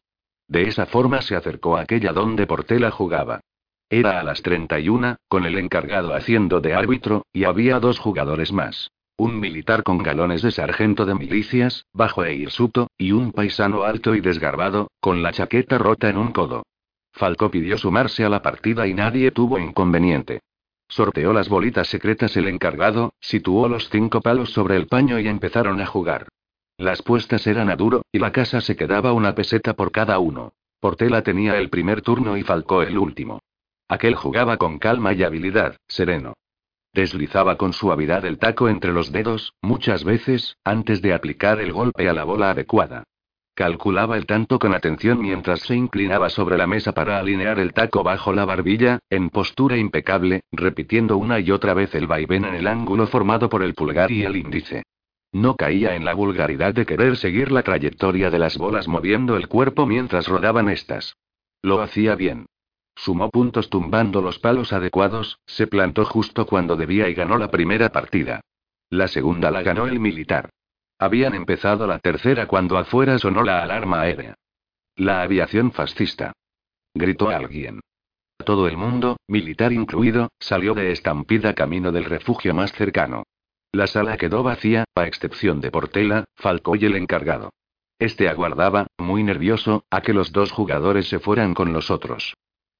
De 0.48 0.68
esa 0.68 0.84
forma 0.84 1.22
se 1.22 1.34
acercó 1.34 1.78
a 1.78 1.80
aquella 1.80 2.12
donde 2.12 2.46
Portela 2.46 2.90
jugaba. 2.90 3.40
Era 3.88 4.20
a 4.20 4.22
las 4.22 4.42
31, 4.42 5.16
con 5.28 5.46
el 5.46 5.56
encargado 5.56 6.12
haciendo 6.12 6.60
de 6.60 6.74
árbitro, 6.74 7.24
y 7.32 7.44
había 7.44 7.80
dos 7.80 7.98
jugadores 7.98 8.52
más. 8.52 8.90
Un 9.20 9.40
militar 9.40 9.82
con 9.82 9.98
galones 9.98 10.42
de 10.42 10.52
sargento 10.52 11.04
de 11.04 11.16
milicias, 11.16 11.86
bajo 11.92 12.24
e 12.24 12.34
hirsuto, 12.34 12.86
y 12.96 13.10
un 13.10 13.32
paisano 13.32 13.82
alto 13.82 14.14
y 14.14 14.20
desgarbado, 14.20 14.92
con 15.00 15.24
la 15.24 15.32
chaqueta 15.32 15.76
rota 15.76 16.08
en 16.08 16.18
un 16.18 16.30
codo. 16.30 16.62
Falcó 17.12 17.50
pidió 17.50 17.78
sumarse 17.78 18.24
a 18.24 18.28
la 18.28 18.42
partida 18.42 18.86
y 18.86 18.94
nadie 18.94 19.32
tuvo 19.32 19.58
inconveniente. 19.58 20.38
Sorteó 20.86 21.32
las 21.32 21.48
bolitas 21.48 21.88
secretas 21.88 22.36
el 22.36 22.46
encargado, 22.46 23.12
situó 23.20 23.68
los 23.68 23.88
cinco 23.90 24.20
palos 24.20 24.52
sobre 24.52 24.76
el 24.76 24.86
paño 24.86 25.18
y 25.18 25.26
empezaron 25.26 25.80
a 25.80 25.86
jugar. 25.86 26.28
Las 26.76 27.02
puestas 27.02 27.44
eran 27.48 27.70
a 27.70 27.76
duro, 27.76 28.02
y 28.12 28.20
la 28.20 28.30
casa 28.30 28.60
se 28.60 28.76
quedaba 28.76 29.12
una 29.12 29.34
peseta 29.34 29.74
por 29.74 29.90
cada 29.90 30.20
uno. 30.20 30.52
Portela 30.78 31.22
tenía 31.22 31.58
el 31.58 31.70
primer 31.70 32.02
turno 32.02 32.36
y 32.36 32.44
Falcó 32.44 32.82
el 32.82 32.96
último. 32.96 33.40
Aquel 33.88 34.14
jugaba 34.14 34.58
con 34.58 34.78
calma 34.78 35.12
y 35.12 35.24
habilidad, 35.24 35.76
sereno. 35.88 36.34
Deslizaba 36.98 37.56
con 37.56 37.72
suavidad 37.74 38.24
el 38.24 38.38
taco 38.38 38.68
entre 38.68 38.92
los 38.92 39.12
dedos, 39.12 39.54
muchas 39.62 40.02
veces, 40.02 40.56
antes 40.64 41.00
de 41.00 41.14
aplicar 41.14 41.60
el 41.60 41.72
golpe 41.72 42.08
a 42.08 42.12
la 42.12 42.24
bola 42.24 42.50
adecuada. 42.50 43.04
Calculaba 43.54 44.16
el 44.16 44.26
tanto 44.26 44.58
con 44.58 44.74
atención 44.74 45.22
mientras 45.22 45.60
se 45.60 45.76
inclinaba 45.76 46.28
sobre 46.28 46.58
la 46.58 46.66
mesa 46.66 46.90
para 46.90 47.20
alinear 47.20 47.60
el 47.60 47.72
taco 47.72 48.02
bajo 48.02 48.32
la 48.32 48.44
barbilla, 48.44 48.98
en 49.10 49.30
postura 49.30 49.76
impecable, 49.76 50.40
repitiendo 50.50 51.18
una 51.18 51.38
y 51.38 51.52
otra 51.52 51.72
vez 51.72 51.94
el 51.94 52.08
vaivén 52.08 52.44
en 52.44 52.56
el 52.56 52.66
ángulo 52.66 53.06
formado 53.06 53.48
por 53.48 53.62
el 53.62 53.74
pulgar 53.74 54.10
y 54.10 54.24
el 54.24 54.34
índice. 54.34 54.82
No 55.30 55.54
caía 55.54 55.94
en 55.94 56.04
la 56.04 56.14
vulgaridad 56.14 56.74
de 56.74 56.84
querer 56.84 57.16
seguir 57.16 57.52
la 57.52 57.62
trayectoria 57.62 58.28
de 58.28 58.40
las 58.40 58.58
bolas 58.58 58.88
moviendo 58.88 59.36
el 59.36 59.46
cuerpo 59.46 59.86
mientras 59.86 60.26
rodaban 60.26 60.68
estas. 60.68 61.14
Lo 61.62 61.80
hacía 61.80 62.16
bien. 62.16 62.46
Sumó 62.98 63.30
puntos 63.30 63.70
tumbando 63.70 64.20
los 64.20 64.40
palos 64.40 64.72
adecuados, 64.72 65.38
se 65.46 65.68
plantó 65.68 66.04
justo 66.04 66.46
cuando 66.46 66.74
debía 66.74 67.08
y 67.08 67.14
ganó 67.14 67.38
la 67.38 67.48
primera 67.48 67.90
partida. 67.90 68.40
La 68.90 69.06
segunda 69.06 69.52
la 69.52 69.62
ganó 69.62 69.86
el 69.86 70.00
militar. 70.00 70.50
Habían 70.98 71.34
empezado 71.34 71.86
la 71.86 72.00
tercera 72.00 72.48
cuando 72.48 72.76
afuera 72.76 73.16
sonó 73.20 73.44
la 73.44 73.62
alarma 73.62 74.00
aérea. 74.00 74.34
La 74.96 75.22
aviación 75.22 75.70
fascista. 75.70 76.32
Gritó 76.92 77.28
alguien. 77.28 77.78
Todo 78.44 78.66
el 78.66 78.76
mundo, 78.76 79.16
militar 79.28 79.72
incluido, 79.72 80.30
salió 80.40 80.74
de 80.74 80.90
estampida 80.90 81.54
camino 81.54 81.92
del 81.92 82.04
refugio 82.04 82.52
más 82.52 82.72
cercano. 82.72 83.22
La 83.70 83.86
sala 83.86 84.16
quedó 84.16 84.42
vacía, 84.42 84.84
a 84.96 85.06
excepción 85.06 85.60
de 85.60 85.70
Portela, 85.70 86.24
Falco 86.34 86.74
y 86.74 86.84
el 86.84 86.96
encargado. 86.96 87.50
Este 88.00 88.28
aguardaba, 88.28 88.88
muy 88.98 89.22
nervioso, 89.22 89.84
a 89.88 90.00
que 90.00 90.14
los 90.14 90.32
dos 90.32 90.50
jugadores 90.50 91.08
se 91.08 91.20
fueran 91.20 91.54
con 91.54 91.72
los 91.72 91.92
otros. 91.92 92.34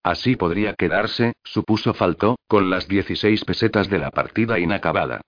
Así 0.09 0.37
podría 0.37 0.73
quedarse, 0.73 1.35
supuso 1.45 1.93
Falcó, 1.93 2.39
con 2.47 2.71
las 2.71 2.89
16 2.89 3.45
pesetas 3.45 3.91
de 3.91 3.99
la 3.99 4.11
partida 4.11 4.59
inacabada. 4.59 5.21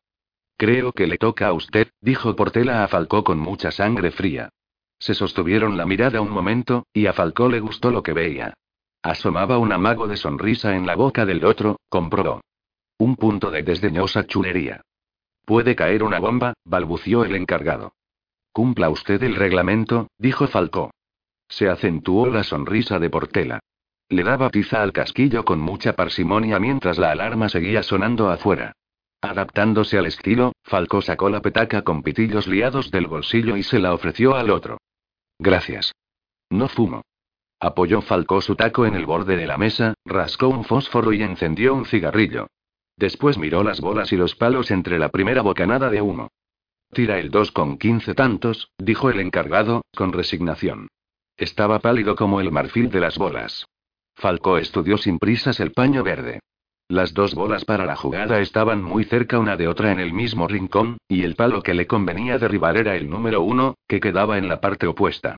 Creo 0.56 0.92
que 0.92 1.06
le 1.06 1.18
toca 1.18 1.48
a 1.48 1.52
usted, 1.52 1.90
dijo 2.00 2.34
Portela 2.34 2.82
a 2.82 2.88
Falcó 2.88 3.22
con 3.22 3.38
mucha 3.38 3.72
sangre 3.72 4.10
fría. 4.10 4.48
Se 4.98 5.12
sostuvieron 5.12 5.76
la 5.76 5.84
mirada 5.84 6.22
un 6.22 6.30
momento, 6.30 6.86
y 6.94 7.04
a 7.04 7.12
Falcó 7.12 7.50
le 7.50 7.60
gustó 7.60 7.90
lo 7.90 8.02
que 8.02 8.14
veía. 8.14 8.54
Asomaba 9.02 9.58
un 9.58 9.70
amago 9.70 10.08
de 10.08 10.16
sonrisa 10.16 10.74
en 10.74 10.86
la 10.86 10.96
boca 10.96 11.26
del 11.26 11.44
otro, 11.44 11.78
comprobó. 11.90 12.40
Un 12.96 13.16
punto 13.16 13.50
de 13.50 13.62
desdeñosa 13.62 14.26
chulería. 14.26 14.80
Puede 15.44 15.76
caer 15.76 16.02
una 16.02 16.20
bomba, 16.20 16.54
balbució 16.64 17.26
el 17.26 17.36
encargado. 17.36 17.92
Cumpla 18.50 18.88
usted 18.88 19.22
el 19.24 19.36
reglamento, 19.36 20.08
dijo 20.16 20.46
Falcó. 20.46 20.90
Se 21.50 21.68
acentuó 21.68 22.28
la 22.28 22.44
sonrisa 22.44 22.98
de 22.98 23.10
Portela. 23.10 23.60
Le 24.10 24.24
daba 24.24 24.50
tiza 24.50 24.82
al 24.82 24.92
casquillo 24.92 25.44
con 25.44 25.60
mucha 25.60 25.94
parsimonia 25.94 26.58
mientras 26.58 26.98
la 26.98 27.12
alarma 27.12 27.48
seguía 27.48 27.84
sonando 27.84 28.28
afuera. 28.28 28.72
Adaptándose 29.20 29.98
al 29.98 30.06
estilo, 30.06 30.52
Falco 30.64 31.00
sacó 31.00 31.30
la 31.30 31.40
petaca 31.40 31.82
con 31.82 32.02
pitillos 32.02 32.48
liados 32.48 32.90
del 32.90 33.06
bolsillo 33.06 33.56
y 33.56 33.62
se 33.62 33.78
la 33.78 33.94
ofreció 33.94 34.34
al 34.34 34.50
otro. 34.50 34.78
Gracias. 35.38 35.92
No 36.50 36.66
fumo. 36.66 37.02
Apoyó 37.60 38.02
Falco 38.02 38.40
su 38.40 38.56
taco 38.56 38.84
en 38.84 38.96
el 38.96 39.06
borde 39.06 39.36
de 39.36 39.46
la 39.46 39.58
mesa, 39.58 39.94
rascó 40.04 40.48
un 40.48 40.64
fósforo 40.64 41.12
y 41.12 41.22
encendió 41.22 41.72
un 41.74 41.84
cigarrillo. 41.84 42.48
Después 42.96 43.38
miró 43.38 43.62
las 43.62 43.80
bolas 43.80 44.12
y 44.12 44.16
los 44.16 44.34
palos 44.34 44.72
entre 44.72 44.98
la 44.98 45.10
primera 45.10 45.42
bocanada 45.42 45.88
de 45.88 46.02
humo. 46.02 46.32
Tira 46.92 47.20
el 47.20 47.30
dos 47.30 47.52
con 47.52 47.78
quince 47.78 48.14
tantos, 48.14 48.72
dijo 48.76 49.08
el 49.08 49.20
encargado, 49.20 49.82
con 49.94 50.12
resignación. 50.12 50.88
Estaba 51.36 51.78
pálido 51.78 52.16
como 52.16 52.40
el 52.40 52.50
marfil 52.50 52.90
de 52.90 53.00
las 53.00 53.16
bolas. 53.16 53.66
Falco 54.14 54.58
estudió 54.58 54.98
sin 54.98 55.18
prisas 55.18 55.60
el 55.60 55.72
paño 55.72 56.02
verde. 56.02 56.40
Las 56.88 57.14
dos 57.14 57.34
bolas 57.34 57.64
para 57.64 57.86
la 57.86 57.94
jugada 57.94 58.40
estaban 58.40 58.82
muy 58.82 59.04
cerca 59.04 59.38
una 59.38 59.56
de 59.56 59.68
otra 59.68 59.92
en 59.92 60.00
el 60.00 60.12
mismo 60.12 60.48
rincón, 60.48 60.98
y 61.08 61.22
el 61.22 61.36
palo 61.36 61.62
que 61.62 61.72
le 61.72 61.86
convenía 61.86 62.38
derribar 62.38 62.76
era 62.76 62.96
el 62.96 63.08
número 63.08 63.42
uno, 63.42 63.76
que 63.86 64.00
quedaba 64.00 64.38
en 64.38 64.48
la 64.48 64.60
parte 64.60 64.88
opuesta. 64.88 65.36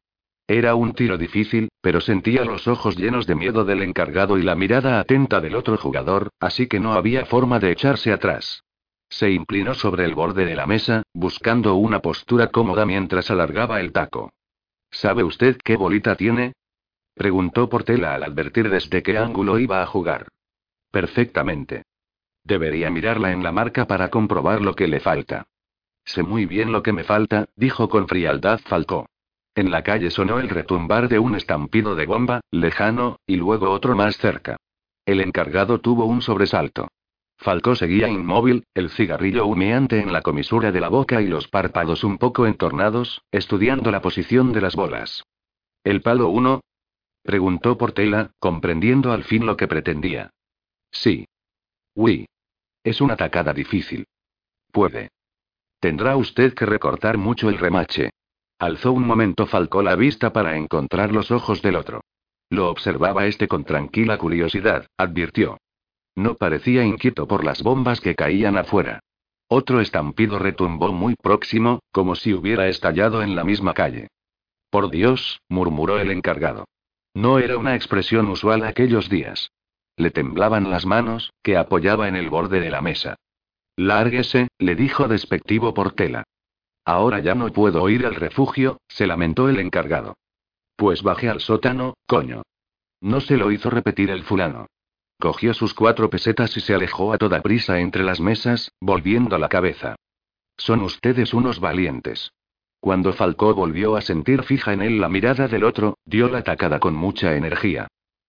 Era 0.48 0.74
un 0.74 0.94
tiro 0.94 1.18
difícil, 1.18 1.68
pero 1.80 2.00
sentía 2.00 2.44
los 2.44 2.66
ojos 2.68 2.96
llenos 2.96 3.26
de 3.26 3.34
miedo 3.34 3.64
del 3.64 3.82
encargado 3.82 4.38
y 4.38 4.42
la 4.42 4.54
mirada 4.54 4.98
atenta 4.98 5.40
del 5.40 5.54
otro 5.54 5.76
jugador, 5.76 6.30
así 6.40 6.66
que 6.66 6.80
no 6.80 6.94
había 6.94 7.26
forma 7.26 7.58
de 7.58 7.70
echarse 7.70 8.12
atrás. 8.12 8.64
Se 9.08 9.30
inclinó 9.30 9.74
sobre 9.74 10.06
el 10.06 10.14
borde 10.14 10.46
de 10.46 10.56
la 10.56 10.66
mesa, 10.66 11.02
buscando 11.12 11.74
una 11.74 12.00
postura 12.00 12.48
cómoda 12.48 12.86
mientras 12.86 13.30
alargaba 13.30 13.80
el 13.80 13.92
taco. 13.92 14.32
¿Sabe 14.90 15.22
usted 15.22 15.58
qué 15.62 15.76
bolita 15.76 16.16
tiene? 16.16 16.54
Preguntó 17.14 17.68
Portela 17.68 18.14
al 18.14 18.24
advertir 18.24 18.70
desde 18.70 19.02
qué 19.02 19.18
ángulo 19.18 19.58
iba 19.58 19.82
a 19.82 19.86
jugar. 19.86 20.28
Perfectamente. 20.90 21.84
Debería 22.44 22.90
mirarla 22.90 23.32
en 23.32 23.42
la 23.42 23.52
marca 23.52 23.86
para 23.86 24.10
comprobar 24.10 24.60
lo 24.60 24.74
que 24.74 24.88
le 24.88 25.00
falta. 25.00 25.46
Sé 26.04 26.22
muy 26.22 26.46
bien 26.46 26.72
lo 26.72 26.82
que 26.82 26.92
me 26.92 27.04
falta, 27.04 27.46
dijo 27.54 27.88
con 27.88 28.08
frialdad 28.08 28.60
Falcó. 28.64 29.06
En 29.54 29.70
la 29.70 29.82
calle 29.82 30.10
sonó 30.10 30.38
el 30.38 30.48
retumbar 30.48 31.08
de 31.08 31.18
un 31.18 31.34
estampido 31.34 31.94
de 31.94 32.06
bomba, 32.06 32.40
lejano, 32.50 33.18
y 33.26 33.36
luego 33.36 33.70
otro 33.70 33.94
más 33.94 34.16
cerca. 34.16 34.56
El 35.04 35.20
encargado 35.20 35.80
tuvo 35.80 36.06
un 36.06 36.22
sobresalto. 36.22 36.88
Falcó 37.36 37.74
seguía 37.74 38.08
inmóvil, 38.08 38.64
el 38.72 38.88
cigarrillo 38.90 39.46
humeante 39.46 40.00
en 40.00 40.12
la 40.12 40.22
comisura 40.22 40.72
de 40.72 40.80
la 40.80 40.88
boca 40.88 41.20
y 41.20 41.26
los 41.26 41.48
párpados 41.48 42.04
un 42.04 42.16
poco 42.18 42.46
entornados, 42.46 43.22
estudiando 43.30 43.90
la 43.90 44.00
posición 44.00 44.52
de 44.52 44.60
las 44.60 44.76
bolas. 44.76 45.24
El 45.84 46.00
palo 46.02 46.28
1, 46.28 46.60
Preguntó 47.22 47.78
Portela, 47.78 48.32
comprendiendo 48.38 49.12
al 49.12 49.24
fin 49.24 49.46
lo 49.46 49.56
que 49.56 49.68
pretendía. 49.68 50.30
Sí. 50.90 51.26
Uy. 51.94 52.26
Es 52.84 53.00
una 53.00 53.16
tacada 53.16 53.52
difícil. 53.52 54.06
Puede. 54.72 55.10
Tendrá 55.78 56.16
usted 56.16 56.54
que 56.54 56.66
recortar 56.66 57.18
mucho 57.18 57.48
el 57.48 57.58
remache. 57.58 58.10
Alzó 58.58 58.92
un 58.92 59.06
momento 59.06 59.46
Falcó 59.46 59.82
la 59.82 59.96
vista 59.96 60.32
para 60.32 60.56
encontrar 60.56 61.12
los 61.12 61.30
ojos 61.30 61.62
del 61.62 61.76
otro. 61.76 62.00
Lo 62.50 62.70
observaba 62.70 63.26
este 63.26 63.48
con 63.48 63.64
tranquila 63.64 64.18
curiosidad, 64.18 64.86
advirtió. 64.96 65.58
No 66.14 66.34
parecía 66.34 66.84
inquieto 66.84 67.26
por 67.26 67.44
las 67.44 67.62
bombas 67.62 68.00
que 68.00 68.14
caían 68.14 68.56
afuera. 68.56 69.00
Otro 69.48 69.80
estampido 69.80 70.38
retumbó 70.38 70.92
muy 70.92 71.14
próximo, 71.14 71.80
como 71.92 72.14
si 72.14 72.32
hubiera 72.34 72.68
estallado 72.68 73.22
en 73.22 73.36
la 73.36 73.44
misma 73.44 73.74
calle. 73.74 74.08
Por 74.70 74.90
Dios, 74.90 75.40
murmuró 75.48 75.98
el 75.98 76.10
encargado. 76.10 76.66
No 77.14 77.38
era 77.38 77.58
una 77.58 77.74
expresión 77.74 78.28
usual 78.28 78.64
aquellos 78.64 79.08
días. 79.08 79.52
Le 79.96 80.10
temblaban 80.10 80.70
las 80.70 80.86
manos, 80.86 81.32
que 81.42 81.56
apoyaba 81.56 82.08
en 82.08 82.16
el 82.16 82.30
borde 82.30 82.60
de 82.60 82.70
la 82.70 82.80
mesa. 82.80 83.16
Lárguese, 83.76 84.48
le 84.58 84.74
dijo 84.74 85.08
despectivo 85.08 85.74
Portela. 85.74 86.24
Ahora 86.84 87.20
ya 87.20 87.34
no 87.34 87.48
puedo 87.52 87.88
ir 87.88 88.06
al 88.06 88.14
refugio, 88.14 88.78
se 88.88 89.06
lamentó 89.06 89.48
el 89.48 89.60
encargado. 89.60 90.16
Pues 90.76 91.02
baje 91.02 91.28
al 91.28 91.40
sótano, 91.40 91.94
coño. 92.06 92.42
No 93.00 93.20
se 93.20 93.36
lo 93.36 93.50
hizo 93.50 93.70
repetir 93.70 94.10
el 94.10 94.24
fulano. 94.24 94.66
Cogió 95.18 95.54
sus 95.54 95.74
cuatro 95.74 96.10
pesetas 96.10 96.56
y 96.56 96.60
se 96.60 96.74
alejó 96.74 97.12
a 97.12 97.18
toda 97.18 97.42
prisa 97.42 97.78
entre 97.78 98.02
las 98.02 98.20
mesas, 98.20 98.72
volviendo 98.80 99.38
la 99.38 99.48
cabeza. 99.48 99.96
Son 100.56 100.80
ustedes 100.80 101.34
unos 101.34 101.60
valientes. 101.60 102.32
Cuando 102.82 103.12
Falcó 103.12 103.54
volvió 103.54 103.94
a 103.94 104.00
sentir 104.00 104.42
fija 104.42 104.72
en 104.72 104.82
él 104.82 105.00
la 105.00 105.08
mirada 105.08 105.46
del 105.46 105.62
otro, 105.62 105.98
dio 106.04 106.28
la 106.28 106.42
tacada 106.42 106.80
con 106.80 106.96
mucha 106.96 107.36
energía. 107.36 107.86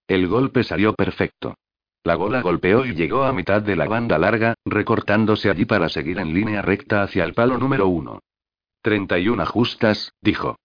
El 0.08 0.28
golpe 0.28 0.64
salió 0.64 0.94
perfecto. 0.94 1.56
La 2.04 2.16
bola 2.18 2.44
golpeó 2.44 2.86
y 2.86 2.94
llegó 2.94 3.24
a 3.24 3.34
mitad 3.34 3.64
de 3.64 3.76
la 3.76 3.88
banda 3.88 4.20
larga, 4.20 4.54
recortándose 4.64 5.50
allí 5.50 5.66
para 5.66 5.90
seguir 5.90 6.20
en 6.20 6.36
línea 6.36 6.62
recta 6.62 7.02
hacia 7.02 7.24
el 7.24 7.34
palo 7.34 7.58
número 7.58 7.88
uno. 7.88 8.20
31 8.84 9.44
justas, 9.48 10.14
dijo. 10.22 10.60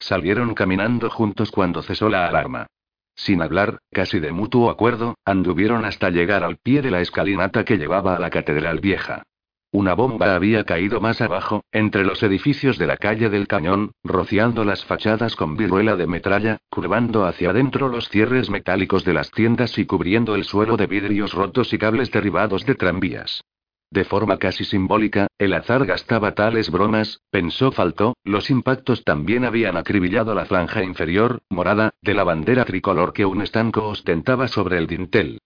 Salieron 0.00 0.52
caminando 0.54 1.08
juntos 1.08 1.52
cuando 1.52 1.82
cesó 1.82 2.08
la 2.08 2.26
alarma. 2.26 2.66
Sin 3.14 3.40
hablar, 3.40 3.78
casi 3.92 4.18
de 4.18 4.32
mutuo 4.32 4.68
acuerdo, 4.68 5.14
anduvieron 5.24 5.84
hasta 5.84 6.10
llegar 6.10 6.42
al 6.42 6.56
pie 6.56 6.82
de 6.82 6.90
la 6.90 7.02
escalinata 7.02 7.64
que 7.64 7.78
llevaba 7.78 8.16
a 8.16 8.18
la 8.18 8.30
Catedral 8.30 8.80
Vieja. 8.80 9.22
Una 9.70 9.92
bomba 9.92 10.34
había 10.34 10.64
caído 10.64 10.98
más 10.98 11.20
abajo, 11.20 11.62
entre 11.72 12.02
los 12.02 12.22
edificios 12.22 12.78
de 12.78 12.86
la 12.86 12.96
calle 12.96 13.28
del 13.28 13.46
Cañón, 13.46 13.92
rociando 14.02 14.64
las 14.64 14.82
fachadas 14.86 15.36
con 15.36 15.58
viruela 15.58 15.94
de 15.94 16.06
metralla, 16.06 16.56
curvando 16.70 17.26
hacia 17.26 17.50
adentro 17.50 17.88
los 17.88 18.08
cierres 18.08 18.48
metálicos 18.48 19.04
de 19.04 19.12
las 19.12 19.30
tiendas 19.30 19.76
y 19.76 19.84
cubriendo 19.84 20.34
el 20.36 20.44
suelo 20.44 20.78
de 20.78 20.86
vidrios 20.86 21.34
rotos 21.34 21.74
y 21.74 21.78
cables 21.78 22.10
derribados 22.10 22.64
de 22.64 22.76
tranvías. 22.76 23.44
De 23.90 24.04
forma 24.04 24.38
casi 24.38 24.64
simbólica, 24.64 25.26
el 25.38 25.52
azar 25.52 25.84
gastaba 25.84 26.34
tales 26.34 26.70
bromas, 26.70 27.20
pensó 27.30 27.70
Faltó, 27.70 28.16
los 28.24 28.48
impactos 28.48 29.04
también 29.04 29.44
habían 29.44 29.76
acribillado 29.76 30.34
la 30.34 30.46
franja 30.46 30.82
inferior, 30.82 31.40
morada, 31.50 31.90
de 32.00 32.14
la 32.14 32.24
bandera 32.24 32.64
tricolor 32.64 33.12
que 33.12 33.26
un 33.26 33.42
estanco 33.42 33.86
ostentaba 33.86 34.48
sobre 34.48 34.78
el 34.78 34.86
dintel. 34.86 35.40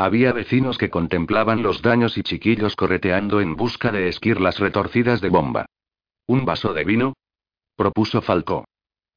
Había 0.00 0.32
vecinos 0.32 0.78
que 0.78 0.90
contemplaban 0.90 1.64
los 1.64 1.82
daños 1.82 2.16
y 2.18 2.22
chiquillos 2.22 2.76
correteando 2.76 3.40
en 3.40 3.56
busca 3.56 3.90
de 3.90 4.06
esquirlas 4.08 4.60
retorcidas 4.60 5.20
de 5.20 5.28
bomba. 5.28 5.66
¿Un 6.28 6.44
vaso 6.44 6.72
de 6.72 6.84
vino? 6.84 7.14
propuso 7.74 8.22
Falcó. 8.22 8.64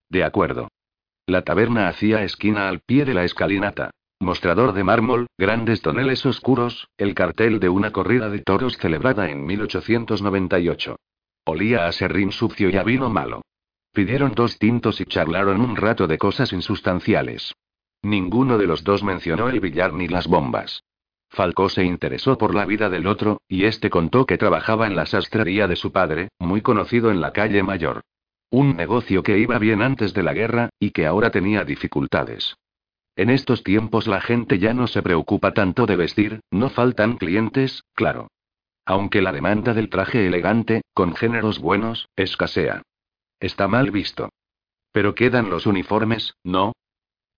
De 0.10 0.24
acuerdo. 0.24 0.70
La 1.28 1.44
taberna 1.44 1.88
hacía 1.88 2.24
esquina 2.24 2.68
al 2.68 2.80
pie 2.80 3.06
de 3.06 3.14
la 3.14 3.24
escalinata. 3.24 3.92
Mostrador 4.20 4.74
de 4.74 4.84
mármol, 4.84 5.28
grandes 5.38 5.84
toneles 5.84 6.26
oscuros, 6.26 6.88
el 6.98 7.14
cartel 7.14 7.60
de 7.60 7.70
una 7.70 7.92
corrida 7.92 8.30
de 8.30 8.40
toros 8.40 8.78
celebrada 8.78 9.30
en 9.30 9.46
1898. 9.46 10.96
Olía 11.46 11.86
a 11.86 11.92
serrín 11.92 12.32
sucio 12.32 12.72
y 12.72 12.78
a 12.78 12.84
vino 12.84 13.10
malo. 13.10 13.44
Pidieron 13.94 14.34
dos 14.34 14.58
tintos 14.58 15.00
y 15.00 15.06
charlaron 15.06 15.62
un 15.62 15.76
rato 15.76 16.08
de 16.08 16.18
cosas 16.18 16.54
insustanciales. 16.54 17.54
Ninguno 18.04 18.58
de 18.58 18.68
los 18.68 18.84
dos 18.84 19.04
mencionó 19.04 19.49
el 19.49 19.60
billar 19.60 19.93
ni 19.93 20.08
las 20.08 20.28
bombas. 20.28 20.84
Falcó 21.30 21.70
se 21.70 21.84
interesó 21.84 22.38
por 22.38 22.54
la 22.54 22.66
vida 22.66 22.89
del 22.89 23.08
otro, 23.08 23.41
y 23.47 23.66
este 23.66 23.89
contó 23.89 24.26
que 24.26 24.38
trabajaba 24.38 24.88
en 24.88 24.95
la 24.95 25.06
sastrería 25.06 25.68
de 25.68 25.76
su 25.76 25.91
padre, 25.91 26.30
muy 26.39 26.62
conocido 26.62 27.10
en 27.12 27.22
la 27.22 27.32
calle 27.32 27.64
Mayor. 27.64 28.02
Un 28.49 28.76
negocio 28.76 29.24
que 29.24 29.38
iba 29.38 29.58
bien 29.60 29.82
antes 29.82 30.14
de 30.14 30.24
la 30.24 30.34
guerra, 30.34 30.70
y 30.78 30.91
que 30.91 31.06
ahora 31.06 31.32
tenía 31.32 31.64
dificultades. 31.64 32.56
En 33.16 33.30
estos 33.30 33.64
tiempos 33.64 34.08
la 34.08 34.20
gente 34.20 34.60
ya 34.60 34.74
no 34.74 34.88
se 34.88 35.02
preocupa 35.02 35.54
tanto 35.54 35.86
de 35.86 35.95
vestir, 35.95 36.41
no 36.49 36.70
faltan 36.70 37.18
clientes, 37.18 37.84
claro. 37.93 38.28
Aunque 38.84 39.22
la 39.22 39.32
demanda 39.32 39.74
del 39.74 39.89
traje 39.89 40.28
elegante, 40.28 40.82
con 40.93 41.16
géneros 41.16 41.60
buenos, 41.60 42.10
escasea. 42.16 42.82
Está 43.39 43.68
mal 43.68 43.91
visto. 43.91 44.30
Pero 44.91 45.16
quedan 45.16 45.49
los 45.49 45.66
uniformes, 45.66 46.36
¿no? 46.43 46.74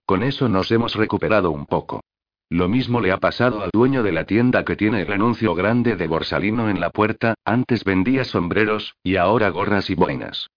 Con 0.06 0.24
eso 0.24 0.50
nos 0.50 0.72
hemos 0.72 0.96
recuperado 0.96 1.52
un 1.52 1.66
poco. 1.66 2.02
Lo 2.50 2.68
mismo 2.68 3.02
le 3.02 3.12
ha 3.12 3.18
pasado 3.18 3.64
al 3.64 3.72
dueño 3.74 4.04
de 4.04 4.12
la 4.12 4.26
tienda 4.26 4.64
que 4.64 4.76
tiene 4.76 5.02
el 5.02 5.12
anuncio 5.12 5.56
grande 5.56 5.96
de 5.96 6.08
Borsalino 6.08 6.70
en 6.70 6.80
la 6.80 6.90
puerta, 6.90 7.36
antes 7.46 7.84
vendía 7.84 8.26
sombreros, 8.26 8.96
y 9.02 9.16
ahora 9.16 9.50
gorras 9.50 9.90
y 9.90 9.96
boinas. 9.96 10.50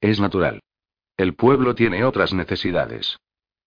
Es 0.00 0.18
natural. 0.18 0.60
El 1.16 1.34
pueblo 1.34 1.74
tiene 1.74 2.04
otras 2.04 2.32
necesidades. 2.32 3.18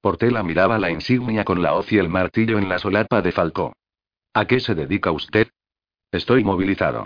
Portela 0.01 0.43
miraba 0.43 0.77
la 0.79 0.91
insignia 0.91 1.43
con 1.43 1.61
la 1.61 1.73
hoz 1.73 1.91
y 1.91 1.97
el 1.97 2.09
martillo 2.09 2.57
en 2.57 2.69
la 2.69 2.79
solapa 2.79 3.21
de 3.21 3.31
Falcó. 3.31 3.73
¿A 4.33 4.45
qué 4.45 4.59
se 4.59 4.75
dedica 4.75 5.11
usted? 5.11 5.49
Estoy 6.11 6.43
movilizado. 6.43 7.05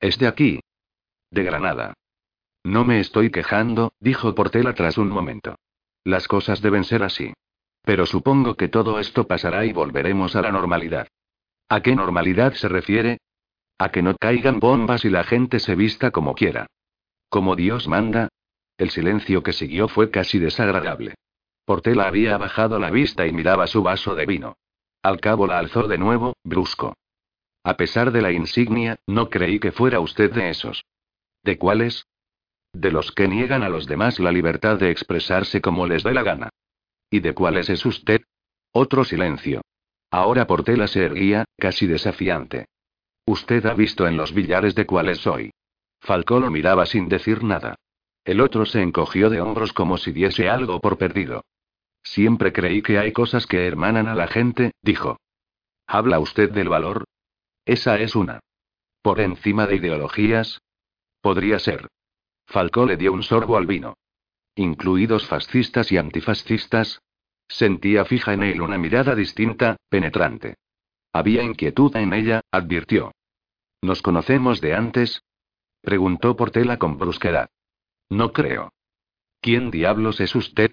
¿Es 0.00 0.18
de 0.18 0.26
aquí? 0.26 0.60
De 1.30 1.42
Granada. 1.42 1.94
No 2.64 2.84
me 2.84 3.00
estoy 3.00 3.30
quejando, 3.30 3.92
dijo 3.98 4.34
Portela 4.34 4.74
tras 4.74 4.98
un 4.98 5.08
momento. 5.08 5.56
Las 6.04 6.28
cosas 6.28 6.60
deben 6.60 6.84
ser 6.84 7.02
así. 7.02 7.32
Pero 7.82 8.06
supongo 8.06 8.54
que 8.54 8.68
todo 8.68 8.98
esto 8.98 9.26
pasará 9.26 9.64
y 9.64 9.72
volveremos 9.72 10.36
a 10.36 10.42
la 10.42 10.52
normalidad. 10.52 11.08
¿A 11.68 11.80
qué 11.80 11.96
normalidad 11.96 12.52
se 12.54 12.68
refiere? 12.68 13.18
A 13.78 13.90
que 13.90 14.02
no 14.02 14.16
caigan 14.16 14.60
bombas 14.60 15.04
y 15.04 15.10
la 15.10 15.24
gente 15.24 15.58
se 15.58 15.74
vista 15.74 16.10
como 16.10 16.34
quiera. 16.34 16.66
Como 17.28 17.56
Dios 17.56 17.88
manda. 17.88 18.28
El 18.78 18.90
silencio 18.90 19.42
que 19.42 19.52
siguió 19.52 19.88
fue 19.88 20.10
casi 20.10 20.38
desagradable. 20.38 21.14
Portela 21.64 22.06
había 22.06 22.36
bajado 22.38 22.78
la 22.78 22.90
vista 22.90 23.26
y 23.26 23.32
miraba 23.32 23.66
su 23.66 23.82
vaso 23.82 24.14
de 24.14 24.26
vino. 24.26 24.56
Al 25.02 25.20
cabo 25.20 25.46
la 25.46 25.58
alzó 25.58 25.88
de 25.88 25.98
nuevo, 25.98 26.34
brusco. 26.44 26.94
A 27.64 27.76
pesar 27.76 28.10
de 28.10 28.22
la 28.22 28.32
insignia, 28.32 28.96
no 29.06 29.30
creí 29.30 29.60
que 29.60 29.72
fuera 29.72 30.00
usted 30.00 30.32
de 30.32 30.50
esos. 30.50 30.84
¿De 31.42 31.58
cuáles? 31.58 32.06
De 32.72 32.90
los 32.90 33.12
que 33.12 33.28
niegan 33.28 33.62
a 33.62 33.68
los 33.68 33.86
demás 33.86 34.18
la 34.18 34.32
libertad 34.32 34.78
de 34.78 34.90
expresarse 34.90 35.60
como 35.60 35.86
les 35.86 36.02
dé 36.02 36.12
la 36.12 36.22
gana. 36.22 36.50
¿Y 37.12 37.20
de 37.20 37.34
cuáles 37.34 37.68
es 37.68 37.84
usted? 37.84 38.22
Otro 38.72 39.04
silencio. 39.04 39.60
Ahora 40.10 40.46
Portela 40.46 40.86
se 40.86 41.04
erguía, 41.04 41.44
casi 41.58 41.86
desafiante. 41.86 42.64
Usted 43.26 43.66
ha 43.66 43.74
visto 43.74 44.06
en 44.06 44.16
los 44.16 44.32
billares 44.32 44.74
de 44.74 44.86
cuáles 44.86 45.18
soy. 45.18 45.50
Falcó 46.00 46.40
lo 46.40 46.50
miraba 46.50 46.86
sin 46.86 47.10
decir 47.10 47.44
nada. 47.44 47.74
El 48.24 48.40
otro 48.40 48.64
se 48.64 48.80
encogió 48.80 49.28
de 49.28 49.42
hombros 49.42 49.74
como 49.74 49.98
si 49.98 50.12
diese 50.12 50.48
algo 50.48 50.80
por 50.80 50.96
perdido. 50.96 51.44
Siempre 52.02 52.50
creí 52.50 52.80
que 52.80 52.98
hay 52.98 53.12
cosas 53.12 53.46
que 53.46 53.66
hermanan 53.66 54.08
a 54.08 54.14
la 54.14 54.26
gente, 54.26 54.72
dijo. 54.80 55.18
¿Habla 55.86 56.18
usted 56.18 56.50
del 56.50 56.70
valor? 56.70 57.04
Esa 57.66 58.00
es 58.00 58.16
una. 58.16 58.40
¿Por 59.02 59.20
encima 59.20 59.66
de 59.66 59.76
ideologías? 59.76 60.62
Podría 61.20 61.58
ser. 61.58 61.88
Falcó 62.46 62.86
le 62.86 62.96
dio 62.96 63.12
un 63.12 63.22
sorbo 63.22 63.58
al 63.58 63.66
vino 63.66 63.96
incluidos 64.54 65.26
fascistas 65.26 65.92
y 65.92 65.98
antifascistas? 65.98 67.00
Sentía 67.48 68.04
fija 68.04 68.32
en 68.32 68.42
él 68.42 68.60
una 68.60 68.78
mirada 68.78 69.14
distinta, 69.14 69.76
penetrante. 69.88 70.56
Había 71.12 71.42
inquietud 71.42 71.94
en 71.96 72.12
ella, 72.12 72.40
advirtió. 72.50 73.12
¿Nos 73.82 74.00
conocemos 74.00 74.60
de 74.60 74.74
antes? 74.74 75.22
preguntó 75.82 76.36
Portela 76.36 76.78
con 76.78 76.98
brusquedad. 76.98 77.50
No 78.08 78.32
creo. 78.32 78.72
¿Quién 79.40 79.70
diablos 79.70 80.20
es 80.20 80.34
usted? 80.34 80.72